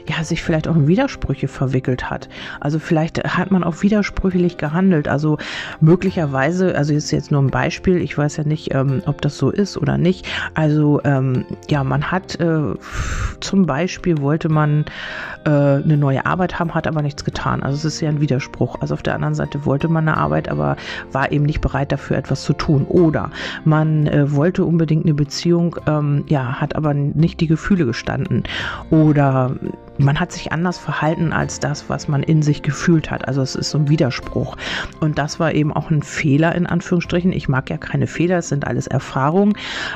ja, 0.09 0.23
sich 0.23 0.43
vielleicht 0.43 0.69
auch 0.69 0.77
in 0.77 0.87
Widersprüche 0.87 1.49
verwickelt 1.49 2.11
hat. 2.11 2.29
Also 2.61 2.79
vielleicht 2.79 3.19
hat 3.25 3.51
man 3.51 3.64
auch 3.64 3.83
widersprüchlich 3.83 4.59
gehandelt. 4.59 5.09
Also 5.09 5.38
möglicherweise, 5.81 6.77
also 6.77 6.93
ist 6.93 7.11
jetzt 7.11 7.31
nur 7.31 7.43
ein 7.43 7.51
Beispiel, 7.51 7.97
ich 7.97 8.17
weiß 8.17 8.37
ja 8.37 8.45
nicht, 8.45 8.75
ähm, 8.75 9.03
ob 9.07 9.23
das 9.23 9.38
so 9.38 9.51
ist 9.51 9.77
oder 9.77 9.99
nicht. 9.99 10.27
Also 10.55 11.01
ähm, 11.05 11.45
ja, 11.69 11.85
man 11.85 12.11
hat 12.11 12.38
äh, 12.40 12.75
zum 13.40 13.67
Beispiel 13.67 14.19
wollte 14.21 14.49
man 14.49 14.85
äh, 15.45 15.51
eine 15.51 15.97
neue 15.97 16.27
Arbeit 16.27 16.59
haben, 16.59 16.75
hat 16.75 16.87
aber 16.87 17.03
nichts 17.03 17.25
getan. 17.25 17.62
Also 17.62 17.77
es 17.77 17.85
ist 17.85 18.01
ja 18.01 18.09
ein 18.09 18.21
Widerspruch. 18.21 18.81
Also 18.81 18.95
auf 18.95 19.03
der 19.03 19.14
anderen 19.14 19.35
Seite 19.35 19.64
wollte 19.64 19.88
man 19.88 20.09
eine 20.09 20.17
Arbeit, 20.17 20.49
aber 20.49 20.77
war 21.12 21.33
eben 21.33 21.45
nicht 21.45 21.61
bereit 21.61 21.93
dafür 21.93 22.17
etwas 22.17 22.43
zu 22.43 22.53
tun. 22.53 22.85
Oder 22.88 23.31
man 23.64 24.07
äh, 24.07 24.33
wollte 24.33 24.64
unbedingt 24.64 25.05
eine 25.05 25.14
Beziehung, 25.14 25.77
ähm, 25.87 26.25
ja, 26.29 26.61
hat 26.61 26.77
aber 26.77 26.95
nicht 26.95 27.40
die 27.40 27.47
Gefühle 27.47 27.87
gestanden. 27.87 28.45
Oder 28.90 29.57
man 29.99 30.19
hat 30.19 30.33
sich 30.33 30.53
anders 30.53 30.79
verhalten 30.79 31.33
als 31.33 31.61
das, 31.61 31.89
was 31.89 32.09
man 32.09 32.23
in 32.23 32.43
sich 32.43 32.63
gefühlt 32.63 33.11
hat. 33.11 33.29
Also 33.29 33.43
es 33.43 33.55
ist 33.55 33.71
so 33.71 33.79
ein 33.79 33.89
Widerspruch. 33.89 34.57
Und 35.01 35.19
das 35.19 35.39
war 35.39 35.55
eben 35.55 35.73
auch 35.73 35.91
ein 35.91 36.03
Fehler 36.03 36.55
in 36.55 36.67
Anführungsstrichen. 36.67 37.33
Ich 37.33 37.49
mag 37.49 37.71
ja 37.71 37.77
keine 37.77 38.07
Fehler, 38.07 38.39
es 38.39 38.49
sind 38.49 38.67
alles 38.67 38.87
Erfahrungen. 38.87 39.55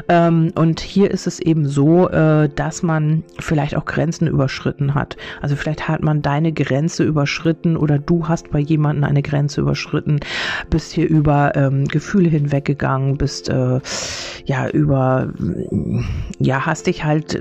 Ähm, 0.09 0.53
und 0.55 0.81
hier 0.81 1.11
ist 1.11 1.27
es 1.27 1.41
eben 1.41 1.67
so, 1.67 2.09
äh, 2.09 2.49
dass 2.49 2.83
man 2.83 3.25
vielleicht 3.39 3.77
auch 3.77 3.85
Grenzen 3.85 4.29
überschritten 4.29 4.95
hat. 4.95 5.17
Also 5.41 5.57
vielleicht 5.57 5.89
hat 5.89 6.03
man 6.03 6.23
deine 6.23 6.53
Grenze 6.53 7.05
überschritten 7.05 7.77
oder 7.77 7.99
du 7.99 8.29
hast 8.29 8.51
bei 8.51 8.61
jemandem 8.61 9.05
eine 9.05 9.23
Grenze 9.23 9.61
überschritten, 9.61 10.21
bist 10.71 10.93
hier 10.93 11.09
über 11.09 11.57
ähm, 11.57 11.87
Gefühle 11.87 12.29
hinweggegangen, 12.29 13.19
bist 13.19 13.49
äh, 13.49 13.81
ja 14.45 14.69
über, 14.69 15.33
ja, 16.39 16.67
hast 16.67 16.87
dich 16.87 17.05
halt 17.05 17.41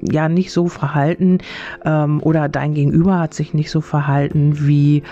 ja 0.00 0.28
nicht 0.28 0.52
so 0.52 0.68
verhalten 0.68 1.38
ähm, 1.84 2.20
oder 2.22 2.48
dein 2.48 2.74
Gegenüber 2.74 3.18
hat 3.18 3.34
sich 3.34 3.54
nicht 3.54 3.70
so 3.70 3.80
verhalten, 3.80 4.66
wie 4.66 5.02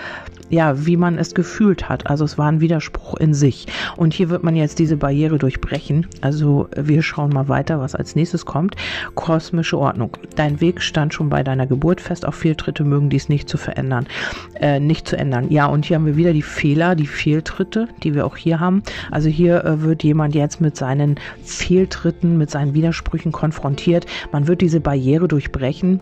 ja, 0.49 0.85
wie 0.85 0.97
man 0.97 1.17
es 1.17 1.33
gefühlt 1.33 1.89
hat. 1.89 2.07
Also 2.07 2.23
es 2.23 2.37
war 2.37 2.47
ein 2.47 2.61
Widerspruch 2.61 3.15
in 3.15 3.33
sich. 3.33 3.67
Und 3.97 4.13
hier 4.13 4.29
wird 4.29 4.43
man 4.43 4.55
jetzt 4.55 4.79
diese 4.79 4.97
Barriere 4.97 5.37
durchbrechen. 5.37 6.07
Also 6.21 6.69
wir 6.75 7.01
schauen 7.01 7.31
mal 7.31 7.47
weiter, 7.47 7.79
was 7.79 7.95
als 7.95 8.15
nächstes 8.15 8.45
kommt. 8.45 8.75
Kosmische 9.15 9.77
Ordnung. 9.77 10.17
Dein 10.35 10.61
Weg 10.61 10.81
stand 10.81 11.13
schon 11.13 11.29
bei 11.29 11.43
deiner 11.43 11.65
Geburt 11.65 11.99
fest. 11.99 12.25
Auch 12.25 12.33
Fehltritte 12.33 12.83
mögen 12.83 13.09
dies 13.09 13.29
nicht 13.29 13.49
zu 13.49 13.57
verändern, 13.57 14.05
äh, 14.59 14.79
nicht 14.79 15.07
zu 15.07 15.17
ändern. 15.17 15.49
Ja, 15.49 15.65
und 15.65 15.85
hier 15.85 15.95
haben 15.95 16.05
wir 16.05 16.15
wieder 16.17 16.33
die 16.33 16.41
Fehler, 16.41 16.95
die 16.95 17.07
Fehltritte, 17.07 17.87
die 18.03 18.13
wir 18.13 18.25
auch 18.25 18.37
hier 18.37 18.59
haben. 18.59 18.83
Also 19.11 19.29
hier 19.29 19.65
äh, 19.65 19.81
wird 19.81 20.03
jemand 20.03 20.35
jetzt 20.35 20.61
mit 20.61 20.75
seinen 20.75 21.15
Fehltritten, 21.43 22.37
mit 22.37 22.51
seinen 22.51 22.73
Widersprüchen 22.73 23.31
konfrontiert. 23.31 24.05
Man 24.31 24.47
wird 24.47 24.61
diese 24.65 24.79
Barriere 24.79 25.27
durchbrechen. 25.27 26.01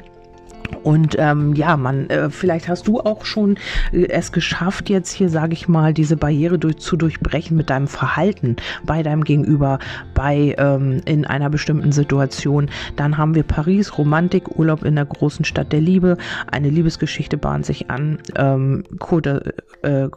Und 0.84 1.18
ähm, 1.20 1.54
ja, 1.54 1.76
man, 1.76 2.10
äh, 2.10 2.30
vielleicht 2.30 2.70
hast 2.70 2.88
du 2.88 3.02
auch 3.02 3.26
schon 3.26 3.58
äh, 3.92 4.08
es 4.08 4.32
geschafft, 4.32 4.90
jetzt 4.90 5.12
hier, 5.12 5.28
sage 5.28 5.52
ich 5.52 5.68
mal, 5.68 5.94
diese 5.94 6.16
Barriere 6.16 6.58
durch, 6.58 6.78
zu 6.78 6.96
durchbrechen 6.96 7.58
mit 7.58 7.70
deinem 7.70 7.88
Verhalten 7.88 8.56
bei 8.86 9.04
deinem 9.04 9.26
Gegenüber, 9.26 9.80
bei 10.14 10.56
ähm, 10.58 11.02
in 11.04 11.26
einer 11.26 11.50
bestimmten 11.50 11.92
Situation. 11.92 12.70
Dann 12.96 13.18
haben 13.18 13.36
wir 13.36 13.44
Paris, 13.44 13.98
Romantik, 13.98 14.58
Urlaub 14.58 14.84
in 14.84 14.96
der 14.96 15.06
großen 15.06 15.44
Stadt 15.44 15.74
der 15.74 15.82
Liebe, 15.82 16.18
eine 16.50 16.70
Liebesgeschichte 16.70 17.38
bahnt 17.38 17.66
sich 17.66 17.90
an, 17.90 18.20
ähm, 18.38 18.86
Code, 19.00 19.54
äh, 19.82 20.08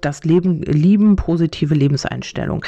das 0.00 0.24
Leben 0.24 0.62
lieben, 0.62 1.16
positive 1.16 1.74
Lebenseinstellung. 1.74 2.64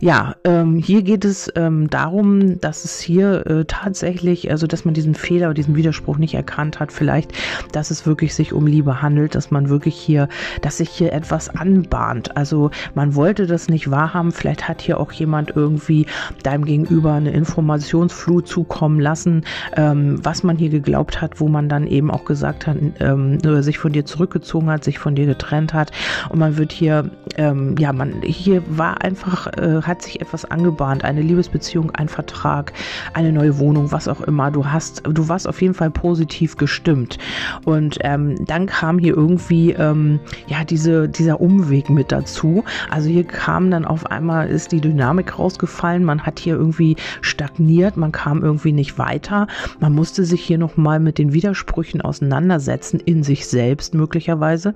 Ja, 0.00 0.36
ähm, 0.44 0.76
hier 0.76 1.02
geht 1.02 1.24
es 1.24 1.52
ähm, 1.54 1.90
darum, 1.90 2.60
dass 2.60 2.84
es 2.84 3.00
hier 3.00 3.46
äh, 3.46 3.64
tatsächlich, 3.66 4.50
also 4.50 4.66
dass 4.66 4.84
man 4.84 4.94
diesen 4.94 5.14
Fehler 5.14 5.52
diesen 5.54 5.76
Widerspruch 5.76 6.18
nicht 6.18 6.34
erkannt 6.34 6.80
hat, 6.80 6.92
vielleicht, 6.92 7.32
dass 7.72 7.90
es 7.90 8.06
wirklich 8.06 8.34
sich 8.34 8.52
um 8.52 8.66
Liebe 8.66 9.02
handelt, 9.02 9.34
dass 9.34 9.50
man 9.50 9.68
wirklich 9.68 9.96
hier, 9.96 10.28
dass 10.62 10.78
sich 10.78 10.88
hier 10.88 11.12
etwas 11.12 11.48
anbahnt. 11.48 12.36
Also 12.36 12.70
man 12.94 13.14
wollte 13.14 13.46
das 13.46 13.68
nicht 13.68 13.90
wahrhaben, 13.90 14.32
vielleicht 14.32 14.68
hat 14.68 14.80
hier 14.80 14.98
auch 14.98 15.12
jemand 15.12 15.54
irgendwie 15.54 16.06
deinem 16.42 16.64
Gegenüber 16.64 17.12
eine 17.14 17.32
Informationsflut 17.32 18.48
zukommen 18.48 19.00
lassen, 19.00 19.44
ähm, 19.76 20.24
was 20.24 20.42
man 20.42 20.56
hier 20.56 20.70
geglaubt 20.70 21.20
hat, 21.20 21.40
wo 21.40 21.48
man 21.48 21.68
dann 21.68 21.86
eben 21.86 22.10
auch 22.10 22.24
gesagt 22.24 22.66
hat, 22.66 22.76
ähm, 23.00 23.38
sich 23.62 23.78
von 23.78 23.92
dir 23.92 24.04
zurückgezogen 24.04 24.70
hat, 24.70 24.84
sich 24.84 24.98
von 24.98 25.14
dir 25.14 25.26
getrennt 25.26 25.74
hat 25.74 25.92
und 26.30 26.38
man 26.38 26.56
wird 26.62 26.70
hier, 26.70 27.10
ähm, 27.38 27.74
ja, 27.76 27.92
man, 27.92 28.22
hier 28.22 28.62
war 28.68 29.02
einfach, 29.02 29.48
äh, 29.58 29.82
hat 29.82 30.00
sich 30.00 30.20
etwas 30.20 30.44
angebahnt, 30.44 31.04
eine 31.04 31.20
Liebesbeziehung, 31.20 31.90
ein 31.90 32.08
Vertrag, 32.08 32.72
eine 33.14 33.32
neue 33.32 33.58
Wohnung, 33.58 33.90
was 33.90 34.06
auch 34.06 34.20
immer. 34.20 34.52
Du 34.52 34.64
hast, 34.64 35.02
du 35.04 35.28
warst 35.28 35.48
auf 35.48 35.60
jeden 35.60 35.74
Fall 35.74 35.90
positiv 35.90 36.56
gestimmt. 36.56 37.18
Und 37.64 37.98
ähm, 38.02 38.44
dann 38.46 38.66
kam 38.66 39.00
hier 39.00 39.16
irgendwie, 39.16 39.72
ähm, 39.72 40.20
ja, 40.46 40.62
diese, 40.62 41.08
dieser 41.08 41.40
Umweg 41.40 41.90
mit 41.90 42.12
dazu. 42.12 42.62
Also 42.90 43.08
hier 43.08 43.24
kam 43.24 43.72
dann 43.72 43.84
auf 43.84 44.06
einmal, 44.06 44.48
ist 44.48 44.70
die 44.70 44.80
Dynamik 44.80 45.40
rausgefallen, 45.40 46.04
man 46.04 46.22
hat 46.22 46.38
hier 46.38 46.54
irgendwie 46.54 46.94
stagniert, 47.22 47.96
man 47.96 48.12
kam 48.12 48.44
irgendwie 48.44 48.70
nicht 48.70 48.98
weiter. 48.98 49.48
Man 49.80 49.94
musste 49.94 50.24
sich 50.24 50.44
hier 50.44 50.58
nochmal 50.58 51.00
mit 51.00 51.18
den 51.18 51.32
Widersprüchen 51.32 52.02
auseinandersetzen, 52.02 53.00
in 53.00 53.24
sich 53.24 53.48
selbst 53.48 53.94
möglicherweise. 53.94 54.74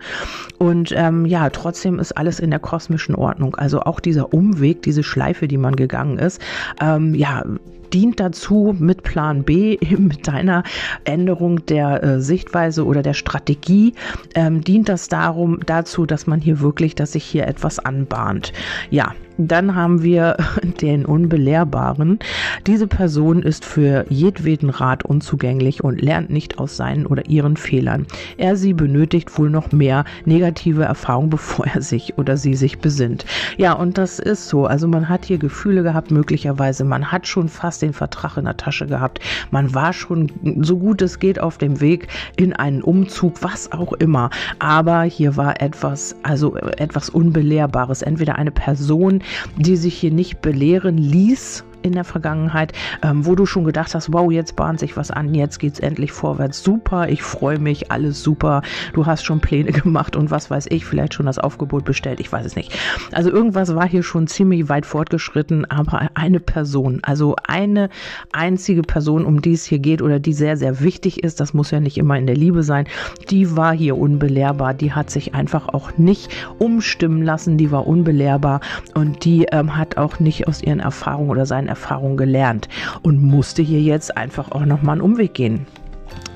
Und 0.58 0.92
ähm, 0.96 1.26
ja, 1.26 1.48
trotzdem 1.50 1.75
trotzdem 1.76 1.98
ist 1.98 2.12
alles 2.12 2.40
in 2.40 2.48
der 2.48 2.58
kosmischen 2.58 3.14
Ordnung. 3.14 3.54
Also 3.56 3.80
auch 3.80 4.00
dieser 4.00 4.32
Umweg, 4.32 4.80
diese 4.80 5.02
Schleife, 5.02 5.46
die 5.46 5.58
man 5.58 5.76
gegangen 5.76 6.16
ist, 6.16 6.40
ähm, 6.80 7.14
ja, 7.14 7.44
dient 7.92 8.20
dazu 8.20 8.74
mit 8.78 9.02
Plan 9.02 9.44
B, 9.44 9.78
mit 9.98 10.28
deiner 10.28 10.62
Änderung 11.04 11.64
der 11.66 12.02
äh, 12.02 12.20
Sichtweise 12.20 12.84
oder 12.84 13.02
der 13.02 13.14
Strategie, 13.14 13.94
ähm, 14.34 14.62
dient 14.62 14.88
das 14.88 15.08
darum, 15.08 15.60
dazu, 15.66 16.06
dass 16.06 16.26
man 16.26 16.40
hier 16.40 16.60
wirklich, 16.60 16.94
dass 16.94 17.12
sich 17.12 17.24
hier 17.24 17.46
etwas 17.46 17.78
anbahnt. 17.78 18.52
Ja, 18.90 19.14
dann 19.38 19.74
haben 19.74 20.02
wir 20.02 20.36
den 20.80 21.04
Unbelehrbaren. 21.04 22.18
Diese 22.66 22.86
Person 22.86 23.42
ist 23.42 23.64
für 23.64 24.06
jedweden 24.08 24.70
Rat 24.70 25.04
unzugänglich 25.04 25.84
und 25.84 26.00
lernt 26.00 26.30
nicht 26.30 26.58
aus 26.58 26.76
seinen 26.76 27.06
oder 27.06 27.28
ihren 27.28 27.56
Fehlern. 27.56 28.06
Er 28.38 28.56
sie 28.56 28.72
benötigt 28.72 29.38
wohl 29.38 29.50
noch 29.50 29.72
mehr 29.72 30.04
negative 30.24 30.84
Erfahrung, 30.84 31.30
bevor 31.36 31.66
er 31.66 31.82
sich 31.82 32.16
oder 32.18 32.36
sie 32.36 32.54
sich 32.54 32.78
besinnt. 32.78 33.24
Ja, 33.56 33.72
und 33.72 33.98
das 33.98 34.18
ist 34.18 34.48
so. 34.48 34.66
Also 34.66 34.88
man 34.88 35.08
hat 35.08 35.24
hier 35.24 35.38
Gefühle 35.38 35.82
gehabt, 35.82 36.10
möglicherweise. 36.10 36.84
Man 36.84 37.12
hat 37.12 37.26
schon 37.26 37.48
fast 37.76 37.82
den 37.82 37.92
Vertrag 37.92 38.38
in 38.38 38.44
der 38.44 38.56
Tasche 38.56 38.86
gehabt. 38.86 39.20
Man 39.50 39.74
war 39.74 39.92
schon 39.92 40.32
so 40.62 40.78
gut 40.78 41.02
es 41.02 41.18
geht 41.18 41.38
auf 41.38 41.58
dem 41.58 41.80
Weg 41.80 42.08
in 42.36 42.54
einen 42.54 42.82
Umzug, 42.82 43.42
was 43.42 43.70
auch 43.72 43.92
immer. 43.94 44.30
Aber 44.58 45.02
hier 45.02 45.36
war 45.36 45.60
etwas, 45.60 46.16
also 46.22 46.56
etwas 46.56 47.10
Unbelehrbares. 47.10 48.00
Entweder 48.00 48.36
eine 48.36 48.50
Person, 48.50 49.22
die 49.58 49.76
sich 49.76 49.94
hier 49.94 50.10
nicht 50.10 50.40
belehren 50.40 50.96
ließ 50.96 51.64
in 51.86 51.92
der 51.92 52.04
Vergangenheit, 52.04 52.72
ähm, 53.02 53.24
wo 53.24 53.34
du 53.34 53.46
schon 53.46 53.64
gedacht 53.64 53.94
hast, 53.94 54.12
wow, 54.12 54.30
jetzt 54.30 54.56
bahnt 54.56 54.80
sich 54.80 54.96
was 54.96 55.10
an, 55.10 55.34
jetzt 55.34 55.58
geht's 55.58 55.78
endlich 55.78 56.12
vorwärts, 56.12 56.62
super, 56.62 57.08
ich 57.08 57.22
freue 57.22 57.58
mich, 57.58 57.90
alles 57.90 58.22
super, 58.22 58.62
du 58.92 59.06
hast 59.06 59.24
schon 59.24 59.40
Pläne 59.40 59.72
gemacht 59.72 60.16
und 60.16 60.30
was 60.30 60.50
weiß 60.50 60.66
ich, 60.70 60.84
vielleicht 60.84 61.14
schon 61.14 61.26
das 61.26 61.38
Aufgebot 61.38 61.84
bestellt, 61.84 62.20
ich 62.20 62.30
weiß 62.30 62.44
es 62.44 62.56
nicht. 62.56 62.76
Also 63.12 63.30
irgendwas 63.30 63.74
war 63.74 63.88
hier 63.88 64.02
schon 64.02 64.26
ziemlich 64.26 64.68
weit 64.68 64.84
fortgeschritten, 64.84 65.64
aber 65.64 66.10
eine 66.14 66.40
Person, 66.40 67.00
also 67.02 67.36
eine 67.46 67.88
einzige 68.32 68.82
Person, 68.82 69.24
um 69.24 69.40
die 69.40 69.52
es 69.52 69.64
hier 69.64 69.78
geht 69.78 70.02
oder 70.02 70.18
die 70.18 70.32
sehr, 70.32 70.56
sehr 70.56 70.80
wichtig 70.80 71.22
ist, 71.22 71.40
das 71.40 71.54
muss 71.54 71.70
ja 71.70 71.80
nicht 71.80 71.98
immer 71.98 72.18
in 72.18 72.26
der 72.26 72.36
Liebe 72.36 72.62
sein, 72.62 72.86
die 73.30 73.56
war 73.56 73.72
hier 73.72 73.96
unbelehrbar, 73.96 74.74
die 74.74 74.92
hat 74.92 75.10
sich 75.10 75.34
einfach 75.34 75.68
auch 75.68 75.96
nicht 75.96 76.30
umstimmen 76.58 77.22
lassen, 77.22 77.56
die 77.56 77.70
war 77.70 77.86
unbelehrbar 77.86 78.60
und 78.94 79.24
die 79.24 79.46
ähm, 79.52 79.76
hat 79.76 79.96
auch 79.96 80.18
nicht 80.18 80.48
aus 80.48 80.62
ihren 80.62 80.80
Erfahrungen 80.80 81.30
oder 81.30 81.46
seinen 81.46 81.68
Erfahrungen 81.68 81.75
gelernt 82.16 82.68
und 83.02 83.22
musste 83.22 83.62
hier 83.62 83.80
jetzt 83.80 84.16
einfach 84.16 84.50
auch 84.50 84.64
nochmal 84.64 84.94
einen 84.94 85.02
Umweg 85.02 85.34
gehen 85.34 85.66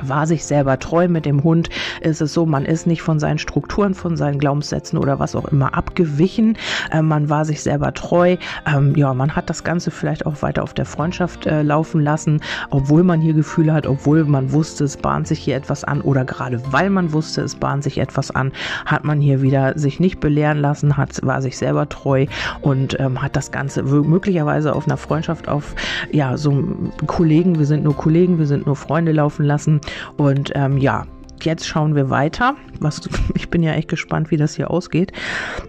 war 0.08 0.26
sich 0.26 0.44
selber 0.44 0.78
treu 0.78 1.08
mit 1.08 1.26
dem 1.26 1.42
Hund, 1.44 1.68
ist 2.00 2.20
es 2.20 2.32
so, 2.32 2.46
man 2.46 2.64
ist 2.64 2.86
nicht 2.86 3.02
von 3.02 3.18
seinen 3.18 3.38
Strukturen, 3.38 3.94
von 3.94 4.16
seinen 4.16 4.38
Glaubenssätzen 4.38 4.98
oder 4.98 5.18
was 5.18 5.34
auch 5.34 5.46
immer 5.46 5.74
abgewichen. 5.74 6.56
Äh, 6.90 7.02
man 7.02 7.28
war 7.28 7.44
sich 7.44 7.62
selber 7.62 7.92
treu. 7.94 8.36
Ähm, 8.66 8.94
ja, 8.96 9.14
man 9.14 9.36
hat 9.36 9.50
das 9.50 9.64
Ganze 9.64 9.90
vielleicht 9.90 10.26
auch 10.26 10.42
weiter 10.42 10.62
auf 10.62 10.74
der 10.74 10.86
Freundschaft 10.86 11.46
äh, 11.46 11.62
laufen 11.62 12.00
lassen, 12.00 12.40
obwohl 12.70 13.02
man 13.02 13.20
hier 13.20 13.34
Gefühle 13.34 13.72
hat, 13.72 13.86
obwohl 13.86 14.24
man 14.24 14.52
wusste, 14.52 14.84
es 14.84 14.96
bahnt 14.96 15.26
sich 15.26 15.40
hier 15.40 15.56
etwas 15.56 15.84
an 15.84 16.00
oder 16.00 16.24
gerade 16.24 16.60
weil 16.72 16.90
man 16.90 17.12
wusste, 17.12 17.42
es 17.42 17.54
bahnt 17.54 17.84
sich 17.84 17.98
etwas 17.98 18.30
an, 18.30 18.52
hat 18.86 19.04
man 19.04 19.20
hier 19.20 19.42
wieder 19.42 19.78
sich 19.78 20.00
nicht 20.00 20.20
belehren 20.20 20.58
lassen, 20.58 20.96
hat, 20.96 21.24
war 21.24 21.42
sich 21.42 21.56
selber 21.58 21.88
treu 21.88 22.26
und 22.60 22.98
ähm, 23.00 23.22
hat 23.22 23.36
das 23.36 23.50
Ganze 23.50 23.82
möglicherweise 23.82 24.74
auf 24.74 24.86
einer 24.86 24.96
Freundschaft 24.96 25.48
auf, 25.48 25.74
ja, 26.10 26.36
so 26.36 26.64
Kollegen, 27.06 27.58
wir 27.58 27.66
sind 27.66 27.84
nur 27.84 27.96
Kollegen, 27.96 28.38
wir 28.38 28.46
sind 28.46 28.66
nur 28.66 28.76
Freunde 28.76 29.12
laufen 29.12 29.44
lassen 29.44 29.80
und 30.16 30.53
ähm, 30.55 30.79
ja, 30.79 31.07
jetzt 31.44 31.66
schauen 31.66 31.94
wir 31.94 32.11
weiter. 32.11 32.57
Was, 32.81 33.00
ich 33.35 33.48
bin 33.48 33.62
ja 33.62 33.72
echt 33.72 33.88
gespannt, 33.88 34.31
wie 34.31 34.37
das 34.37 34.57
hier 34.57 34.70
ausgeht. 34.70 35.12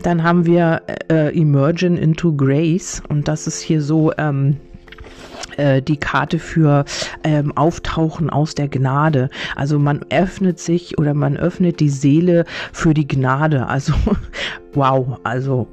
Dann 0.04 0.24
haben 0.24 0.46
wir 0.46 0.82
äh, 1.10 1.38
Emerging 1.38 1.98
into 1.98 2.34
Grace 2.36 3.02
und 3.10 3.28
das 3.28 3.48
ist 3.48 3.62
hier 3.62 3.82
so 3.82 4.12
ähm, 4.18 4.58
äh, 5.58 5.82
die 5.82 5.98
Karte 5.98 6.40
für 6.40 6.86
ähm, 7.24 7.56
Auftauchen 7.56 8.30
aus 8.30 8.56
der 8.56 8.68
Gnade. 8.68 9.30
Also 9.56 9.80
man 9.80 10.02
öffnet 10.10 10.60
sich 10.60 10.98
oder 10.98 11.14
man 11.14 11.38
öffnet 11.38 11.80
die 11.80 11.90
Seele 11.90 12.46
für 12.72 12.94
die 12.94 13.08
Gnade. 13.08 13.68
Also 13.68 13.94
wow, 14.74 15.20
also 15.24 15.68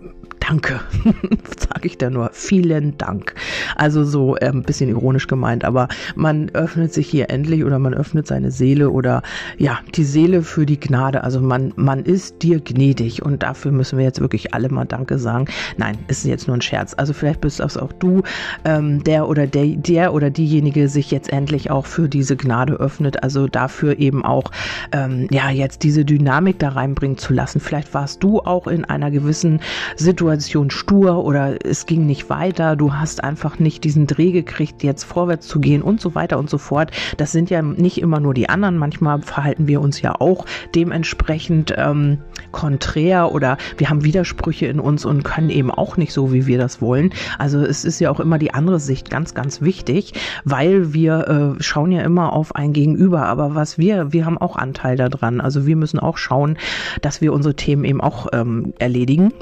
Danke, 0.49 0.81
sage 1.59 1.89
ich 1.89 1.99
da 1.99 2.09
nur. 2.09 2.31
Vielen 2.33 2.97
Dank. 2.97 3.35
Also 3.77 4.03
so 4.05 4.35
äh, 4.37 4.47
ein 4.47 4.63
bisschen 4.63 4.89
ironisch 4.89 5.27
gemeint, 5.27 5.63
aber 5.63 5.89
man 6.15 6.49
öffnet 6.55 6.95
sich 6.95 7.07
hier 7.07 7.29
endlich 7.29 7.65
oder 7.65 7.79
man 7.79 7.93
öffnet 7.93 8.27
seine 8.27 8.51
Seele 8.51 8.89
oder 8.89 9.23
ja, 9.59 9.81
die 9.95 10.05
Seele 10.05 10.41
für 10.41 10.65
die 10.65 10.81
Gnade. 10.81 11.23
Also 11.23 11.43
man, 11.43 11.75
man 11.77 12.03
ist 12.03 12.43
dir 12.43 12.61
gnädig 12.61 13.23
und 13.23 13.43
dafür 13.43 13.73
müssen 13.73 13.99
wir 13.99 14.07
jetzt 14.07 14.21
wirklich 14.21 14.55
alle 14.55 14.71
mal 14.71 14.87
Danke 14.87 15.19
sagen. 15.19 15.49
Nein, 15.77 15.99
ist 16.09 16.25
jetzt 16.25 16.47
nur 16.47 16.57
ein 16.57 16.63
Scherz. 16.63 16.95
Also 16.97 17.13
vielleicht 17.13 17.43
bist 17.43 17.61
das 17.61 17.77
auch 17.77 17.93
du, 17.93 18.23
ähm, 18.65 19.05
der 19.05 19.29
oder 19.29 19.47
der, 19.47 19.67
der 19.67 20.15
oder 20.15 20.31
diejenige 20.31 20.89
sich 20.89 21.11
jetzt 21.11 21.31
endlich 21.31 21.71
auch 21.71 21.85
für 21.85 22.09
diese 22.09 22.37
Gnade 22.37 22.73
öffnet. 22.73 23.23
Also 23.23 23.49
dafür 23.49 23.99
eben 23.99 24.25
auch 24.25 24.51
ähm, 24.93 25.27
ja 25.31 25.51
jetzt 25.51 25.83
diese 25.83 26.07
Dynamik 26.07 26.59
da 26.59 26.71
reinbringen 26.71 27.19
zu 27.19 27.35
lassen. 27.35 27.61
Vielleicht 27.61 27.93
warst 27.93 28.23
du 28.23 28.41
auch 28.41 28.67
in 28.67 28.87
einer 28.87 29.11
gewissen 29.11 29.61
Situation 29.97 30.38
Situation 30.41 30.71
stur 30.71 31.25
oder 31.25 31.65
es 31.65 31.87
ging 31.87 32.07
nicht 32.07 32.31
weiter, 32.31 32.77
du 32.77 32.95
hast 32.95 33.23
einfach 33.25 33.59
nicht 33.59 33.85
diesen 33.85 34.07
Dreh 34.07 34.33
gekriegt, 34.33 34.83
jetzt 34.83 35.05
vorwärts 35.05 35.47
zu 35.47 35.61
gehen 35.61 35.83
und 35.83 36.01
so 36.01 36.15
weiter 36.15 36.39
und 36.39 36.51
so 36.51 36.59
fort. 36.59 36.91
Das 37.17 37.33
sind 37.33 37.51
ja 37.51 37.63
nicht 37.63 38.01
immer 38.01 38.21
nur 38.21 38.35
die 38.35 38.49
anderen, 38.49 38.79
manchmal 38.79 39.23
verhalten 39.23 39.69
wir 39.69 39.81
uns 39.81 40.01
ja 40.01 40.15
auch 40.19 40.47
dementsprechend 40.75 41.75
ähm, 41.77 42.19
konträr 42.53 43.33
oder 43.33 43.59
wir 43.77 43.91
haben 43.91 44.05
Widersprüche 44.05 44.67
in 44.67 44.81
uns 44.81 45.05
und 45.05 45.25
können 45.25 45.51
eben 45.51 45.71
auch 45.71 45.97
nicht 45.97 46.13
so, 46.13 46.33
wie 46.33 46.47
wir 46.47 46.59
das 46.59 46.81
wollen. 46.81 47.11
Also 47.39 47.61
es 47.61 47.85
ist 47.85 48.01
ja 48.01 48.11
auch 48.11 48.21
immer 48.21 48.39
die 48.39 48.55
andere 48.55 48.81
Sicht 48.81 49.11
ganz, 49.11 49.35
ganz 49.35 49.61
wichtig, 49.61 50.15
weil 50.45 50.93
wir 50.93 51.57
äh, 51.59 51.63
schauen 51.63 51.93
ja 51.93 52.03
immer 52.03 52.33
auf 52.33 52.55
ein 52.55 52.73
Gegenüber, 52.73 53.27
aber 53.27 53.55
was 53.55 53.79
wir, 53.79 54.13
wir 54.13 54.25
haben 54.25 54.39
auch 54.39 54.57
Anteil 54.57 54.97
daran. 54.97 55.41
Also 55.41 55.67
wir 55.67 55.77
müssen 55.77 55.99
auch 55.99 56.17
schauen, 56.17 56.59
dass 57.03 57.21
wir 57.21 57.33
unsere 57.33 57.55
Themen 57.55 57.85
eben 57.85 58.01
auch 58.01 58.29
ähm, 58.33 58.73
erledigen. 58.79 59.33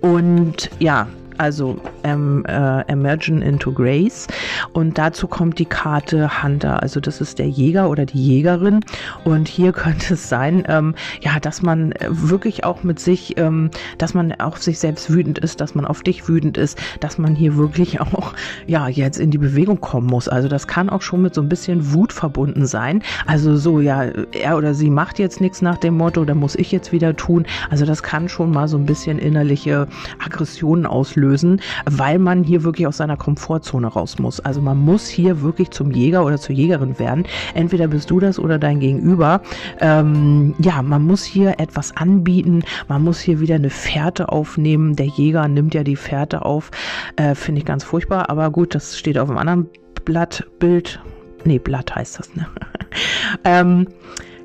Und 0.00 0.70
ja, 0.78 1.08
also 1.38 1.76
ähm, 2.02 2.44
äh, 2.46 2.82
Emergen 2.86 3.42
into 3.42 3.72
Grace. 3.72 4.26
Und 4.72 4.98
dazu 4.98 5.26
kommt 5.26 5.58
die 5.58 5.64
Karte 5.64 6.42
Hunter. 6.42 6.82
Also 6.82 7.00
das 7.00 7.20
ist 7.20 7.38
der 7.38 7.48
Jäger 7.48 7.90
oder 7.90 8.06
die 8.06 8.22
Jägerin. 8.22 8.80
Und 9.24 9.48
hier 9.48 9.72
könnte 9.84 10.14
es 10.14 10.28
sein, 10.28 10.64
ähm, 10.68 10.94
ja, 11.20 11.40
dass 11.40 11.62
man 11.62 11.94
wirklich 12.08 12.64
auch 12.64 12.82
mit 12.82 13.00
sich, 13.00 13.36
ähm, 13.38 13.70
dass 13.98 14.14
man 14.14 14.32
auf 14.32 14.62
sich 14.62 14.78
selbst 14.78 15.10
wütend 15.10 15.38
ist, 15.38 15.60
dass 15.60 15.74
man 15.74 15.84
auf 15.84 16.02
dich 16.02 16.28
wütend 16.28 16.56
ist, 16.56 16.78
dass 17.00 17.18
man 17.18 17.34
hier 17.34 17.56
wirklich 17.56 18.00
auch, 18.00 18.34
ja, 18.66 18.88
jetzt 18.88 19.18
in 19.18 19.30
die 19.30 19.38
Bewegung 19.38 19.80
kommen 19.80 20.06
muss. 20.06 20.28
Also 20.28 20.48
das 20.48 20.66
kann 20.66 20.90
auch 20.90 21.02
schon 21.02 21.22
mit 21.22 21.34
so 21.34 21.40
ein 21.40 21.48
bisschen 21.48 21.92
Wut 21.92 22.12
verbunden 22.12 22.66
sein. 22.66 23.02
Also 23.26 23.56
so, 23.56 23.80
ja, 23.80 24.04
er 24.32 24.56
oder 24.56 24.74
sie 24.74 24.90
macht 24.90 25.18
jetzt 25.18 25.40
nichts 25.40 25.62
nach 25.62 25.78
dem 25.78 25.96
Motto, 25.96 26.24
da 26.24 26.34
muss 26.34 26.54
ich 26.54 26.70
jetzt 26.70 26.92
wieder 26.92 27.16
tun. 27.16 27.46
Also 27.70 27.84
das 27.86 28.02
kann 28.02 28.28
schon 28.28 28.50
mal 28.50 28.68
so 28.68 28.76
ein 28.76 28.86
bisschen 28.86 29.18
innerliche 29.18 29.88
Aggressionen 30.24 30.86
auslösen 30.86 31.23
lösen, 31.24 31.60
weil 31.86 32.18
man 32.18 32.44
hier 32.44 32.64
wirklich 32.64 32.86
aus 32.86 32.98
seiner 32.98 33.16
Komfortzone 33.16 33.86
raus 33.86 34.18
muss. 34.18 34.40
Also 34.40 34.60
man 34.60 34.78
muss 34.78 35.08
hier 35.08 35.42
wirklich 35.42 35.70
zum 35.70 35.90
Jäger 35.90 36.24
oder 36.24 36.38
zur 36.38 36.54
Jägerin 36.54 36.98
werden. 36.98 37.24
Entweder 37.54 37.88
bist 37.88 38.10
du 38.10 38.20
das 38.20 38.38
oder 38.38 38.58
dein 38.58 38.80
Gegenüber. 38.80 39.40
Ähm, 39.80 40.54
ja, 40.58 40.82
man 40.82 41.02
muss 41.02 41.24
hier 41.24 41.58
etwas 41.58 41.96
anbieten. 41.96 42.62
Man 42.88 43.02
muss 43.02 43.20
hier 43.20 43.40
wieder 43.40 43.54
eine 43.54 43.70
Fährte 43.70 44.28
aufnehmen. 44.28 44.96
Der 44.96 45.06
Jäger 45.06 45.48
nimmt 45.48 45.74
ja 45.74 45.82
die 45.82 45.96
Fährte 45.96 46.44
auf. 46.44 46.70
Äh, 47.16 47.34
Finde 47.34 47.60
ich 47.60 47.64
ganz 47.64 47.84
furchtbar. 47.84 48.30
Aber 48.30 48.50
gut, 48.50 48.74
das 48.74 48.98
steht 48.98 49.18
auf 49.18 49.28
einem 49.28 49.38
anderen 49.38 49.68
Blattbild. 50.04 51.00
Nee, 51.44 51.58
Blatt 51.58 51.94
heißt 51.94 52.18
das, 52.18 52.34
ne? 52.34 52.46
ähm, 53.44 53.86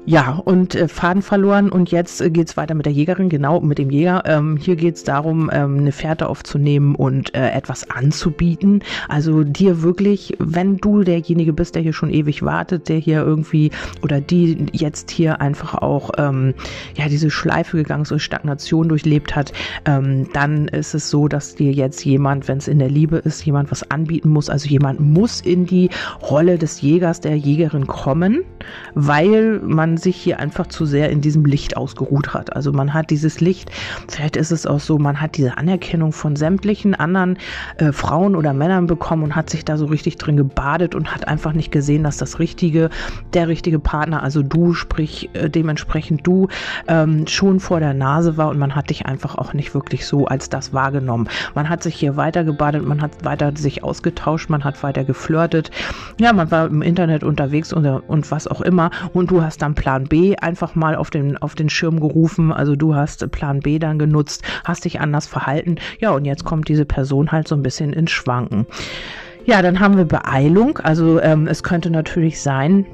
ja, 0.09 0.41
und 0.43 0.73
äh, 0.73 0.87
Faden 0.87 1.21
verloren 1.21 1.69
und 1.69 1.91
jetzt 1.91 2.19
äh, 2.19 2.31
geht's 2.31 2.57
weiter 2.57 2.73
mit 2.73 2.87
der 2.87 2.93
Jägerin, 2.93 3.29
genau, 3.29 3.59
mit 3.59 3.77
dem 3.77 3.91
Jäger. 3.91 4.23
Ähm, 4.25 4.57
hier 4.57 4.75
geht's 4.75 5.03
darum, 5.03 5.51
ähm, 5.53 5.77
eine 5.77 5.91
Fährte 5.91 6.29
aufzunehmen 6.29 6.95
und 6.95 7.35
äh, 7.35 7.51
etwas 7.51 7.91
anzubieten. 7.91 8.81
Also 9.07 9.43
dir 9.43 9.83
wirklich, 9.83 10.35
wenn 10.39 10.77
du 10.77 11.03
derjenige 11.03 11.53
bist, 11.53 11.75
der 11.75 11.83
hier 11.83 11.93
schon 11.93 12.09
ewig 12.09 12.41
wartet, 12.41 12.89
der 12.89 12.97
hier 12.97 13.21
irgendwie 13.21 13.69
oder 14.01 14.19
die 14.19 14.65
jetzt 14.71 15.11
hier 15.11 15.41
einfach 15.41 15.75
auch 15.75 16.09
ähm, 16.17 16.55
ja 16.95 17.07
diese 17.07 17.29
Schleife 17.29 17.77
gegangen 17.77 18.01
ist, 18.09 18.23
Stagnation 18.23 18.89
durchlebt 18.89 19.35
hat, 19.35 19.53
ähm, 19.85 20.27
dann 20.33 20.69
ist 20.69 20.95
es 20.95 21.11
so, 21.11 21.27
dass 21.27 21.53
dir 21.53 21.71
jetzt 21.71 22.03
jemand, 22.03 22.47
wenn 22.47 22.57
es 22.57 22.67
in 22.67 22.79
der 22.79 22.89
Liebe 22.89 23.17
ist, 23.17 23.45
jemand 23.45 23.69
was 23.69 23.91
anbieten 23.91 24.29
muss. 24.29 24.49
Also 24.49 24.69
jemand 24.69 25.01
muss 25.01 25.39
in 25.39 25.67
die 25.67 25.91
Rolle 26.23 26.57
des 26.57 26.81
Jägers, 26.81 27.21
der 27.21 27.35
Jägerin 27.35 27.85
kommen, 27.85 28.43
weil 28.95 29.59
man 29.59 29.98
sich 29.99 30.15
hier 30.15 30.39
einfach 30.39 30.67
zu 30.67 30.85
sehr 30.85 31.09
in 31.09 31.21
diesem 31.21 31.45
Licht 31.45 31.77
ausgeruht 31.77 32.33
hat. 32.33 32.55
Also 32.55 32.71
man 32.71 32.93
hat 32.93 33.09
dieses 33.09 33.41
Licht, 33.41 33.71
vielleicht 34.07 34.35
ist 34.35 34.51
es 34.51 34.65
auch 34.65 34.79
so, 34.79 34.97
man 34.97 35.21
hat 35.21 35.37
diese 35.37 35.57
Anerkennung 35.57 36.11
von 36.11 36.35
sämtlichen 36.35 36.95
anderen 36.95 37.37
äh, 37.77 37.91
Frauen 37.91 38.35
oder 38.35 38.53
Männern 38.53 38.87
bekommen 38.87 39.23
und 39.23 39.35
hat 39.35 39.49
sich 39.49 39.65
da 39.65 39.77
so 39.77 39.85
richtig 39.85 40.17
drin 40.17 40.37
gebadet 40.37 40.95
und 40.95 41.13
hat 41.13 41.27
einfach 41.27 41.53
nicht 41.53 41.71
gesehen, 41.71 42.03
dass 42.03 42.17
das 42.17 42.39
richtige, 42.39 42.89
der 43.33 43.47
richtige 43.47 43.79
Partner, 43.79 44.23
also 44.23 44.43
du, 44.43 44.73
sprich 44.73 45.29
äh, 45.33 45.49
dementsprechend 45.49 46.25
du, 46.25 46.47
ähm, 46.87 47.27
schon 47.27 47.59
vor 47.59 47.79
der 47.79 47.93
Nase 47.93 48.37
war 48.37 48.49
und 48.49 48.59
man 48.59 48.75
hat 48.75 48.89
dich 48.89 49.05
einfach 49.05 49.35
auch 49.35 49.53
nicht 49.53 49.73
wirklich 49.73 50.05
so 50.05 50.25
als 50.25 50.49
das 50.49 50.73
wahrgenommen. 50.73 51.27
Man 51.55 51.69
hat 51.69 51.83
sich 51.83 51.95
hier 51.95 52.15
weiter 52.15 52.43
gebadet, 52.43 52.85
man 52.85 53.01
hat 53.01 53.25
weiter 53.25 53.51
sich 53.55 53.83
ausgetauscht, 53.83 54.49
man 54.49 54.63
hat 54.63 54.81
weiter 54.83 55.03
geflirtet. 55.03 55.71
Ja, 56.19 56.33
man 56.33 56.51
war 56.51 56.67
im 56.67 56.81
Internet 56.81 57.23
unterwegs 57.23 57.73
und, 57.73 57.85
und 57.85 58.31
was 58.31 58.47
auch 58.47 58.61
immer 58.61 58.91
und 59.13 59.31
du 59.31 59.41
hast 59.41 59.61
dann 59.61 59.75
Plan 59.75 59.88
Plan 59.89 60.03
B 60.03 60.35
einfach 60.35 60.75
mal 60.75 60.95
auf 60.95 61.09
den, 61.09 61.35
auf 61.37 61.55
den 61.55 61.67
Schirm 61.67 61.99
gerufen. 61.99 62.51
Also 62.51 62.75
du 62.75 62.93
hast 62.93 63.31
Plan 63.31 63.59
B 63.59 63.79
dann 63.79 63.97
genutzt, 63.97 64.43
hast 64.63 64.85
dich 64.85 65.01
anders 65.01 65.25
verhalten. 65.25 65.77
Ja, 65.99 66.11
und 66.11 66.25
jetzt 66.25 66.45
kommt 66.45 66.67
diese 66.67 66.85
Person 66.85 67.31
halt 67.31 67.47
so 67.47 67.55
ein 67.55 67.63
bisschen 67.63 67.91
ins 67.91 68.11
Schwanken. 68.11 68.67
Ja, 69.45 69.63
dann 69.63 69.79
haben 69.79 69.97
wir 69.97 70.05
Beeilung. 70.05 70.77
Also 70.77 71.19
ähm, 71.19 71.47
es 71.47 71.63
könnte 71.63 71.89
natürlich 71.89 72.39
sein, 72.39 72.85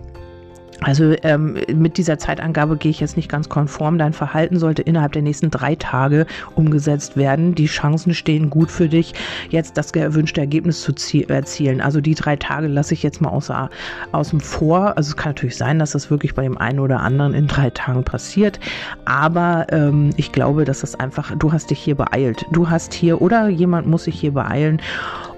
also 0.81 1.15
ähm, 1.23 1.57
mit 1.73 1.97
dieser 1.97 2.17
Zeitangabe 2.19 2.77
gehe 2.77 2.91
ich 2.91 2.99
jetzt 2.99 3.15
nicht 3.15 3.29
ganz 3.29 3.49
konform. 3.49 3.97
Dein 3.97 4.13
Verhalten 4.13 4.59
sollte 4.59 4.81
innerhalb 4.81 5.13
der 5.13 5.21
nächsten 5.21 5.49
drei 5.49 5.75
Tage 5.75 6.25
umgesetzt 6.55 7.17
werden. 7.17 7.55
Die 7.55 7.67
Chancen 7.67 8.13
stehen 8.13 8.49
gut 8.49 8.71
für 8.71 8.89
dich, 8.89 9.13
jetzt 9.49 9.77
das 9.77 9.93
gewünschte 9.93 10.41
Ergebnis 10.41 10.81
zu 10.81 10.93
erzielen. 11.27 11.81
Also 11.81 12.01
die 12.01 12.15
drei 12.15 12.35
Tage 12.35 12.67
lasse 12.67 12.93
ich 12.93 13.03
jetzt 13.03 13.21
mal 13.21 13.29
außer, 13.29 13.69
außen 14.11 14.41
vor. 14.41 14.97
Also 14.97 15.09
es 15.09 15.17
kann 15.17 15.31
natürlich 15.31 15.57
sein, 15.57 15.79
dass 15.79 15.91
das 15.91 16.09
wirklich 16.09 16.35
bei 16.35 16.43
dem 16.43 16.57
einen 16.57 16.79
oder 16.79 16.99
anderen 17.01 17.33
in 17.33 17.47
drei 17.47 17.69
Tagen 17.69 18.03
passiert. 18.03 18.59
Aber 19.05 19.67
ähm, 19.69 20.11
ich 20.17 20.31
glaube, 20.31 20.65
dass 20.65 20.81
das 20.81 20.95
einfach, 20.95 21.33
du 21.37 21.51
hast 21.51 21.69
dich 21.69 21.79
hier 21.79 21.95
beeilt. 21.95 22.45
Du 22.51 22.69
hast 22.69 22.93
hier 22.93 23.21
oder 23.21 23.47
jemand 23.47 23.87
muss 23.87 24.05
sich 24.05 24.19
hier 24.19 24.33
beeilen 24.33 24.81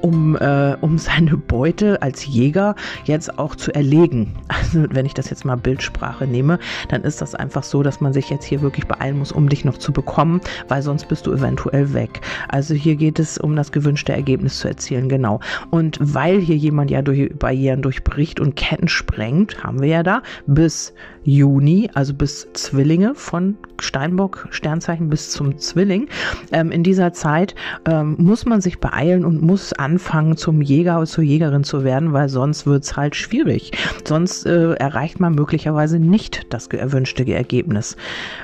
um, 0.01 0.35
äh, 0.37 0.75
um 0.81 0.97
seine 0.97 1.37
Beute 1.37 2.01
als 2.01 2.25
Jäger 2.25 2.75
jetzt 3.05 3.37
auch 3.39 3.55
zu 3.55 3.73
erlegen. 3.73 4.35
Also 4.47 4.85
wenn 4.89 5.05
ich 5.05 5.13
das 5.13 5.29
jetzt 5.29 5.45
mal 5.45 5.55
Bildsprache 5.55 6.27
nehme, 6.27 6.59
dann 6.89 7.03
ist 7.03 7.21
das 7.21 7.35
einfach 7.35 7.63
so, 7.63 7.83
dass 7.83 8.01
man 8.01 8.11
sich 8.11 8.29
jetzt 8.29 8.45
hier 8.45 8.61
wirklich 8.61 8.85
beeilen 8.87 9.19
muss, 9.19 9.31
um 9.31 9.47
dich 9.47 9.63
noch 9.63 9.77
zu 9.77 9.93
bekommen, 9.93 10.41
weil 10.67 10.81
sonst 10.81 11.07
bist 11.07 11.25
du 11.25 11.31
eventuell 11.31 11.93
weg. 11.93 12.21
Also 12.49 12.73
hier 12.73 12.95
geht 12.95 13.19
es 13.19 13.37
um 13.37 13.55
das 13.55 13.71
gewünschte 13.71 14.13
Ergebnis 14.13 14.59
zu 14.59 14.67
erzielen, 14.67 15.09
genau. 15.09 15.39
Und 15.69 15.97
weil 16.01 16.39
hier 16.39 16.57
jemand 16.57 16.91
ja 16.91 17.01
durch 17.01 17.29
Barrieren 17.37 17.81
durchbricht 17.81 18.39
und 18.39 18.55
Ketten 18.55 18.87
sprengt, 18.87 19.63
haben 19.63 19.81
wir 19.81 19.89
ja 19.89 20.03
da 20.03 20.21
bis 20.47 20.93
Juni, 21.27 21.89
also 21.93 22.13
bis 22.13 22.47
Zwillinge 22.53 23.13
von 23.13 23.57
Steinbock 23.81 24.47
Sternzeichen 24.49 25.09
bis 25.09 25.29
zum 25.31 25.57
Zwilling. 25.57 26.07
Ähm, 26.53 26.71
in 26.71 26.83
dieser 26.83 27.11
Zeit 27.11 27.53
ähm, 27.85 28.15
muss 28.17 28.45
man 28.45 28.61
sich 28.61 28.79
beeilen 28.79 29.25
und 29.25 29.41
muss 29.41 29.73
anfangen, 29.73 30.37
zum 30.37 30.61
Jäger 30.61 30.97
oder 30.97 31.05
zur 31.05 31.25
Jägerin 31.25 31.65
zu 31.65 31.83
werden, 31.83 32.13
weil 32.13 32.29
sonst 32.29 32.65
wird's 32.65 32.95
halt 32.95 33.15
schwierig. 33.17 33.71
Sonst 34.05 34.45
äh, 34.45 34.73
erreicht 34.75 35.19
man 35.19 35.35
möglicherweise 35.35 35.99
nicht 35.99 36.47
das 36.53 36.67
erwünschte 36.67 37.27
Ergebnis. 37.27 37.97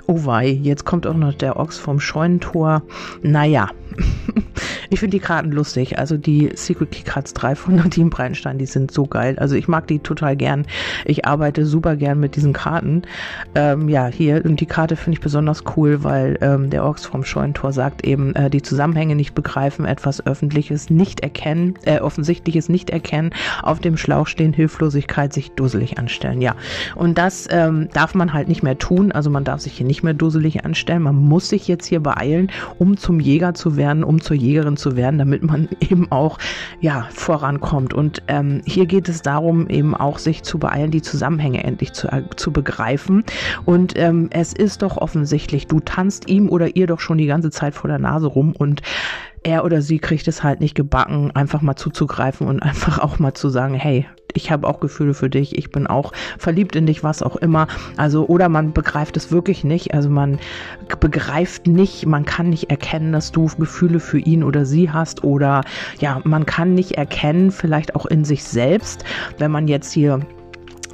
Oh 0.06 0.26
wei, 0.26 0.50
jetzt 0.50 0.84
kommt 0.84 1.08
auch 1.08 1.16
noch 1.16 1.34
der 1.34 1.58
Ochs 1.58 1.78
vom 1.78 2.02
Scheunentor. 2.02 2.84
Naja, 3.22 3.70
ich 4.90 5.00
finde 5.00 5.18
die 5.18 5.24
Karten 5.24 5.52
lustig. 5.52 5.98
Also 5.98 6.18
die 6.18 6.52
Secret 6.56 6.92
Key 6.92 7.04
Cards 7.04 7.34
3 7.34 7.56
von 7.56 7.76
Nadine 7.76 8.10
Breinstein, 8.10 8.58
die 8.58 8.66
sind 8.66 8.92
so 8.92 9.06
geil. 9.06 9.38
Also 9.40 9.56
ich 9.56 9.68
mag 9.68 9.88
die 9.88 10.00
total 10.00 10.36
gern. 10.36 10.66
Ich 11.06 11.26
arbeite 11.26 11.66
super 11.66 11.96
gern 11.96 12.20
mit 12.20 12.36
diesen 12.36 12.54
Karten. 12.54 13.04
Ähm, 13.56 13.90
ja, 13.90 14.08
hier 14.08 14.44
und 14.46 14.60
die 14.60 14.66
Karte 14.66 14.96
finde 14.96 15.18
ich 15.18 15.22
besonders 15.22 15.64
cool, 15.76 16.04
weil 16.04 16.38
ähm, 16.42 16.70
der 16.70 16.84
Orks 16.84 17.06
vom 17.06 17.24
Scheunentor 17.24 17.74
sagt 17.74 18.06
eben, 18.06 18.36
äh, 18.36 18.50
die 18.50 18.62
Zusammenhänge 18.62 19.16
nicht 19.16 19.34
begreifen, 19.34 19.86
etwas 19.86 20.26
Öffentliches 20.26 20.90
nicht 20.90 21.22
erkennen, 21.22 21.76
äh, 21.86 22.00
Offensichtliches 22.00 22.70
nicht 22.70 22.90
erkennen, 22.90 23.32
auf 23.62 23.80
dem 23.80 23.98
Schlauch 23.98 24.28
stehen, 24.28 24.54
Hilflosigkeit, 24.54 25.34
sich 25.34 25.52
dusselig 25.52 25.98
anstellen. 25.98 26.42
Ja, 26.42 26.56
und 26.96 27.18
das 27.18 27.48
ähm, 27.50 27.90
darf 27.94 28.14
man 28.14 28.34
halt 28.34 28.48
nicht 28.48 28.64
mehr 28.64 28.78
tun. 28.78 29.12
Also 29.12 29.30
man 29.30 29.44
darf 29.44 29.62
sich 29.62 29.74
hier 29.74 29.88
nicht 29.88 30.04
mehr 30.04 30.14
dusselig 30.14 30.66
anstellen. 30.66 31.02
Man 31.02 31.16
muss 31.16 31.50
sich 31.50 31.68
jetzt 31.68 31.86
hier 31.86 32.00
beeilen, 32.00 32.52
um 32.78 32.98
zum 32.98 33.20
Jäger 33.20 33.54
zu 33.54 33.76
werden 33.76 34.04
um 34.04 34.22
zur 34.22 34.36
Jägerin 34.54 34.78
zu 34.78 34.96
werden, 34.96 35.18
damit 35.18 35.44
man 35.44 35.68
eben 35.80 36.12
auch 36.12 36.38
ja 36.80 37.08
vorankommt. 37.12 37.94
Und 37.94 38.22
ähm, 38.28 38.62
hier 38.66 38.86
geht 38.86 39.10
es 39.10 39.22
darum, 39.22 39.68
eben 39.70 39.96
auch 39.96 40.20
sich 40.20 40.44
zu 40.44 40.60
beeilen, 40.60 40.92
die 40.92 41.02
Zusammenhänge 41.02 41.64
endlich 41.64 41.94
zu, 41.94 42.08
äh, 42.08 42.24
zu 42.36 42.52
begreifen. 42.52 43.24
Und 43.66 43.98
ähm, 43.98 44.30
es 44.32 44.54
ist 44.54 44.82
doch 44.82 44.98
offensichtlich, 44.98 45.68
du 45.68 45.80
tanzt 45.80 46.30
ihm 46.30 46.50
oder 46.50 46.76
ihr 46.76 46.88
doch 46.88 47.00
schon 47.00 47.18
die 47.18 47.26
ganze 47.26 47.52
Zeit 47.52 47.74
vor 47.74 47.88
der 47.88 48.00
Nase 48.00 48.28
rum 48.28 48.54
und 48.58 48.82
er 49.44 49.66
oder 49.66 49.82
sie 49.82 50.00
kriegt 50.00 50.28
es 50.28 50.42
halt 50.42 50.62
nicht 50.62 50.76
gebacken, 50.76 51.32
einfach 51.32 51.62
mal 51.62 51.76
zuzugreifen 51.76 52.48
und 52.48 52.60
einfach 52.64 53.00
auch 53.00 53.20
mal 53.20 53.34
zu 53.34 53.50
sagen, 53.50 53.74
hey, 53.74 54.06
ich 54.38 54.52
habe 54.52 54.68
auch 54.68 54.80
Gefühle 54.80 55.14
für 55.14 55.30
dich, 55.30 55.58
ich 55.58 55.72
bin 55.72 55.88
auch 55.88 56.12
verliebt 56.38 56.76
in 56.76 56.86
dich, 56.86 57.04
was 57.04 57.22
auch 57.22 57.36
immer. 57.36 57.68
Also, 57.98 58.26
oder 58.26 58.50
man 58.50 58.74
begreift 58.74 59.18
es 59.18 59.32
wirklich 59.32 59.64
nicht. 59.64 59.94
Also 59.94 60.10
man 60.10 60.40
begreift 61.00 61.68
nicht, 61.68 62.06
man 62.06 62.26
kann 62.26 62.50
nicht 62.50 62.70
erkennen, 62.70 63.12
dass 63.12 63.32
du 63.32 63.48
Gefühle 63.58 64.00
für 64.00 64.20
ihn 64.20 64.44
oder 64.44 64.66
sie 64.66 64.90
hast. 64.90 65.24
Oder 65.24 65.64
ja, 66.00 66.22
man 66.24 66.46
kann 66.46 66.74
nicht 66.74 66.94
erkennen, 66.94 67.52
vielleicht 67.52 67.96
auch 67.96 68.06
in 68.06 68.26
sich 68.26 68.44
selbst, 68.44 69.04
wenn 69.38 69.52
man 69.52 69.68
jetzt 69.68 69.92
hier 69.92 70.20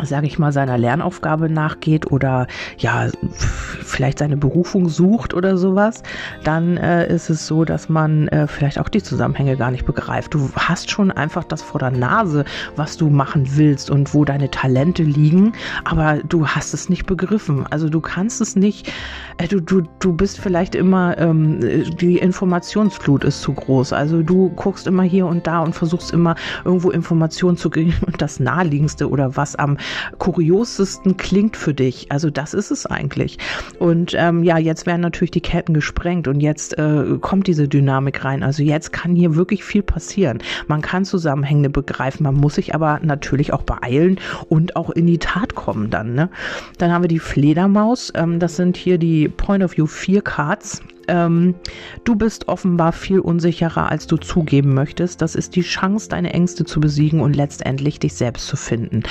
sage 0.04 0.28
ich 0.28 0.40
mal, 0.40 0.52
seiner 0.52 0.78
Lernaufgabe 0.78 1.50
nachgeht 1.50 2.12
oder 2.12 2.48
ja, 2.78 3.08
vielleicht 3.32 4.20
seine 4.20 4.38
Berufung 4.38 4.90
sucht 4.90 5.34
oder 5.34 5.58
sowas, 5.58 6.04
dann 6.44 6.78
äh, 6.78 7.14
ist 7.14 7.30
es 7.30 7.48
so, 7.48 7.66
dass 7.66 7.90
man 7.90 8.28
äh, 8.30 8.48
vielleicht 8.48 8.80
auch 8.80 8.90
die 8.90 9.04
Zusammenhänge 9.04 9.58
gar 9.58 9.72
nicht 9.72 9.86
begreift. 9.86 10.34
Du 10.34 10.50
hast 10.56 10.90
schon 10.90 11.12
einfach 11.12 11.44
das 11.44 11.62
vor 11.62 11.80
der 11.80 11.92
Nase, 11.92 12.46
was 12.76 12.98
du 12.98 13.10
machen 13.10 13.58
willst 13.58 13.90
und 13.90 14.14
wo 14.14 14.26
deine 14.26 14.50
Talente 14.50 15.04
liegen, 15.04 15.54
aber 15.84 16.20
du 16.28 16.48
hast 16.48 16.74
es 16.74 16.90
nicht 16.90 17.06
begriffen. 17.06 17.66
Also 17.70 17.90
du 17.90 18.00
kannst 18.00 18.42
es 18.42 18.56
nicht, 18.56 18.92
äh, 19.38 19.48
du, 19.48 19.60
du, 19.60 19.82
du 20.00 20.14
bist 20.14 20.40
vielleicht 20.40 20.76
immer, 20.76 21.18
ähm, 21.18 21.60
die 22.00 22.18
Informationsflut 22.18 23.24
ist 23.24 23.42
zu 23.42 23.54
groß. 23.54 23.94
Also 23.94 24.24
du 24.24 24.50
guckst 24.50 24.88
immer 24.88 25.04
hier 25.04 25.26
und 25.26 25.46
da 25.48 25.60
und 25.60 25.74
versuchst 25.74 26.12
immer 26.12 26.36
irgendwo 26.64 26.92
Informationen 26.92 27.58
zu 27.58 27.70
kriegen 27.70 27.94
und 28.06 28.22
das 28.22 28.40
naheliegendste 28.40 29.10
oder 29.10 29.36
was 29.36 29.56
am 29.56 29.78
kuriosesten 30.17 31.17
klingt 31.17 31.58
für 31.58 31.73
dich. 31.73 32.12
Also 32.12 32.30
das 32.30 32.54
ist 32.54 32.71
es 32.71 32.86
eigentlich. 32.86 33.38
Und 33.80 34.13
ähm, 34.17 34.43
ja, 34.43 34.58
jetzt 34.58 34.86
werden 34.86 35.02
natürlich 35.02 35.32
die 35.32 35.41
Ketten 35.41 35.73
gesprengt 35.73 36.28
und 36.28 36.39
jetzt 36.39 36.78
äh, 36.78 37.17
kommt 37.21 37.47
diese 37.47 37.67
Dynamik 37.67 38.23
rein. 38.23 38.43
Also 38.43 38.63
jetzt 38.63 38.91
kann 38.91 39.15
hier 39.15 39.36
wirklich 39.36 39.63
viel 39.63 39.84
passieren. 39.84 40.39
Man 40.67 40.82
kann 40.82 41.06
Zusammenhänge 41.06 41.69
begreifen, 41.69 42.23
man 42.23 42.36
muss 42.36 42.56
sich 42.56 42.75
aber 42.75 42.99
natürlich 43.02 43.54
auch 43.54 43.63
beeilen 43.63 44.19
und 44.47 44.75
auch 44.75 44.89
in 44.89 45.08
die 45.08 45.19
Tat 45.19 45.56
kommen 45.56 45.89
dann. 45.89 46.13
Ne? 46.13 46.30
Dann 46.78 46.91
haben 46.91 47.04
wir 47.04 47.10
die 47.10 47.19
Fledermaus. 47.19 48.12
Ähm, 48.15 48.39
das 48.39 48.56
sind 48.56 48.78
hier 48.78 48.97
die 48.97 49.28
Point 49.28 49.63
of 49.63 49.78
View 49.78 49.88
4 49.88 50.21
Cards 50.21 50.82
ähm, 51.10 51.56
du 52.04 52.15
bist 52.15 52.48
offenbar 52.48 52.93
viel 52.93 53.19
unsicherer, 53.19 53.89
als 53.89 54.08
du 54.08 54.17
zugeben 54.17 54.74
möchtest. 54.74 55.22
Das 55.22 55.36
ist 55.36 55.56
die 55.56 55.62
Chance, 55.62 56.08
deine 56.10 56.34
Ängste 56.34 56.63
zu 56.63 56.80
besiegen 56.80 57.19
und 57.19 57.36
letztendlich 57.36 58.00
dich 58.00 58.13
selbst 58.13 58.48
zu 58.48 58.56
finden. 58.56 59.04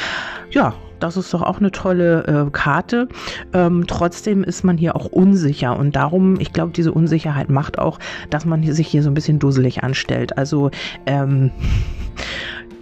Ja, 0.50 0.74
das 1.00 1.16
ist 1.16 1.32
doch 1.34 1.42
auch 1.42 1.58
eine 1.58 1.70
tolle 1.70 2.24
äh, 2.24 2.50
Karte. 2.50 3.08
Ähm, 3.52 3.84
trotzdem 3.86 4.42
ist 4.42 4.64
man 4.64 4.78
hier 4.78 4.96
auch 4.96 5.06
unsicher 5.06 5.78
und 5.78 5.94
darum, 5.94 6.40
ich 6.40 6.52
glaube, 6.52 6.72
diese 6.72 6.92
Unsicherheit 6.92 7.50
macht 7.50 7.78
auch, 7.78 7.98
dass 8.30 8.44
man 8.44 8.62
sich 8.72 8.88
hier 8.88 9.02
so 9.02 9.10
ein 9.10 9.14
bisschen 9.14 9.38
dusselig 9.38 9.82
anstellt. 9.82 10.38
Also 10.38 10.70
ähm, 11.06 11.50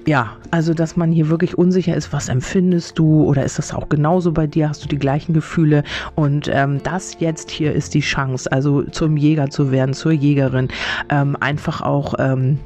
ja, 0.07 0.37
also 0.53 0.73
dass 0.73 0.97
man 0.97 1.11
hier 1.11 1.29
wirklich 1.29 1.59
unsicher 1.59 1.97
ist, 1.97 2.13
was 2.13 2.29
empfindest 2.29 2.99
du 2.99 3.25
oder 3.25 3.45
ist 3.45 3.59
das 3.59 3.75
auch 3.75 3.89
genauso 3.89 4.33
bei 4.33 4.47
dir? 4.47 4.69
Hast 4.69 4.85
du 4.85 4.89
die 4.89 4.99
gleichen 4.99 5.35
Gefühle? 5.35 5.83
Und 6.15 6.49
ähm, 6.53 6.81
das 6.85 7.17
jetzt 7.19 7.51
hier 7.51 7.73
ist 7.73 7.93
die 7.93 8.01
Chance, 8.01 8.51
also 8.51 8.83
zum 8.85 9.17
Jäger 9.17 9.51
zu 9.51 9.73
werden, 9.73 9.95
zur 9.95 10.13
Jägerin, 10.13 10.69
ähm, 11.09 11.37
einfach 11.41 11.83
auch 11.83 12.15
ähm, 12.19 12.61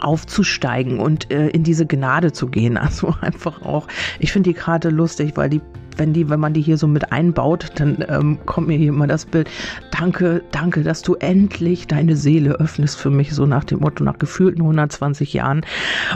aufzusteigen 0.00 0.98
und 0.98 1.30
äh, 1.30 1.48
in 1.48 1.62
diese 1.62 1.86
Gnade 1.86 2.32
zu 2.32 2.48
gehen. 2.48 2.78
Also 2.88 3.14
einfach 3.20 3.60
auch, 3.62 3.86
ich 4.18 4.32
finde 4.32 4.50
die 4.50 4.54
Karte 4.54 4.88
lustig, 4.88 5.32
weil 5.34 5.50
die 5.50 5.60
wenn 5.98 6.12
die, 6.12 6.28
wenn 6.28 6.40
man 6.40 6.54
die 6.54 6.62
hier 6.62 6.78
so 6.78 6.86
mit 6.86 7.12
einbaut, 7.12 7.72
dann 7.76 8.04
ähm, 8.08 8.38
kommt 8.46 8.68
mir 8.68 8.76
hier 8.78 8.88
immer 8.88 9.06
das 9.06 9.26
Bild, 9.26 9.48
danke, 9.90 10.42
danke, 10.50 10.82
dass 10.82 11.02
du 11.02 11.14
endlich 11.14 11.86
deine 11.86 12.16
Seele 12.16 12.52
öffnest 12.52 12.98
für 12.98 13.10
mich, 13.10 13.34
so 13.34 13.46
nach 13.46 13.64
dem 13.64 13.80
Motto, 13.80 14.04
nach 14.04 14.18
gefühlten 14.18 14.62
120 14.62 15.32
Jahren. 15.32 15.62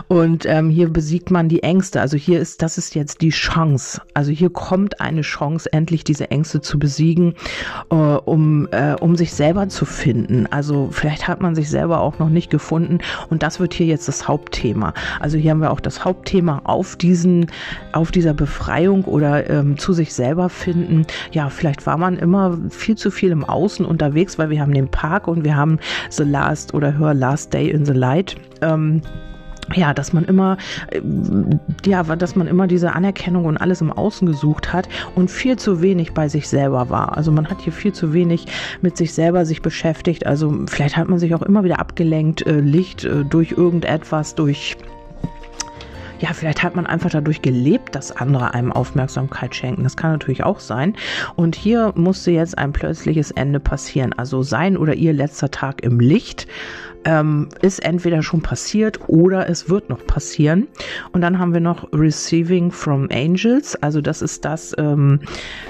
Und 0.08 0.46
ähm, 0.46 0.70
hier 0.70 0.88
besiegt 0.88 1.30
man 1.30 1.48
die 1.48 1.62
Ängste. 1.62 2.00
Also 2.00 2.16
hier 2.16 2.40
ist, 2.40 2.62
das 2.62 2.78
ist 2.78 2.94
jetzt 2.94 3.20
die 3.20 3.30
Chance. 3.30 4.02
Also 4.14 4.30
hier 4.30 4.50
kommt 4.50 5.00
eine 5.00 5.22
Chance, 5.22 5.72
endlich 5.72 6.04
diese 6.04 6.30
Ängste 6.30 6.60
zu 6.60 6.78
besiegen, 6.78 7.34
äh, 7.90 7.94
um, 7.94 8.68
äh, 8.70 8.94
um 8.94 9.16
sich 9.16 9.32
selber 9.32 9.68
zu 9.68 9.84
finden. 9.84 10.46
Also 10.50 10.88
vielleicht 10.90 11.28
hat 11.28 11.40
man 11.40 11.54
sich 11.54 11.68
selber 11.68 12.00
auch 12.00 12.18
noch 12.18 12.28
nicht 12.28 12.50
gefunden 12.50 12.98
und 13.30 13.42
das 13.42 13.60
wird 13.60 13.74
hier 13.74 13.86
jetzt 13.86 14.08
das 14.08 14.28
Hauptthema. 14.28 14.94
Also 15.20 15.38
hier 15.38 15.50
haben 15.50 15.60
wir 15.60 15.70
auch 15.70 15.80
das 15.80 16.04
Hauptthema 16.04 16.62
auf 16.64 16.96
diesen, 16.96 17.46
auf 17.92 18.10
dieser 18.10 18.34
Befreiung 18.34 19.04
oder 19.04 19.48
ähm, 19.50 19.71
zu 19.78 19.92
sich 19.92 20.14
selber 20.14 20.48
finden. 20.48 21.06
Ja, 21.32 21.48
vielleicht 21.48 21.86
war 21.86 21.96
man 21.96 22.18
immer 22.18 22.58
viel 22.70 22.96
zu 22.96 23.10
viel 23.10 23.30
im 23.30 23.44
Außen 23.44 23.84
unterwegs, 23.84 24.38
weil 24.38 24.50
wir 24.50 24.60
haben 24.60 24.74
den 24.74 24.88
Park 24.88 25.28
und 25.28 25.44
wir 25.44 25.56
haben 25.56 25.78
The 26.10 26.24
Last 26.24 26.74
oder 26.74 26.98
Her 26.98 27.14
Last 27.14 27.52
Day 27.52 27.70
in 27.70 27.84
the 27.84 27.92
Light. 27.92 28.36
Ähm, 28.60 29.02
ja, 29.74 29.94
dass 29.94 30.12
man 30.12 30.24
immer, 30.24 30.56
äh, 30.90 31.00
ja, 31.86 32.02
dass 32.02 32.36
man 32.36 32.46
immer 32.46 32.66
diese 32.66 32.92
Anerkennung 32.94 33.44
und 33.44 33.56
alles 33.56 33.80
im 33.80 33.92
Außen 33.92 34.26
gesucht 34.26 34.72
hat 34.72 34.88
und 35.14 35.30
viel 35.30 35.56
zu 35.56 35.80
wenig 35.82 36.12
bei 36.12 36.28
sich 36.28 36.48
selber 36.48 36.90
war. 36.90 37.16
Also 37.16 37.32
man 37.32 37.48
hat 37.48 37.60
hier 37.60 37.72
viel 37.72 37.92
zu 37.92 38.12
wenig 38.12 38.46
mit 38.80 38.96
sich 38.96 39.14
selber 39.14 39.46
sich 39.46 39.62
beschäftigt. 39.62 40.26
Also 40.26 40.52
vielleicht 40.66 40.96
hat 40.96 41.08
man 41.08 41.18
sich 41.18 41.34
auch 41.34 41.42
immer 41.42 41.64
wieder 41.64 41.78
abgelenkt, 41.78 42.46
äh, 42.46 42.60
Licht 42.60 43.04
äh, 43.04 43.24
durch 43.24 43.52
irgendetwas, 43.52 44.34
durch 44.34 44.76
ja, 46.22 46.32
vielleicht 46.32 46.62
hat 46.62 46.76
man 46.76 46.86
einfach 46.86 47.10
dadurch 47.10 47.42
gelebt, 47.42 47.96
dass 47.96 48.12
andere 48.12 48.54
einem 48.54 48.70
Aufmerksamkeit 48.70 49.56
schenken. 49.56 49.82
Das 49.82 49.96
kann 49.96 50.12
natürlich 50.12 50.44
auch 50.44 50.60
sein. 50.60 50.94
Und 51.34 51.56
hier 51.56 51.92
musste 51.96 52.30
jetzt 52.30 52.56
ein 52.56 52.72
plötzliches 52.72 53.32
Ende 53.32 53.58
passieren. 53.58 54.12
Also 54.12 54.44
sein 54.44 54.76
oder 54.76 54.94
ihr 54.94 55.12
letzter 55.12 55.50
Tag 55.50 55.82
im 55.82 55.98
Licht 55.98 56.46
ähm, 57.04 57.48
ist 57.60 57.84
entweder 57.84 58.22
schon 58.22 58.42
passiert 58.42 59.00
oder 59.08 59.48
es 59.48 59.68
wird 59.68 59.88
noch 59.90 60.06
passieren. 60.06 60.68
Und 61.12 61.20
dann 61.20 61.38
haben 61.38 61.52
wir 61.52 61.60
noch 61.60 61.92
Receiving 61.92 62.70
from 62.70 63.08
Angels. 63.12 63.76
Also 63.82 64.00
das 64.00 64.22
ist 64.22 64.44
das, 64.44 64.74
ähm, 64.78 65.20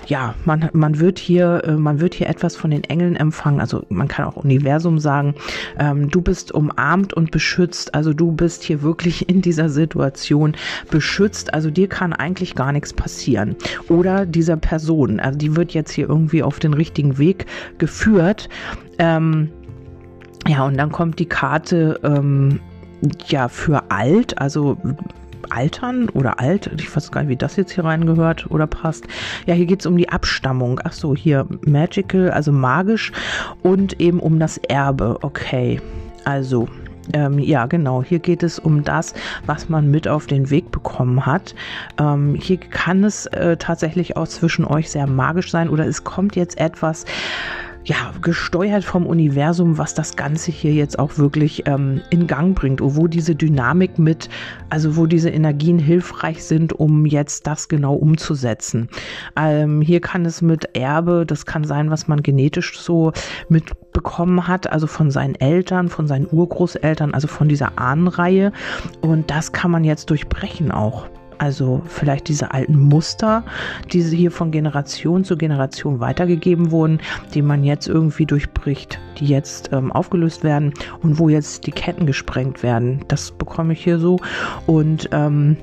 ja, 0.07 0.35
man, 0.45 0.69
man 0.73 0.99
wird 0.99 1.19
hier, 1.19 1.63
äh, 1.65 1.73
man 1.73 2.01
wird 2.01 2.15
hier 2.15 2.29
etwas 2.29 2.57
von 2.57 2.71
den 2.71 2.85
Engeln 2.85 3.17
empfangen. 3.17 3.61
Also 3.61 3.85
man 3.89 4.09
kann 4.09 4.27
auch 4.27 4.37
Universum 4.37 4.99
sagen. 4.99 5.35
Ähm, 5.79 6.11
du 6.11 6.21
bist 6.21 6.53
umarmt 6.53 7.15
und 7.15 7.31
beschützt. 7.31 7.95
Also 7.95 8.13
du 8.13 8.33
bist 8.33 8.63
hier 8.63 8.83
wirklich 8.83 9.29
in 9.29 9.43
dieser 9.43 9.69
Situation 9.69 10.55
beschützt. 10.91 11.55
Also 11.55 11.71
dir 11.71 11.89
kann 11.89 12.13
eigentlich 12.13 12.55
gar 12.55 12.73
nichts 12.73 12.93
passieren. 12.93 13.57
Oder 13.89 14.27
dieser 14.27 14.57
Person. 14.57 15.21
Also 15.21 15.39
die 15.39 15.57
wird 15.57 15.73
jetzt 15.73 15.93
hier 15.93 16.09
irgendwie 16.09 16.43
auf 16.43 16.59
den 16.59 16.75
richtigen 16.75 17.19
Weg 17.19 17.47
geführt. 17.79 18.49
Ähm, 18.99 19.51
ja, 20.47 20.65
und 20.65 20.77
dann 20.77 20.91
kommt 20.91 21.19
die 21.19 21.27
Karte 21.27 22.01
ähm, 22.03 22.61
ja 23.29 23.49
für 23.49 23.91
alt, 23.91 24.39
also 24.39 24.77
Altern 25.51 26.09
oder 26.09 26.41
alt, 26.41 26.71
ich 26.79 26.95
weiß 26.95 27.11
gar 27.11 27.23
nicht, 27.23 27.31
wie 27.31 27.37
das 27.37 27.57
jetzt 27.57 27.73
hier 27.73 27.85
reingehört 27.85 28.51
oder 28.51 28.67
passt. 28.67 29.07
Ja, 29.47 29.55
hier 29.55 29.67
geht 29.67 29.81
es 29.81 29.87
um 29.87 29.97
die 29.97 30.09
Abstammung. 30.09 30.81
Ach 30.85 30.93
so, 30.93 31.15
hier 31.15 31.47
magical, 31.67 32.31
also 32.31 32.53
magisch 32.53 33.13
und 33.63 34.01
eben 34.01 34.21
um 34.21 34.39
das 34.39 34.59
Erbe. 34.59 35.19
Okay, 35.23 35.81
also 36.25 36.69
ähm, 37.13 37.39
ja, 37.39 37.67
genau. 37.67 38.03
Hier 38.03 38.21
geht 38.21 38.43
es 38.43 38.59
um 38.59 38.85
das, 38.85 39.15
was 39.45 39.69
man 39.69 39.91
mit 39.91 40.07
auf 40.07 40.27
den 40.27 40.51
Weg 40.51 40.71
bekommen 40.71 41.27
hat. 41.27 41.55
Ähm, 41.99 42.35
hier 42.35 42.59
kann 42.59 43.05
es 43.05 43.27
äh, 43.27 43.57
tatsächlich 43.57 44.17
auch 44.17 44.29
zwischen 44.29 44.65
euch 44.65 44.91
sehr 44.91 45.07
magisch 45.07 45.51
sein 45.51 45.69
oder 45.69 45.87
es 45.87 46.05
kommt 46.05 46.37
jetzt 46.37 46.59
etwas 46.59 47.05
ja, 47.85 48.13
gesteuert 48.23 48.85
vom 48.85 49.07
Universum, 49.07 49.77
was 49.77 49.95
das 49.95 50.17
Ganze 50.17 50.53
hier 50.53 50.73
jetzt 50.73 50.99
auch 50.99 51.19
wirklich 51.19 51.67
ähm, 51.67 52.01
in 52.11 52.27
Gang 52.27 52.55
bringt, 52.55 52.81
wo 52.83 53.09
diese 53.09 53.35
Dynamik 53.35 53.99
mit, 53.99 54.29
also 54.71 54.97
wo 54.97 55.07
diese 55.07 55.31
Energien 55.31 55.79
hilfreich 55.79 56.45
sind, 56.45 56.73
um 56.73 57.07
jetzt 57.07 57.47
das 57.47 57.69
genau 57.69 57.95
umzusetzen. 57.95 58.89
Ähm, 59.37 59.81
hier 59.81 60.01
kann 60.01 60.25
es 60.25 60.43
mit 60.43 60.77
Erbe, 60.77 61.25
das 61.27 61.45
kann 61.45 61.65
sein, 61.65 61.91
was 61.91 62.07
man 62.07 62.23
genetisch 62.23 62.79
so 62.79 63.13
mitbekommen 63.49 64.47
hat, 64.47 64.71
also 64.71 64.87
von 64.87 65.11
seinen 65.11 65.35
Eltern, 65.35 65.89
von 65.89 66.07
seinen 66.07 66.29
Urgroßeltern, 66.31 67.15
also 67.15 67.27
von 67.27 67.49
dieser 67.49 67.79
Ahnenreihe. 67.79 68.53
Und 69.01 69.31
das 69.31 69.53
kann 69.53 69.71
man 69.73 69.83
jetzt 69.83 70.11
durchbrechen 70.11 70.71
auch. 70.71 71.09
Also 71.43 71.83
vielleicht 71.87 72.29
diese 72.29 72.53
alten 72.53 72.79
Muster, 72.79 73.43
die 73.93 74.01
hier 74.01 74.31
von 74.31 74.53
Generation 74.53 75.25
zu 75.25 75.37
Generation 75.37 75.99
weitergegeben 75.99 76.71
wurden, 76.71 77.01
die 77.35 77.43
man 77.43 77.65
jetzt 77.65 77.89
irgendwie 77.89 78.27
durchbricht, 78.27 79.01
die 79.19 79.27
jetzt 79.27 79.71
ähm, 79.73 79.91
aufgelöst 79.91 80.45
werden 80.45 80.73
und 81.03 81.19
wo 81.19 81.29
jetzt 81.29 81.67
die 81.67 81.73
Ketten 81.73 82.07
gesprengt 82.07 82.63
werden. 82.63 83.05
Das 83.09 83.33
bekomme 83.33 83.73
ich 83.73 83.83
hier 83.83 83.99
so. 83.99 84.21
Und 84.67 85.09
ähm, 85.11 85.57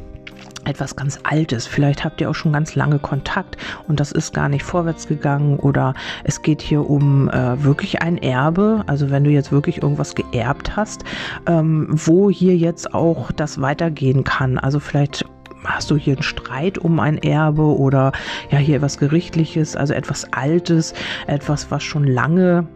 etwas 0.65 0.97
ganz 0.97 1.17
Altes. 1.23 1.65
Vielleicht 1.65 2.03
habt 2.03 2.19
ihr 2.19 2.29
auch 2.29 2.35
schon 2.35 2.51
ganz 2.51 2.75
lange 2.75 2.99
Kontakt 2.99 3.55
und 3.87 4.01
das 4.01 4.11
ist 4.11 4.33
gar 4.33 4.49
nicht 4.49 4.63
vorwärts 4.63 5.07
gegangen 5.07 5.59
oder 5.59 5.93
es 6.25 6.41
geht 6.41 6.61
hier 6.61 6.89
um 6.89 7.29
äh, 7.29 7.63
wirklich 7.63 8.01
ein 8.01 8.17
Erbe. 8.17 8.83
Also 8.85 9.09
wenn 9.09 9.23
du 9.23 9.29
jetzt 9.29 9.53
wirklich 9.53 9.81
irgendwas 9.81 10.13
geerbt 10.13 10.75
hast, 10.75 11.05
ähm, 11.47 11.87
wo 11.89 12.29
hier 12.29 12.57
jetzt 12.57 12.93
auch 12.93 13.31
das 13.31 13.61
weitergehen 13.61 14.25
kann. 14.25 14.57
Also 14.57 14.81
vielleicht 14.81 15.25
hast 15.63 15.91
du 15.91 15.97
hier 15.97 16.13
einen 16.13 16.23
Streit 16.23 16.77
um 16.77 16.99
ein 16.99 17.17
Erbe 17.17 17.63
oder 17.63 18.11
ja 18.51 18.57
hier 18.57 18.77
etwas 18.77 18.97
Gerichtliches, 18.97 19.75
also 19.75 19.93
etwas 19.93 20.31
Altes, 20.33 20.93
etwas, 21.27 21.71
was 21.71 21.83
schon 21.83 22.05
lange 22.05 22.67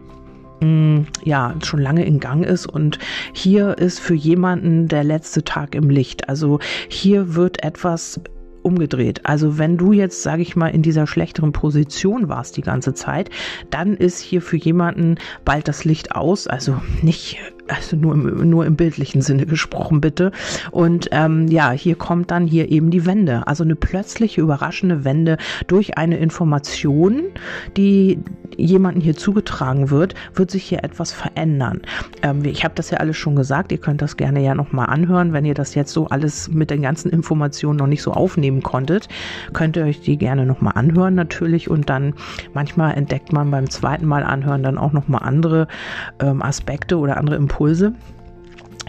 mm, 0.60 1.02
ja, 1.22 1.54
schon 1.62 1.80
lange 1.80 2.04
in 2.04 2.20
Gang 2.20 2.44
ist 2.44 2.66
und 2.66 2.98
hier 3.32 3.78
ist 3.78 4.00
für 4.00 4.14
jemanden 4.14 4.88
der 4.88 5.04
letzte 5.04 5.44
Tag 5.44 5.74
im 5.74 5.90
Licht. 5.90 6.28
Also 6.28 6.58
hier 6.88 7.34
wird 7.34 7.62
etwas 7.62 8.20
umgedreht. 8.64 9.20
Also 9.24 9.58
wenn 9.58 9.76
du 9.76 9.92
jetzt, 9.92 10.22
sage 10.22 10.42
ich 10.42 10.56
mal, 10.56 10.68
in 10.68 10.82
dieser 10.82 11.06
schlechteren 11.06 11.52
Position 11.52 12.28
warst 12.28 12.56
die 12.56 12.62
ganze 12.62 12.94
Zeit, 12.94 13.30
dann 13.70 13.94
ist 13.94 14.20
hier 14.20 14.40
für 14.40 14.56
jemanden 14.56 15.16
bald 15.44 15.68
das 15.68 15.84
Licht 15.84 16.16
aus. 16.16 16.46
Also 16.46 16.80
nicht 17.02 17.38
also 17.68 17.96
nur 17.96 18.14
im, 18.14 18.50
nur 18.50 18.66
im 18.66 18.76
bildlichen 18.76 19.22
Sinne 19.22 19.46
gesprochen 19.46 20.00
bitte. 20.00 20.32
Und 20.70 21.08
ähm, 21.12 21.48
ja, 21.48 21.70
hier 21.70 21.96
kommt 21.96 22.30
dann 22.30 22.46
hier 22.46 22.70
eben 22.70 22.90
die 22.90 23.06
Wende. 23.06 23.46
Also 23.46 23.64
eine 23.64 23.76
plötzliche, 23.76 24.40
überraschende 24.40 25.04
Wende 25.04 25.38
durch 25.66 25.96
eine 25.96 26.18
Information, 26.18 27.22
die 27.76 28.18
jemanden 28.56 29.00
hier 29.00 29.16
zugetragen 29.16 29.90
wird, 29.90 30.14
wird 30.34 30.50
sich 30.50 30.64
hier 30.64 30.84
etwas 30.84 31.12
verändern. 31.12 31.82
Ähm, 32.22 32.44
ich 32.44 32.64
habe 32.64 32.74
das 32.74 32.90
ja 32.90 32.98
alles 32.98 33.16
schon 33.16 33.36
gesagt, 33.36 33.72
ihr 33.72 33.78
könnt 33.78 34.02
das 34.02 34.16
gerne 34.16 34.42
ja 34.42 34.54
nochmal 34.54 34.86
anhören, 34.86 35.32
wenn 35.32 35.44
ihr 35.44 35.54
das 35.54 35.74
jetzt 35.74 35.92
so 35.92 36.06
alles 36.06 36.48
mit 36.48 36.70
den 36.70 36.82
ganzen 36.82 37.10
Informationen 37.10 37.78
noch 37.78 37.86
nicht 37.86 38.02
so 38.02 38.12
aufnehmen 38.12 38.62
konntet, 38.62 39.08
könnt 39.52 39.76
ihr 39.76 39.84
euch 39.84 40.00
die 40.00 40.16
gerne 40.16 40.46
nochmal 40.46 40.74
anhören 40.76 41.14
natürlich 41.14 41.68
und 41.68 41.90
dann 41.90 42.14
manchmal 42.52 42.94
entdeckt 42.94 43.32
man 43.32 43.50
beim 43.50 43.70
zweiten 43.70 44.06
Mal 44.06 44.22
anhören 44.22 44.62
dann 44.62 44.78
auch 44.78 44.92
nochmal 44.92 45.22
andere 45.24 45.66
ähm, 46.20 46.42
Aspekte 46.42 46.98
oder 46.98 47.16
andere 47.16 47.36
Impulse. 47.36 47.53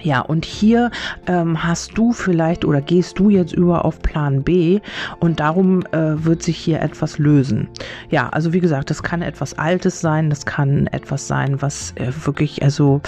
Ja, 0.01 0.21
und 0.21 0.45
hier 0.45 0.91
ähm, 1.25 1.63
hast 1.63 1.97
du 1.97 2.12
vielleicht 2.12 2.63
oder 2.63 2.80
gehst 2.80 3.17
du 3.17 3.30
jetzt 3.30 3.54
über 3.54 3.86
auf 3.86 4.01
Plan 4.01 4.43
B 4.43 4.80
und 5.19 5.39
darum 5.39 5.84
äh, 5.93 6.23
wird 6.23 6.43
sich 6.43 6.58
hier 6.58 6.82
etwas 6.82 7.17
lösen. 7.17 7.69
Ja, 8.12 8.30
also 8.30 8.54
wie 8.54 8.60
gesagt, 8.60 8.91
das 8.91 9.01
kann 9.01 9.23
etwas 9.23 9.58
Altes 9.58 10.01
sein, 10.01 10.30
das 10.30 10.45
kann 10.45 10.86
etwas 10.88 11.28
sein, 11.28 11.62
was 11.62 11.93
äh, 11.95 12.12
wirklich, 12.23 12.62
also 12.62 13.01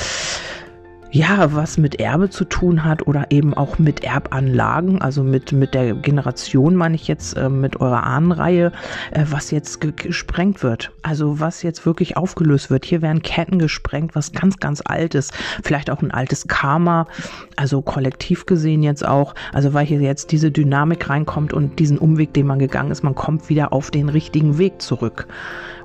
ja, 1.17 1.55
was 1.55 1.79
mit 1.79 1.99
Erbe 1.99 2.29
zu 2.29 2.45
tun 2.45 2.83
hat 2.83 3.07
oder 3.07 3.25
eben 3.31 3.55
auch 3.55 3.79
mit 3.79 4.03
Erbanlagen, 4.03 5.01
also 5.01 5.23
mit, 5.23 5.51
mit 5.51 5.73
der 5.73 5.95
Generation, 5.95 6.75
meine 6.75 6.93
ich 6.93 7.07
jetzt, 7.07 7.35
äh, 7.35 7.49
mit 7.49 7.81
eurer 7.81 8.03
Ahnenreihe, 8.03 8.71
äh, 9.11 9.25
was 9.27 9.49
jetzt 9.49 9.81
gesprengt 9.81 10.61
wird. 10.61 10.91
Also 11.01 11.39
was 11.39 11.63
jetzt 11.63 11.87
wirklich 11.87 12.17
aufgelöst 12.17 12.69
wird. 12.69 12.85
Hier 12.85 13.01
werden 13.01 13.23
Ketten 13.23 13.57
gesprengt, 13.57 14.13
was 14.13 14.31
ganz, 14.31 14.57
ganz 14.57 14.83
altes. 14.85 15.31
Vielleicht 15.63 15.89
auch 15.89 16.03
ein 16.03 16.11
altes 16.11 16.47
Karma, 16.47 17.07
also 17.55 17.81
kollektiv 17.81 18.45
gesehen 18.45 18.83
jetzt 18.83 19.05
auch. 19.05 19.33
Also 19.53 19.73
weil 19.73 19.87
hier 19.87 19.99
jetzt 19.99 20.31
diese 20.31 20.51
Dynamik 20.51 21.09
reinkommt 21.09 21.51
und 21.51 21.79
diesen 21.79 21.97
Umweg, 21.97 22.33
den 22.35 22.45
man 22.45 22.59
gegangen 22.59 22.91
ist, 22.91 23.03
man 23.03 23.15
kommt 23.15 23.49
wieder 23.49 23.73
auf 23.73 23.89
den 23.89 24.09
richtigen 24.09 24.59
Weg 24.59 24.83
zurück. 24.83 25.27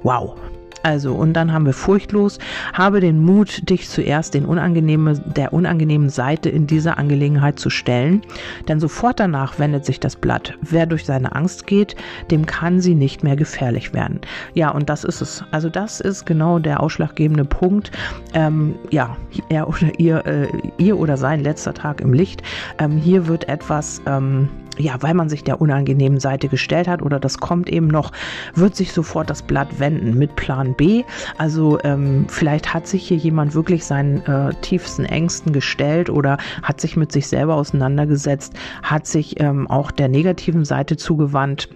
Wow, 0.03 0.37
also, 0.83 1.15
und 1.15 1.33
dann 1.35 1.53
haben 1.53 1.67
wir 1.67 1.73
furchtlos, 1.73 2.39
habe 2.73 3.01
den 3.01 3.23
Mut, 3.23 3.69
dich 3.71 3.89
zuerst 3.89 4.35
den 4.35 4.45
unangenehme, 4.45 5.19
der 5.19 5.53
unangenehmen 5.53 6.09
Seite 6.09 6.49
in 6.49 6.67
dieser 6.67 6.99
Angelegenheit 6.99 7.59
zu 7.59 7.71
stellen, 7.71 8.23
denn 8.69 8.81
sofort 8.81 9.21
danach 9.21 9.59
wendet 9.59 9.85
sich 9.85 10.01
das 10.01 10.17
Blatt. 10.17 10.55
Wer 10.61 10.87
durch 10.87 11.05
seine 11.05 11.35
Angst 11.35 11.67
geht, 11.67 11.97
dem 12.31 12.47
kann 12.47 12.81
sie 12.81 12.95
nicht 12.95 13.23
mehr 13.23 13.37
gefährlich 13.37 13.93
werden. 13.93 14.21
Ja, 14.55 14.71
und 14.71 14.89
das 14.89 15.05
ist 15.05 15.21
es. 15.21 15.45
Also, 15.51 15.69
das 15.69 16.01
ist 16.01 16.27
genau 16.27 16.59
der 16.59 16.81
ausschlaggebende 16.81 17.45
Punkt. 17.45 17.93
Ähm, 18.35 18.75
ja, 18.91 19.17
er 19.49 19.69
oder 19.69 19.99
ihr, 19.99 20.27
äh, 20.27 20.49
ihr 20.79 20.99
oder 20.99 21.17
sein 21.17 21.43
letzter 21.43 21.75
Tag 21.75 22.01
im 22.01 22.13
Licht. 22.13 22.43
Ähm, 22.79 22.97
hier 22.97 23.27
wird 23.27 23.49
etwas, 23.49 24.03
ähm, 24.07 24.49
ja, 24.83 24.97
weil 25.01 25.15
man 25.15 25.29
sich 25.29 25.45
der 25.45 25.61
unangenehmen 25.61 26.19
Seite 26.19 26.49
gestellt 26.49 26.89
hat 26.89 27.03
oder 27.03 27.21
das 27.21 27.39
kommt 27.39 27.71
eben 27.71 27.87
noch, 27.87 28.11
wird 28.55 28.75
sich 28.75 28.93
sofort 28.93 29.31
das 29.31 29.43
Blatt 29.43 29.79
wenden 29.79 30.19
mit 30.19 30.35
Plan 30.37 30.75
B. 30.75 31.05
Also 31.39 31.79
ähm, 31.85 32.27
vielleicht 32.29 32.75
hat 32.75 32.87
sich 32.87 33.07
hier 33.07 33.17
jemand 33.17 33.55
wirklich 33.55 33.85
seinen 33.85 34.23
äh, 34.27 34.53
tiefsten 34.61 35.05
Ängsten 35.05 35.53
gestellt 35.53 36.11
oder 36.11 36.39
hat 36.63 36.81
sich 36.81 36.97
mit 36.97 37.13
sich 37.13 37.29
selber 37.29 37.55
auseinandergesetzt, 37.55 38.55
hat 38.83 39.07
sich 39.07 39.41
ähm, 39.41 39.71
auch 39.71 39.91
der 39.91 40.09
negativen 40.09 40.65
Seite 40.65 40.97
zugewandt 40.97 41.69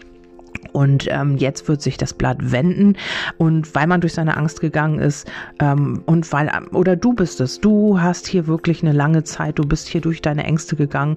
und 0.73 1.09
ähm, 1.11 1.37
jetzt 1.37 1.69
wird 1.69 1.83
sich 1.83 1.97
das 1.97 2.15
Blatt 2.15 2.53
wenden. 2.53 2.97
Und 3.39 3.75
weil 3.75 3.87
man 3.87 4.01
durch 4.01 4.15
seine 4.15 4.37
Angst 4.37 4.61
gegangen 4.61 4.99
ist, 4.99 5.31
ähm, 5.61 6.03
und 6.07 6.31
weil, 6.33 6.51
oder 6.73 6.97
du 6.97 7.15
bist 7.15 7.41
es, 7.41 7.61
du 7.61 8.01
hast 8.01 8.27
hier 8.27 8.47
wirklich 8.47 8.83
eine 8.83 8.93
lange 8.93 9.25
Zeit, 9.25 9.59
du 9.59 9.67
bist 9.67 9.89
hier 9.89 10.01
durch 10.01 10.23
deine 10.23 10.45
Ängste 10.45 10.77
gegangen 10.77 11.17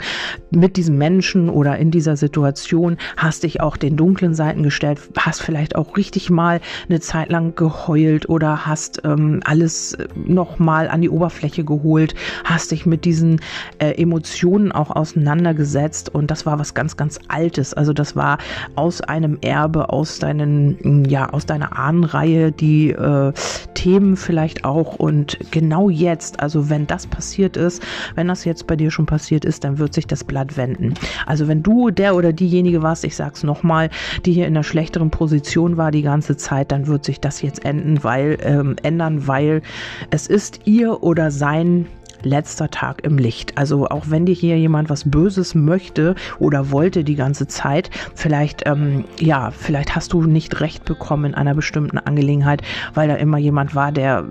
mit 0.52 0.78
diesem 0.78 0.98
Menschen 0.98 1.50
oder 1.50 1.78
in 1.78 1.92
dieser 1.92 2.16
Situation, 2.16 2.98
hast 3.18 3.44
dich 3.44 3.62
auch 3.62 3.78
den 3.78 3.98
dunklen 3.98 4.34
Seiten 4.34 4.64
gestellt, 4.64 5.00
hast 5.18 5.42
vielleicht 5.42 5.76
auch 5.76 5.98
richtig 5.98 6.30
mal 6.30 6.62
eine 6.88 7.00
Zeit 7.00 7.30
lang 7.30 7.56
geheult 7.56 8.30
oder 8.30 8.66
hast 8.66 9.02
ähm, 9.04 9.42
alles 9.44 9.98
nochmal 10.16 10.88
an 10.88 11.02
die 11.02 11.10
Oberfläche 11.10 11.64
geholt, 11.64 12.16
hast 12.44 12.72
dich 12.72 12.86
mit 12.86 13.06
diesen 13.06 13.42
äh, 13.80 13.92
Emotionen 14.02 14.72
auch 14.72 14.92
auseinandergesetzt 14.92 16.14
und 16.14 16.32
das 16.32 16.46
war 16.46 16.60
was 16.60 16.74
ganz, 16.74 16.98
ganz 16.98 17.20
Altes. 17.28 17.74
Also 17.74 17.94
das 17.94 18.16
war 18.16 18.38
aus 18.76 19.02
einem 19.02 19.29
Erbe 19.42 19.90
aus 19.90 20.20
deinen, 20.20 21.06
ja, 21.06 21.30
aus 21.30 21.46
deiner 21.46 21.78
Ahnenreihe, 21.78 22.52
die 22.52 22.92
äh, 22.92 23.34
Themen 23.74 24.18
vielleicht 24.18 24.66
auch. 24.66 24.96
Und 24.96 25.38
genau 25.52 25.90
jetzt, 25.90 26.40
also 26.40 26.70
wenn 26.70 26.88
das 26.88 27.08
passiert 27.08 27.58
ist, 27.58 27.84
wenn 28.16 28.28
das 28.28 28.46
jetzt 28.46 28.68
bei 28.68 28.76
dir 28.76 28.92
schon 28.92 29.06
passiert 29.06 29.46
ist, 29.46 29.64
dann 29.64 29.78
wird 29.78 29.94
sich 29.94 30.08
das 30.08 30.24
Blatt 30.24 30.58
wenden. 30.58 30.94
Also 31.26 31.48
wenn 31.48 31.64
du 31.64 31.90
der 31.92 32.16
oder 32.16 32.34
diejenige 32.34 32.82
warst, 32.82 33.04
ich 33.06 33.16
sag's 33.16 33.44
nochmal, 33.44 33.90
die 34.26 34.34
hier 34.34 34.48
in 34.48 34.54
einer 34.56 34.64
schlechteren 34.64 35.10
Position 35.12 35.78
war 35.78 35.92
die 35.92 36.02
ganze 36.02 36.38
Zeit, 36.38 36.72
dann 36.72 36.88
wird 36.88 37.06
sich 37.06 37.20
das 37.20 37.42
jetzt 37.42 37.64
enden, 37.66 38.04
weil, 38.04 38.38
ähm, 38.42 38.76
ändern, 38.84 39.28
weil 39.28 39.62
es 40.10 40.28
ist 40.28 40.62
ihr 40.66 41.04
oder 41.04 41.32
sein 41.32 41.86
letzter 42.24 42.70
Tag 42.70 43.04
im 43.04 43.18
Licht. 43.18 43.58
Also 43.58 43.88
auch 43.88 44.06
wenn 44.08 44.26
dir 44.26 44.36
hier 44.36 44.58
jemand 44.58 44.90
was 44.90 45.10
Böses 45.10 45.56
möchte 45.56 46.16
oder 46.40 46.72
wollte 46.72 47.04
die 47.04 47.16
ganze 47.16 47.48
Zeit, 47.48 47.90
vielleicht, 48.16 48.64
ähm, 48.66 49.06
ja, 49.20 49.52
vielleicht 49.52 49.96
hast 49.96 50.14
du 50.14 50.24
nicht 50.24 50.60
recht 50.62 50.86
bekommen 50.86 51.26
in 51.26 51.36
einer 51.36 51.56
bestimmten 51.56 51.98
Angelegenheit, 51.98 52.62
weil 52.94 53.08
da 53.08 53.16
immer 53.16 53.38
jemand 53.38 53.76
war, 53.76 53.92
der, 53.92 54.26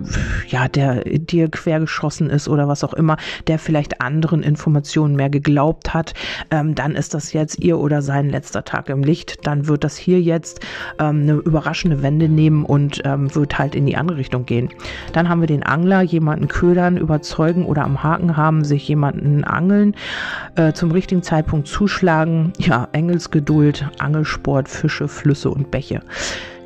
ja, 0.49 0.69
der 0.69 1.05
dir 1.05 1.49
quergeschossen 1.51 2.31
ist 2.31 2.49
oder 2.49 2.69
was 2.69 2.85
auch 2.85 2.95
immer, 2.95 3.17
der 3.47 3.59
vielleicht 3.59 4.01
anderen 4.01 4.43
Informationen 4.43 5.17
mehr 5.17 5.31
geglaubt 5.31 5.95
hat, 5.95 6.15
ähm, 6.51 6.75
dann 6.75 6.95
ist 6.95 7.15
das 7.15 7.33
jetzt 7.33 7.59
ihr 7.59 7.79
oder 7.79 8.03
sein 8.03 8.31
letzter 8.31 8.65
Tag 8.65 8.89
im 8.89 9.03
Licht. 9.03 9.47
Dann 9.47 9.69
wird 9.69 9.85
das 9.85 9.97
hier 9.97 10.21
jetzt 10.21 10.61
ähm, 10.99 11.23
eine 11.23 11.33
überraschende 11.35 12.03
Wende 12.03 12.29
nehmen 12.29 12.65
und 12.65 13.03
ähm, 13.05 13.35
wird 13.35 13.59
halt 13.59 13.75
in 13.75 13.87
die 13.87 13.97
andere 13.97 14.19
Richtung 14.19 14.47
gehen. 14.47 14.71
Dann 15.13 15.29
haben 15.29 15.41
wir 15.41 15.47
den 15.47 15.63
Angler, 15.63 16.03
jemanden 16.03 16.49
ködern, 16.49 16.97
überzeugen 16.97 17.65
oder 17.65 17.78
oder 17.79 17.85
am 17.85 18.03
Haken 18.03 18.37
haben, 18.37 18.65
sich 18.65 18.89
jemanden 18.89 19.45
angeln, 19.45 19.95
äh, 20.57 20.73
zum 20.73 20.91
richtigen 20.91 21.23
Zeitpunkt 21.23 21.69
zuschlagen. 21.69 22.53
Ja, 22.59 22.89
Engelsgeduld, 22.93 23.89
Angelsport, 23.99 24.69
Fische, 24.69 25.07
Flüsse 25.07 25.51
und 25.51 25.71
Bäche. 25.71 26.01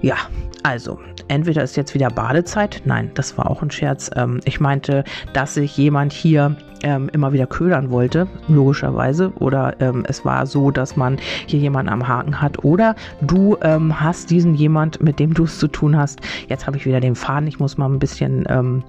Ja, 0.00 0.16
also, 0.62 0.98
entweder 1.28 1.62
ist 1.62 1.76
jetzt 1.76 1.94
wieder 1.94 2.08
Badezeit. 2.08 2.82
Nein, 2.84 3.10
das 3.14 3.36
war 3.36 3.50
auch 3.50 3.62
ein 3.62 3.70
Scherz. 3.70 4.10
Ähm, 4.16 4.40
ich 4.44 4.58
meinte, 4.58 5.04
dass 5.32 5.54
sich 5.54 5.76
jemand 5.76 6.12
hier 6.12 6.56
ähm, 6.82 7.08
immer 7.12 7.32
wieder 7.32 7.46
ködern 7.46 7.90
wollte, 7.90 8.26
logischerweise. 8.48 9.32
Oder 9.38 9.80
ähm, 9.80 10.04
es 10.08 10.24
war 10.24 10.46
so, 10.46 10.70
dass 10.70 10.96
man 10.96 11.18
hier 11.46 11.60
jemanden 11.60 11.92
am 11.92 12.06
Haken 12.06 12.40
hat. 12.40 12.64
Oder 12.64 12.94
du 13.20 13.56
ähm, 13.62 14.00
hast 14.00 14.30
diesen 14.30 14.54
jemand, 14.54 15.02
mit 15.02 15.18
dem 15.18 15.34
du 15.34 15.44
es 15.44 15.58
zu 15.58 15.68
tun 15.68 15.96
hast. 15.96 16.20
Jetzt 16.48 16.66
habe 16.66 16.76
ich 16.76 16.86
wieder 16.86 17.00
den 17.00 17.14
Faden. 17.14 17.46
Ich 17.48 17.58
muss 17.58 17.78
mal 17.78 17.88
ein 17.88 17.98
bisschen, 17.98 18.44
ähm, 18.48 18.82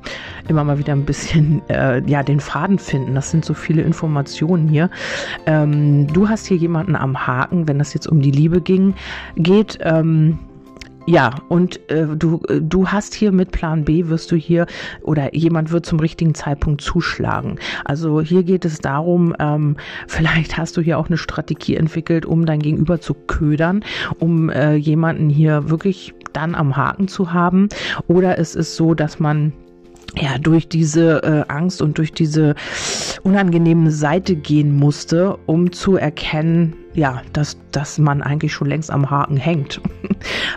immer 0.48 0.64
mal 0.64 0.78
wieder 0.78 0.94
ein 0.94 1.06
bisschen, 1.06 1.62
äh, 1.70 2.02
ja, 2.06 2.24
den 2.24 2.40
Faden 2.40 2.80
finden. 2.80 3.16
Das 3.16 3.32
sind 3.32 3.46
so 3.46 3.54
viele 3.54 3.82
Informationen 3.82 4.68
hier. 4.68 4.90
Ähm, 5.46 6.08
du 6.08 6.30
hast 6.30 6.48
hier 6.48 6.58
jemanden 6.58 6.96
am 6.96 7.28
Haken, 7.28 7.68
wenn 7.68 7.80
das 7.80 7.94
jetzt 7.94 8.08
um 8.08 8.22
die 8.22 8.32
Liebe 8.32 8.62
ging, 8.62 8.96
geht. 9.36 9.80
Ähm, 9.82 10.40
ja, 11.06 11.36
und 11.50 11.80
äh, 11.90 12.08
du, 12.16 12.42
äh, 12.48 12.62
du 12.62 12.88
hast 12.88 13.14
hier 13.14 13.32
mit 13.32 13.52
Plan 13.52 13.84
B, 13.84 14.08
wirst 14.08 14.32
du 14.32 14.36
hier 14.36 14.66
oder 15.02 15.36
jemand 15.36 15.72
wird 15.72 15.86
zum 15.86 16.00
richtigen 16.00 16.34
Zeitpunkt 16.34 16.82
zuschlagen. 16.82 17.58
Also 17.84 18.22
hier 18.22 18.44
geht 18.44 18.64
es 18.66 18.80
darum, 18.80 19.36
ähm, 19.40 19.76
vielleicht 20.08 20.58
hast 20.58 20.78
du 20.78 20.82
hier 20.82 20.98
auch 20.98 21.08
eine 21.08 21.18
Strategie 21.18 21.76
entwickelt, 21.76 22.26
um 22.26 22.46
dein 22.46 22.60
Gegenüber 22.60 23.02
zu 23.02 23.14
ködern, 23.14 23.84
um 24.20 24.50
äh, 24.50 24.76
jemanden 24.76 25.30
hier 25.30 25.70
wirklich 25.70 26.14
dann 26.32 26.56
am 26.56 26.76
Haken 26.78 27.08
zu 27.08 27.34
haben. 27.34 27.68
Oder 28.08 28.40
es 28.40 28.56
ist 28.56 28.76
so, 28.76 28.94
dass 28.94 29.20
man 29.20 29.54
ja 30.16 30.38
durch 30.38 30.68
diese 30.68 31.24
äh, 31.24 31.44
Angst 31.52 31.82
und 31.82 31.98
durch 31.98 32.14
diese 32.14 32.56
unangenehme 33.24 33.92
Seite 33.92 34.36
gehen 34.36 34.76
musste, 34.76 35.38
um 35.46 35.72
zu 35.72 35.98
erkennen, 35.98 36.76
ja, 36.94 37.22
dass, 37.34 37.58
dass 37.72 37.98
man 37.98 38.22
eigentlich 38.22 38.54
schon 38.54 38.68
längst 38.68 38.92
am 38.92 39.10
Haken 39.10 39.38
hängt. 39.38 39.82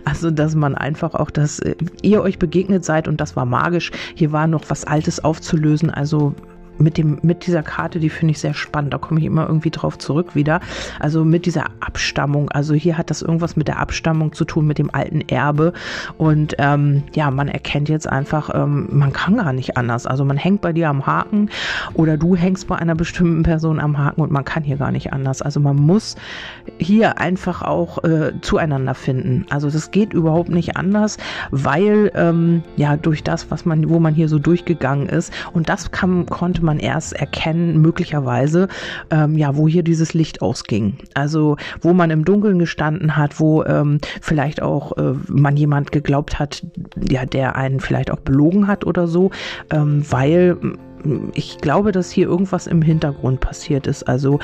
Also, 0.05 0.31
dass 0.31 0.55
man 0.55 0.77
einfach 0.77 1.15
auch, 1.15 1.31
dass 1.31 1.59
äh, 1.59 1.75
ihr 2.01 2.23
euch 2.23 2.39
begegnet 2.39 2.85
seid 2.85 3.09
und 3.09 3.21
das 3.21 3.35
war 3.35 3.45
magisch. 3.45 3.91
Hier 4.15 4.31
war 4.31 4.47
noch 4.47 4.63
was 4.69 4.85
Altes 4.85 5.25
aufzulösen. 5.25 5.91
Also, 5.91 6.37
mit 6.79 6.99
dem, 6.99 7.19
mit 7.23 7.47
dieser 7.47 7.63
Karte, 7.63 8.01
die 8.01 8.11
finde 8.11 8.33
ich 8.33 8.39
sehr 8.39 8.55
spannend. 8.55 8.93
Da 8.93 8.99
komme 8.99 9.21
ich 9.21 9.27
immer 9.27 9.47
irgendwie 9.47 9.71
drauf 9.71 9.99
zurück 9.99 10.35
wieder. 10.35 10.61
Also 11.01 11.25
mit 11.25 11.47
dieser 11.47 11.67
Abstammung. 11.81 12.51
Also 12.51 12.75
hier 12.75 12.99
hat 12.99 13.11
das 13.11 13.23
irgendwas 13.23 13.57
mit 13.57 13.69
der 13.69 13.79
Abstammung 13.79 14.33
zu 14.33 14.45
tun, 14.45 14.67
mit 14.67 14.79
dem 14.79 14.95
alten 14.95 15.23
Erbe. 15.23 15.73
Und 16.19 16.55
ähm, 16.59 17.05
ja, 17.15 17.31
man 17.31 17.49
erkennt 17.49 17.89
jetzt 17.89 18.09
einfach, 18.09 18.51
ähm, 18.55 18.89
man 18.91 19.13
kann 19.13 19.37
gar 19.37 19.53
nicht 19.53 19.77
anders. 19.77 20.07
Also 20.07 20.25
man 20.25 20.37
hängt 20.37 20.61
bei 20.61 20.73
dir 20.73 20.89
am 20.89 21.07
Haken 21.07 21.51
oder 21.95 22.17
du 22.17 22.37
hängst 22.37 22.69
bei 22.69 22.77
einer 22.77 22.95
bestimmten 22.95 23.43
Person 23.43 23.81
am 23.81 23.99
Haken 23.99 24.21
und 24.21 24.31
man 24.31 24.45
kann 24.45 24.63
hier 24.63 24.77
gar 24.77 24.93
nicht 24.93 25.13
anders. 25.13 25.43
Also 25.43 25.61
man 25.61 25.77
muss 25.77 26.17
hier 26.79 27.19
einfach 27.19 27.63
auch 27.63 28.03
äh, 28.05 28.33
zueinander 28.41 28.95
finden. 28.95 29.47
Also 29.51 29.71
das 29.71 29.91
geht 29.91 30.13
überhaupt 30.13 30.51
nicht 30.51 30.77
anders, 30.77 31.17
weil 31.51 32.11
ähm, 32.15 32.63
ja 32.77 32.97
durch 32.97 33.23
das, 33.23 33.51
was 33.51 33.65
man, 33.65 33.89
wo 33.89 33.99
man 33.99 34.15
hier 34.15 34.29
so 34.29 34.39
durchgegangen 34.39 35.09
ist 35.09 35.33
und 35.53 35.69
das 35.69 35.91
kann, 35.91 36.27
konnte 36.27 36.65
man 36.65 36.66
erst 36.79 37.13
erkennen, 37.13 37.81
möglicherweise, 37.81 38.69
ähm, 39.11 39.37
ja, 39.37 39.57
wo 39.57 39.69
hier 39.69 39.83
dieses 39.83 40.15
Licht 40.15 40.43
ausging. 40.43 40.99
Also 41.15 41.57
wo 41.81 41.93
man 41.93 42.11
im 42.11 42.25
Dunkeln 42.25 42.59
gestanden 42.59 43.17
hat, 43.17 43.41
wo 43.41 43.65
ähm, 43.65 43.99
vielleicht 44.21 44.63
auch 44.63 44.97
äh, 44.97 45.15
man 45.29 45.57
jemand 45.57 45.93
geglaubt 45.93 46.39
hat, 46.39 46.63
ja, 47.09 47.25
der 47.25 47.57
einen 47.57 47.81
vielleicht 47.81 48.11
auch 48.11 48.21
belogen 48.21 48.67
hat 48.67 48.87
oder 48.87 49.07
so, 49.07 49.31
ähm, 49.71 50.05
weil 50.11 50.57
ich 51.35 51.59
glaube, 51.59 51.93
dass 51.93 52.11
hier 52.11 52.27
irgendwas 52.27 52.67
im 52.67 52.83
Hintergrund 52.83 53.41
passiert 53.41 53.87
ist. 53.87 54.09
Also 54.09 54.41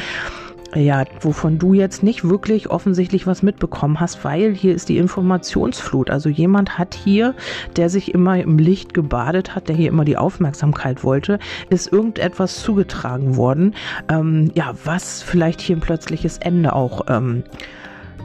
ja, 0.74 1.04
wovon 1.20 1.58
du 1.58 1.74
jetzt 1.74 2.02
nicht 2.02 2.28
wirklich 2.28 2.70
offensichtlich 2.70 3.26
was 3.26 3.42
mitbekommen 3.42 4.00
hast, 4.00 4.24
weil 4.24 4.54
hier 4.54 4.74
ist 4.74 4.88
die 4.88 4.96
Informationsflut. 4.98 6.10
Also 6.10 6.28
jemand 6.28 6.78
hat 6.78 6.94
hier, 6.94 7.34
der 7.76 7.90
sich 7.90 8.14
immer 8.14 8.40
im 8.40 8.58
Licht 8.58 8.94
gebadet 8.94 9.54
hat, 9.54 9.68
der 9.68 9.76
hier 9.76 9.88
immer 9.88 10.04
die 10.04 10.16
Aufmerksamkeit 10.16 11.04
wollte, 11.04 11.38
ist 11.68 11.92
irgendetwas 11.92 12.62
zugetragen 12.62 13.36
worden, 13.36 13.74
ähm, 14.08 14.50
ja, 14.54 14.74
was 14.84 15.22
vielleicht 15.22 15.60
hier 15.60 15.76
ein 15.76 15.80
plötzliches 15.80 16.38
Ende 16.38 16.72
auch 16.74 17.02
ähm, 17.08 17.44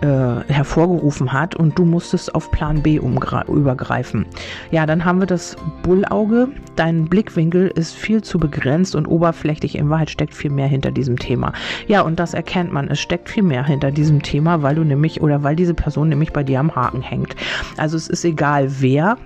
äh, 0.02 0.52
hervorgerufen 0.52 1.34
hat 1.34 1.56
und 1.56 1.78
du 1.78 1.86
musstest 1.86 2.36
auf 2.36 2.52
Plan 2.52 2.82
B 2.82 2.98
übergreifen. 2.98 4.26
Ja, 4.72 4.86
dann 4.86 5.06
haben 5.06 5.20
wir 5.20 5.26
das 5.26 5.56
Bullauge. 5.84 6.50
Dein 6.76 7.06
Blickwinkel 7.06 7.68
ist 7.68 7.94
viel 7.94 8.22
zu 8.22 8.40
begrenzt 8.40 8.96
und 8.96 9.08
oberflächlich. 9.08 9.76
In 9.76 9.90
Wahrheit 9.90 10.10
steckt 10.10 10.34
viel 10.34 10.52
mehr 10.52 10.68
hinter 10.68 10.92
diesem 10.92 11.18
Thema. 11.18 11.54
Ja, 11.88 12.02
und 12.02 12.20
das 12.20 12.34
erkennt 12.34 12.72
man. 12.72 12.88
Es 12.90 13.00
steckt 13.00 13.30
viel 13.30 13.44
mehr 13.44 13.66
hinter 13.66 13.92
diesem 13.92 14.22
Thema, 14.22 14.62
weil 14.62 14.76
du 14.76 14.84
nämlich 14.84 15.22
oder 15.22 15.44
weil 15.44 15.56
diese 15.56 15.74
Person 15.74 16.10
nämlich 16.10 16.34
bei 16.34 16.44
dir 16.44 16.60
am 16.60 16.76
Haken 16.76 17.02
hängt. 17.02 17.36
Also 17.78 17.98
es 17.98 18.08
ist 18.08 18.26
egal 18.26 18.68
wer 18.80 19.18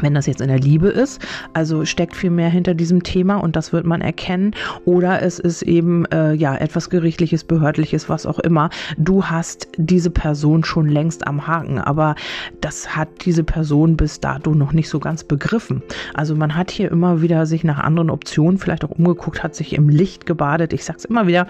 wenn 0.00 0.14
das 0.14 0.26
jetzt 0.26 0.40
in 0.40 0.48
der 0.48 0.58
Liebe 0.58 0.88
ist, 0.88 1.20
also 1.52 1.84
steckt 1.84 2.16
viel 2.16 2.30
mehr 2.30 2.48
hinter 2.48 2.74
diesem 2.74 3.02
Thema 3.02 3.36
und 3.36 3.56
das 3.56 3.72
wird 3.72 3.86
man 3.86 4.00
erkennen. 4.00 4.54
Oder 4.84 5.22
es 5.22 5.38
ist 5.38 5.62
eben 5.62 6.04
äh, 6.06 6.32
ja 6.32 6.56
etwas 6.56 6.90
gerichtliches, 6.90 7.44
behördliches, 7.44 8.08
was 8.08 8.26
auch 8.26 8.38
immer. 8.38 8.70
Du 8.98 9.24
hast 9.24 9.68
diese 9.76 10.10
Person 10.10 10.64
schon 10.64 10.88
längst 10.88 11.26
am 11.26 11.46
Haken, 11.46 11.78
aber 11.78 12.14
das 12.60 12.96
hat 12.96 13.08
diese 13.24 13.44
Person 13.44 13.96
bis 13.96 14.20
dato 14.20 14.54
noch 14.54 14.72
nicht 14.72 14.88
so 14.88 15.00
ganz 15.00 15.24
begriffen. 15.24 15.82
Also 16.14 16.34
man 16.34 16.56
hat 16.56 16.70
hier 16.70 16.90
immer 16.90 17.22
wieder 17.22 17.46
sich 17.46 17.64
nach 17.64 17.78
anderen 17.78 18.10
Optionen 18.10 18.58
vielleicht 18.58 18.84
auch 18.84 18.90
umgeguckt, 18.90 19.42
hat 19.42 19.54
sich 19.54 19.74
im 19.74 19.88
Licht 19.88 20.26
gebadet. 20.26 20.72
Ich 20.72 20.84
sag's 20.84 21.04
immer 21.04 21.26
wieder 21.26 21.46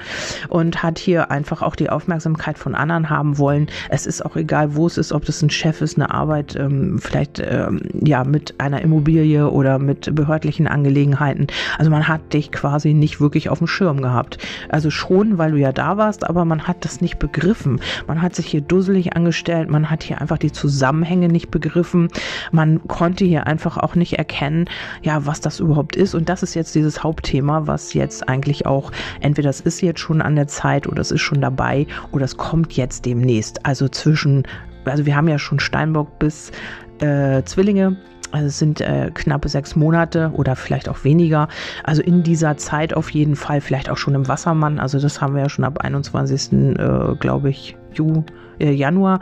und 0.49 0.83
hat 0.83 0.99
hier 0.99 1.31
einfach 1.31 1.63
auch 1.63 1.77
die 1.77 1.91
Aufmerksamkeit 1.91 2.59
von 2.59 2.75
anderen 2.75 3.11
haben 3.11 3.39
wollen. 3.39 3.69
Es 3.89 4.07
ist 4.07 4.25
auch 4.25 4.37
egal, 4.37 4.77
wo 4.77 4.87
es 4.87 4.99
ist, 4.99 5.13
ob 5.13 5.25
das 5.25 5.43
ein 5.43 5.51
Chef 5.51 5.81
ist, 5.81 5.97
eine 5.97 6.11
Arbeit, 6.11 6.57
ähm, 6.57 6.99
vielleicht 6.99 7.41
ähm, 7.41 7.81
ja 8.03 8.25
mit 8.37 8.61
einer 8.61 8.83
Immobilie 8.83 9.51
oder 9.51 9.79
mit 9.79 10.15
behördlichen 10.15 10.67
Angelegenheiten. 10.67 11.47
Also 11.79 11.91
man 11.91 12.07
hat 12.07 12.35
dich 12.35 12.53
quasi 12.53 12.93
nicht 12.93 13.19
wirklich 13.19 13.49
auf 13.49 13.61
dem 13.61 13.67
Schirm 13.67 14.03
gehabt. 14.03 14.37
Also 14.69 14.91
schon, 14.91 15.39
weil 15.39 15.53
du 15.53 15.57
ja 15.57 15.73
da 15.73 15.97
warst, 15.97 16.29
aber 16.29 16.45
man 16.45 16.69
hat 16.69 16.85
das 16.85 17.01
nicht 17.01 17.19
begriffen. 17.19 17.81
Man 18.07 18.21
hat 18.21 18.35
sich 18.35 18.45
hier 18.45 18.61
dusselig 18.61 19.17
angestellt, 19.17 19.71
man 19.71 19.89
hat 19.89 20.03
hier 20.03 20.21
einfach 20.21 20.37
die 20.37 20.53
Zusammenhänge 20.53 21.29
nicht 21.31 21.51
begriffen. 21.51 22.09
Man 22.53 22.87
konnte 22.89 23.25
hier 23.25 23.47
einfach 23.47 23.79
auch 23.79 23.95
nicht 23.95 24.19
erkennen, 24.19 24.67
ja, 25.01 25.25
was 25.25 25.41
das 25.41 25.59
überhaupt 25.59 25.97
ist. 25.97 26.15
Und 26.15 26.29
das 26.29 26.43
ist 26.43 26.53
jetzt 26.53 26.75
dieses 26.75 27.03
Hauptthema, 27.03 27.67
was 27.67 27.95
jetzt 27.95 28.29
eigentlich 28.29 28.67
auch, 28.67 28.93
entweder 29.23 29.49
das 29.49 29.63
ist 29.63 29.81
jetzt 29.81 30.01
schon 30.01 30.21
an 30.21 30.37
der 30.37 30.47
Zeit 30.47 30.87
oder 30.87 31.01
es 31.01 31.11
ist 31.11 31.23
schon 31.23 31.41
dabei 31.41 31.87
oder 32.13 32.27
es 32.27 32.37
kommt 32.37 32.75
jetzt 32.75 33.07
demnächst. 33.07 33.65
Also 33.65 33.89
zwischen, 33.89 34.43
also 34.85 35.07
wir 35.07 35.17
haben 35.17 35.27
ja 35.27 35.39
schon 35.39 35.59
Steinbock 35.59 36.19
bis 36.19 36.53
äh, 37.01 37.43
Zwillinge 37.45 37.97
also 38.33 38.47
es 38.47 38.59
sind 38.59 38.81
äh, 38.81 39.11
knappe 39.13 39.49
sechs 39.49 39.77
Monate 39.77 40.31
oder 40.35 40.57
vielleicht 40.57 40.89
auch 40.89 41.05
weniger. 41.05 41.49
Also 41.85 42.03
in 42.03 42.23
dieser 42.23 42.57
Zeit 42.57 42.95
auf 42.95 43.11
jeden 43.11 43.37
Fall, 43.37 43.61
vielleicht 43.61 43.91
auch 43.91 43.97
schon 43.97 44.15
im 44.15 44.29
Wassermann. 44.29 44.79
Also 44.79 44.99
das 44.99 45.21
haben 45.21 45.35
wir 45.35 45.43
ja 45.43 45.49
schon 45.49 45.65
ab 45.65 45.79
21. 45.79 46.53
Äh, 46.53 47.15
glaube 47.19 47.51
ich, 47.51 47.77
Ju, 47.95 48.25
äh, 48.59 48.73
Januar. 48.73 49.21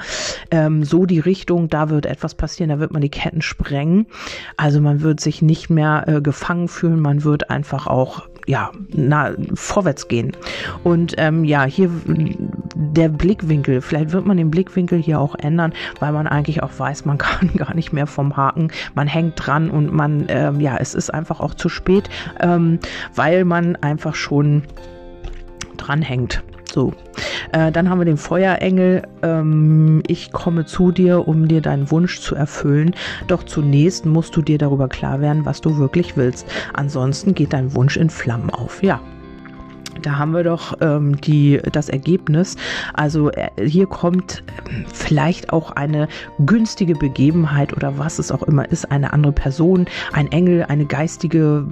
Ähm, 0.50 0.84
so 0.84 1.06
die 1.06 1.20
Richtung, 1.20 1.68
da 1.68 1.90
wird 1.90 2.06
etwas 2.06 2.34
passieren, 2.34 2.70
da 2.70 2.78
wird 2.78 2.92
man 2.92 3.02
die 3.02 3.10
Ketten 3.10 3.42
sprengen. 3.42 4.06
Also 4.56 4.80
man 4.80 5.02
wird 5.02 5.20
sich 5.20 5.42
nicht 5.42 5.70
mehr 5.70 6.04
äh, 6.06 6.20
gefangen 6.20 6.68
fühlen, 6.68 7.00
man 7.00 7.24
wird 7.24 7.50
einfach 7.50 7.86
auch 7.86 8.28
ja, 8.46 8.70
na, 8.88 9.32
vorwärts 9.54 10.08
gehen. 10.08 10.32
Und 10.82 11.14
ähm, 11.18 11.44
ja, 11.44 11.64
hier 11.64 11.90
der 12.74 13.08
Blickwinkel, 13.08 13.80
vielleicht 13.80 14.12
wird 14.12 14.26
man 14.26 14.36
den 14.36 14.50
Blickwinkel 14.50 14.98
hier 14.98 15.20
auch 15.20 15.34
ändern, 15.34 15.72
weil 16.00 16.12
man 16.12 16.26
eigentlich 16.26 16.62
auch 16.62 16.70
weiß, 16.76 17.04
man 17.04 17.18
kann 17.24 17.50
gar 17.56 17.74
nicht 17.74 17.92
mehr 17.92 18.06
vom 18.06 18.36
Haken, 18.36 18.68
man 18.94 19.06
hängt 19.06 19.34
dran 19.36 19.70
und 19.70 19.92
man, 19.92 20.26
ähm, 20.28 20.60
ja, 20.60 20.76
es 20.76 20.94
ist 20.94 21.12
einfach 21.12 21.40
auch 21.40 21.54
zu 21.54 21.68
spät, 21.68 22.10
ähm, 22.40 22.78
weil 23.14 23.44
man 23.44 23.76
einfach 23.76 24.14
schon 24.14 24.62
dranhängt. 25.76 26.42
So. 26.74 26.92
Äh, 27.52 27.70
dann 27.70 27.88
haben 27.88 28.00
wir 28.00 28.04
den 28.04 28.16
Feuerengel. 28.16 29.02
Ähm, 29.22 30.02
ich 30.08 30.32
komme 30.32 30.66
zu 30.66 30.90
dir, 30.90 31.28
um 31.28 31.46
dir 31.46 31.60
deinen 31.60 31.88
Wunsch 31.92 32.20
zu 32.20 32.34
erfüllen. 32.34 32.94
Doch 33.28 33.44
zunächst 33.44 34.06
musst 34.06 34.34
du 34.34 34.42
dir 34.42 34.58
darüber 34.58 34.88
klar 34.88 35.20
werden, 35.20 35.44
was 35.44 35.60
du 35.60 35.78
wirklich 35.78 36.16
willst. 36.16 36.46
Ansonsten 36.72 37.32
geht 37.32 37.52
dein 37.52 37.74
Wunsch 37.76 37.96
in 37.96 38.10
Flammen 38.10 38.50
auf. 38.50 38.82
Ja, 38.82 39.00
da 40.02 40.18
haben 40.18 40.32
wir 40.32 40.42
doch 40.42 40.74
ähm, 40.80 41.20
die, 41.20 41.60
das 41.70 41.88
Ergebnis. 41.88 42.56
Also 42.92 43.30
äh, 43.30 43.50
hier 43.64 43.86
kommt 43.86 44.42
äh, 44.48 44.84
vielleicht 44.92 45.52
auch 45.52 45.70
eine 45.70 46.08
günstige 46.44 46.94
Begebenheit 46.94 47.72
oder 47.72 47.98
was 47.98 48.18
es 48.18 48.32
auch 48.32 48.42
immer 48.42 48.68
ist, 48.68 48.90
eine 48.90 49.12
andere 49.12 49.32
Person, 49.32 49.86
ein 50.12 50.32
Engel, 50.32 50.64
eine 50.64 50.86
geistige 50.86 51.66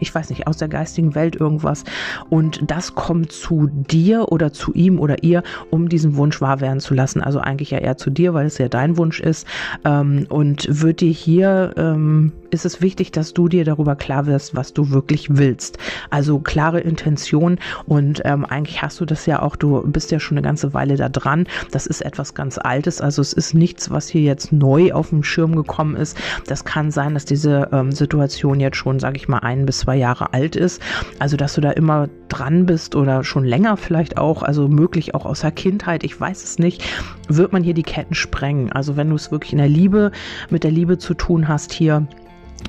ich 0.00 0.14
weiß 0.14 0.30
nicht, 0.30 0.46
aus 0.46 0.56
der 0.56 0.68
geistigen 0.68 1.14
Welt 1.14 1.36
irgendwas. 1.36 1.84
Und 2.30 2.70
das 2.70 2.94
kommt 2.94 3.32
zu 3.32 3.68
dir 3.72 4.30
oder 4.32 4.52
zu 4.52 4.72
ihm 4.72 4.98
oder 4.98 5.22
ihr, 5.22 5.42
um 5.70 5.88
diesen 5.88 6.16
Wunsch 6.16 6.40
wahr 6.40 6.60
werden 6.60 6.80
zu 6.80 6.94
lassen. 6.94 7.20
Also 7.20 7.40
eigentlich 7.40 7.70
ja 7.70 7.78
eher 7.78 7.96
zu 7.96 8.10
dir, 8.10 8.34
weil 8.34 8.46
es 8.46 8.58
ja 8.58 8.68
dein 8.68 8.96
Wunsch 8.96 9.20
ist. 9.20 9.46
Ähm, 9.84 10.26
und 10.28 10.66
wird 10.68 11.00
dir 11.00 11.12
hier, 11.12 11.72
ähm, 11.76 12.32
ist 12.50 12.64
es 12.64 12.80
wichtig, 12.80 13.12
dass 13.12 13.34
du 13.34 13.48
dir 13.48 13.64
darüber 13.64 13.96
klar 13.96 14.26
wirst, 14.26 14.54
was 14.54 14.72
du 14.72 14.90
wirklich 14.90 15.36
willst. 15.36 15.78
Also 16.10 16.38
klare 16.38 16.80
Intention 16.80 17.58
und 17.86 18.22
ähm, 18.24 18.44
eigentlich 18.44 18.80
hast 18.80 19.00
du 19.00 19.04
das 19.04 19.26
ja 19.26 19.42
auch, 19.42 19.56
du 19.56 19.82
bist 19.86 20.10
ja 20.10 20.20
schon 20.20 20.38
eine 20.38 20.46
ganze 20.46 20.72
Weile 20.72 20.96
da 20.96 21.08
dran. 21.08 21.46
Das 21.72 21.86
ist 21.86 22.00
etwas 22.00 22.34
ganz 22.34 22.58
Altes, 22.58 23.00
also 23.00 23.20
es 23.20 23.32
ist 23.32 23.54
nichts, 23.54 23.90
was 23.90 24.08
hier 24.08 24.22
jetzt 24.22 24.52
neu 24.52 24.92
auf 24.92 25.10
dem 25.10 25.24
Schirm 25.24 25.56
gekommen 25.56 25.96
ist. 25.96 26.16
Das 26.46 26.64
kann 26.64 26.90
sein, 26.90 27.14
dass 27.14 27.24
diese 27.24 27.68
ähm, 27.72 27.92
Situation 27.92 28.60
jetzt 28.60 28.76
schon, 28.76 29.00
sage 29.00 29.16
ich 29.16 29.28
mal, 29.28 29.38
ein 29.38 29.66
bis 29.66 29.83
zwei 29.84 29.96
Jahre 29.96 30.32
alt 30.32 30.56
ist. 30.56 30.80
Also 31.18 31.36
dass 31.36 31.54
du 31.54 31.60
da 31.60 31.70
immer 31.70 32.08
dran 32.28 32.66
bist 32.66 32.96
oder 32.96 33.22
schon 33.22 33.44
länger 33.44 33.76
vielleicht 33.76 34.16
auch, 34.16 34.42
also 34.42 34.68
möglich 34.68 35.14
auch 35.14 35.26
aus 35.26 35.40
der 35.40 35.52
Kindheit, 35.52 36.04
ich 36.04 36.18
weiß 36.18 36.42
es 36.42 36.58
nicht, 36.58 36.82
wird 37.28 37.52
man 37.52 37.62
hier 37.62 37.74
die 37.74 37.82
Ketten 37.82 38.14
sprengen. 38.14 38.72
Also 38.72 38.96
wenn 38.96 39.10
du 39.10 39.16
es 39.16 39.30
wirklich 39.30 39.52
in 39.52 39.58
der 39.58 39.68
Liebe, 39.68 40.10
mit 40.50 40.64
der 40.64 40.70
Liebe 40.70 40.98
zu 40.98 41.14
tun 41.14 41.48
hast 41.48 41.72
hier, 41.72 42.06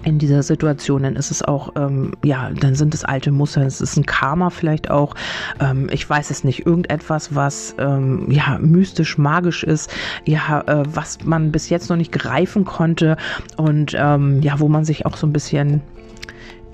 in 0.03 0.19
dieser 0.19 0.43
Situation, 0.43 1.03
dann 1.03 1.15
ist 1.15 1.31
es 1.31 1.41
auch, 1.41 1.71
ähm, 1.77 2.11
ja, 2.23 2.49
dann 2.49 2.75
sind 2.75 2.93
es 2.93 3.05
alte 3.05 3.31
Muster, 3.31 3.65
es 3.65 3.79
ist 3.79 3.95
ein 3.95 4.05
Karma 4.05 4.49
vielleicht 4.49 4.91
auch, 4.91 5.15
ähm, 5.59 5.87
ich 5.91 6.07
weiß 6.07 6.31
es 6.31 6.43
nicht, 6.43 6.65
irgendetwas, 6.65 7.33
was 7.33 7.75
ähm, 7.79 8.29
ja 8.29 8.57
mystisch, 8.59 9.17
magisch 9.17 9.63
ist, 9.63 9.89
ja, 10.25 10.61
äh, 10.67 10.83
was 10.93 11.23
man 11.23 11.51
bis 11.51 11.69
jetzt 11.69 11.89
noch 11.89 11.95
nicht 11.95 12.11
greifen 12.11 12.65
konnte 12.65 13.15
und 13.55 13.95
ähm, 13.97 14.41
ja, 14.41 14.59
wo 14.59 14.67
man 14.67 14.83
sich 14.83 15.05
auch 15.05 15.15
so 15.15 15.25
ein 15.27 15.33
bisschen 15.33 15.81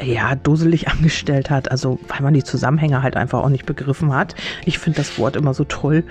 ja, 0.04 0.36
dusselig 0.36 0.88
angestellt 0.90 1.50
hat, 1.50 1.72
also 1.72 2.00
weil 2.08 2.22
man 2.22 2.34
die 2.34 2.44
Zusammenhänge 2.44 3.04
halt 3.04 3.16
einfach 3.16 3.40
auch 3.40 3.50
nicht 3.50 3.66
begriffen 3.66 4.14
hat. 4.14 4.36
Ich 4.66 4.80
finde 4.80 4.98
das 4.98 5.18
Wort 5.18 5.36
immer 5.36 5.54
so 5.54 5.64
toll. 5.64 6.04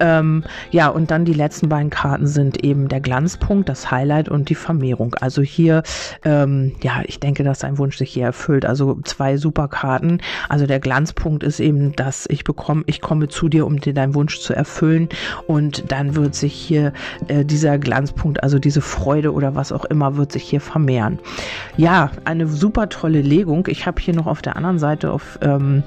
Ähm, 0.00 0.44
ja, 0.70 0.88
und 0.88 1.10
dann 1.10 1.24
die 1.24 1.32
letzten 1.32 1.68
beiden 1.68 1.90
Karten 1.90 2.26
sind 2.26 2.64
eben 2.64 2.88
der 2.88 3.00
Glanzpunkt, 3.00 3.68
das 3.68 3.90
Highlight 3.90 4.28
und 4.28 4.48
die 4.48 4.54
Vermehrung. 4.54 5.14
Also 5.20 5.42
hier, 5.42 5.82
ähm, 6.24 6.72
ja, 6.82 7.02
ich 7.04 7.20
denke, 7.20 7.44
dass 7.44 7.60
sein 7.60 7.78
Wunsch 7.78 7.96
sich 7.96 8.10
hier 8.10 8.24
erfüllt. 8.24 8.64
Also 8.64 8.98
zwei 9.04 9.36
super 9.36 9.68
Karten. 9.68 10.18
Also 10.48 10.66
der 10.66 10.80
Glanzpunkt 10.80 11.42
ist 11.42 11.60
eben, 11.60 11.94
dass 11.96 12.26
ich 12.28 12.44
bekomme, 12.44 12.82
ich 12.86 13.00
komme 13.00 13.28
zu 13.28 13.48
dir, 13.48 13.66
um 13.66 13.80
dir 13.80 13.94
deinen 13.94 14.14
Wunsch 14.14 14.40
zu 14.40 14.54
erfüllen. 14.54 15.08
Und 15.46 15.90
dann 15.90 16.16
wird 16.16 16.34
sich 16.34 16.54
hier 16.54 16.92
äh, 17.28 17.44
dieser 17.44 17.78
Glanzpunkt, 17.78 18.42
also 18.42 18.58
diese 18.58 18.80
Freude 18.80 19.32
oder 19.32 19.54
was 19.54 19.72
auch 19.72 19.84
immer, 19.84 20.16
wird 20.16 20.32
sich 20.32 20.44
hier 20.44 20.60
vermehren. 20.60 21.18
Ja, 21.76 22.10
eine 22.24 22.46
super 22.46 22.88
tolle 22.88 23.20
Legung. 23.20 23.66
Ich 23.68 23.86
habe 23.86 24.00
hier 24.00 24.14
noch 24.14 24.26
auf 24.26 24.42
der 24.42 24.56
anderen 24.56 24.78
Seite 24.78 25.10
auf 25.10 25.38
ähm, 25.42 25.82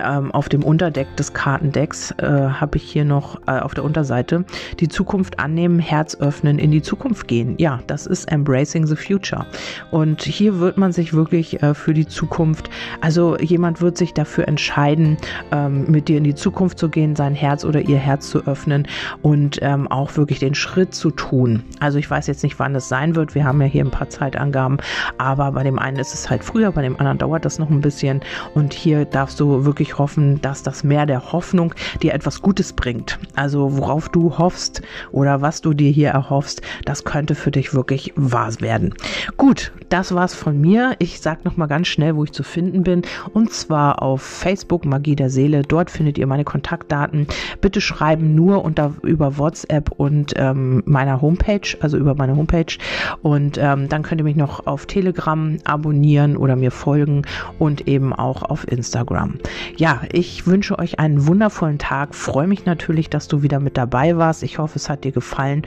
ähm, 0.00 0.30
auf 0.32 0.48
dem 0.48 0.62
Unterdeck 0.62 1.16
des 1.16 1.32
Kartendecks 1.32 2.12
äh, 2.18 2.26
habe 2.26 2.76
ich 2.76 2.82
hier 2.82 3.04
noch 3.04 3.40
äh, 3.46 3.58
auf 3.58 3.74
der 3.74 3.84
Unterseite 3.84 4.44
die 4.80 4.88
Zukunft 4.88 5.38
annehmen, 5.38 5.78
Herz 5.78 6.16
öffnen, 6.20 6.58
in 6.58 6.70
die 6.70 6.82
Zukunft 6.82 7.28
gehen. 7.28 7.54
Ja, 7.58 7.80
das 7.86 8.06
ist 8.06 8.30
Embracing 8.30 8.86
the 8.86 8.96
Future. 8.96 9.46
Und 9.90 10.22
hier 10.22 10.58
wird 10.58 10.76
man 10.76 10.92
sich 10.92 11.12
wirklich 11.12 11.62
äh, 11.62 11.74
für 11.74 11.94
die 11.94 12.06
Zukunft, 12.06 12.70
also 13.00 13.36
jemand 13.38 13.80
wird 13.80 13.98
sich 13.98 14.14
dafür 14.14 14.48
entscheiden, 14.48 15.16
ähm, 15.52 15.90
mit 15.90 16.08
dir 16.08 16.18
in 16.18 16.24
die 16.24 16.34
Zukunft 16.34 16.78
zu 16.78 16.88
gehen, 16.88 17.16
sein 17.16 17.34
Herz 17.34 17.64
oder 17.64 17.80
ihr 17.80 17.98
Herz 17.98 18.30
zu 18.30 18.46
öffnen 18.46 18.86
und 19.22 19.58
ähm, 19.62 19.88
auch 19.88 20.16
wirklich 20.16 20.38
den 20.38 20.54
Schritt 20.54 20.94
zu 20.94 21.10
tun. 21.10 21.62
Also 21.80 21.98
ich 21.98 22.10
weiß 22.10 22.26
jetzt 22.26 22.42
nicht, 22.42 22.58
wann 22.58 22.74
es 22.74 22.88
sein 22.88 23.16
wird. 23.16 23.34
Wir 23.34 23.44
haben 23.44 23.60
ja 23.60 23.66
hier 23.66 23.84
ein 23.84 23.90
paar 23.90 24.08
Zeitangaben, 24.08 24.78
aber 25.18 25.52
bei 25.52 25.62
dem 25.62 25.78
einen 25.78 25.98
ist 25.98 26.14
es 26.14 26.30
halt 26.30 26.44
früher, 26.44 26.72
bei 26.72 26.82
dem 26.82 26.98
anderen 26.98 27.18
dauert 27.18 27.44
das 27.44 27.58
noch 27.58 27.70
ein 27.70 27.80
bisschen. 27.80 28.20
Und 28.54 28.72
hier 28.72 29.04
darfst 29.04 29.40
du 29.40 29.64
wirklich 29.64 29.83
wirklich 29.84 29.98
hoffen, 29.98 30.40
dass 30.40 30.62
das 30.62 30.82
Meer 30.82 31.04
der 31.04 31.32
Hoffnung 31.32 31.74
dir 32.02 32.14
etwas 32.14 32.40
Gutes 32.40 32.72
bringt. 32.72 33.18
Also 33.36 33.76
worauf 33.76 34.08
du 34.08 34.38
hoffst 34.38 34.80
oder 35.12 35.42
was 35.42 35.60
du 35.60 35.74
dir 35.74 35.90
hier 35.90 36.08
erhoffst, 36.08 36.62
das 36.86 37.04
könnte 37.04 37.34
für 37.34 37.50
dich 37.50 37.74
wirklich 37.74 38.12
wahr 38.16 38.44
werden. 38.60 38.94
Gut, 39.36 39.72
das 39.88 40.14
war's 40.14 40.34
von 40.34 40.60
mir. 40.60 40.96
Ich 40.98 41.20
sag 41.20 41.44
noch 41.44 41.56
mal 41.56 41.66
ganz 41.66 41.88
schnell, 41.88 42.16
wo 42.16 42.24
ich 42.24 42.32
zu 42.32 42.42
finden 42.42 42.82
bin 42.82 43.02
und 43.32 43.52
zwar 43.52 44.02
auf 44.02 44.22
Facebook 44.22 44.86
Magie 44.86 45.16
der 45.16 45.28
Seele. 45.28 45.62
Dort 45.62 45.90
findet 45.90 46.18
ihr 46.18 46.26
meine 46.26 46.44
Kontaktdaten. 46.44 47.26
Bitte 47.60 47.80
schreiben 47.80 48.34
nur 48.34 48.64
unter 48.64 48.94
über 49.02 49.38
WhatsApp 49.38 49.90
und 49.92 50.32
ähm, 50.36 50.82
meiner 50.86 51.20
Homepage, 51.20 51.76
also 51.80 51.98
über 51.98 52.14
meine 52.14 52.36
Homepage 52.36 52.76
und 53.22 53.58
ähm, 53.58 53.88
dann 53.88 54.02
könnt 54.02 54.20
ihr 54.20 54.24
mich 54.24 54.36
noch 54.36 54.66
auf 54.66 54.86
Telegram 54.86 55.58
abonnieren 55.64 56.36
oder 56.36 56.56
mir 56.56 56.70
folgen 56.70 57.22
und 57.58 57.86
eben 57.88 58.12
auch 58.12 58.42
auf 58.42 58.66
Instagram 58.70 59.38
ja, 59.76 60.02
ich 60.12 60.46
wünsche 60.46 60.78
euch 60.78 60.98
einen 60.98 61.26
wundervollen 61.26 61.78
Tag. 61.78 62.14
Freue 62.14 62.46
mich 62.46 62.64
natürlich, 62.64 63.10
dass 63.10 63.28
du 63.28 63.42
wieder 63.42 63.60
mit 63.60 63.76
dabei 63.76 64.16
warst. 64.16 64.42
Ich 64.42 64.58
hoffe, 64.58 64.76
es 64.76 64.88
hat 64.88 65.04
dir 65.04 65.12
gefallen 65.12 65.62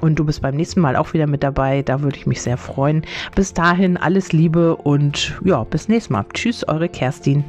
und 0.00 0.18
du 0.18 0.24
bist 0.24 0.42
beim 0.42 0.56
nächsten 0.56 0.80
Mal 0.80 0.96
auch 0.96 1.12
wieder 1.12 1.26
mit 1.26 1.42
dabei. 1.42 1.82
Da 1.82 2.02
würde 2.02 2.16
ich 2.16 2.26
mich 2.26 2.42
sehr 2.42 2.56
freuen. 2.56 3.02
Bis 3.34 3.54
dahin 3.54 3.96
alles 3.96 4.32
Liebe 4.32 4.76
und 4.76 5.40
ja, 5.44 5.64
bis 5.64 5.88
nächstes 5.88 6.10
Mal. 6.10 6.24
Tschüss, 6.32 6.66
eure 6.66 6.88
Kerstin. 6.88 7.44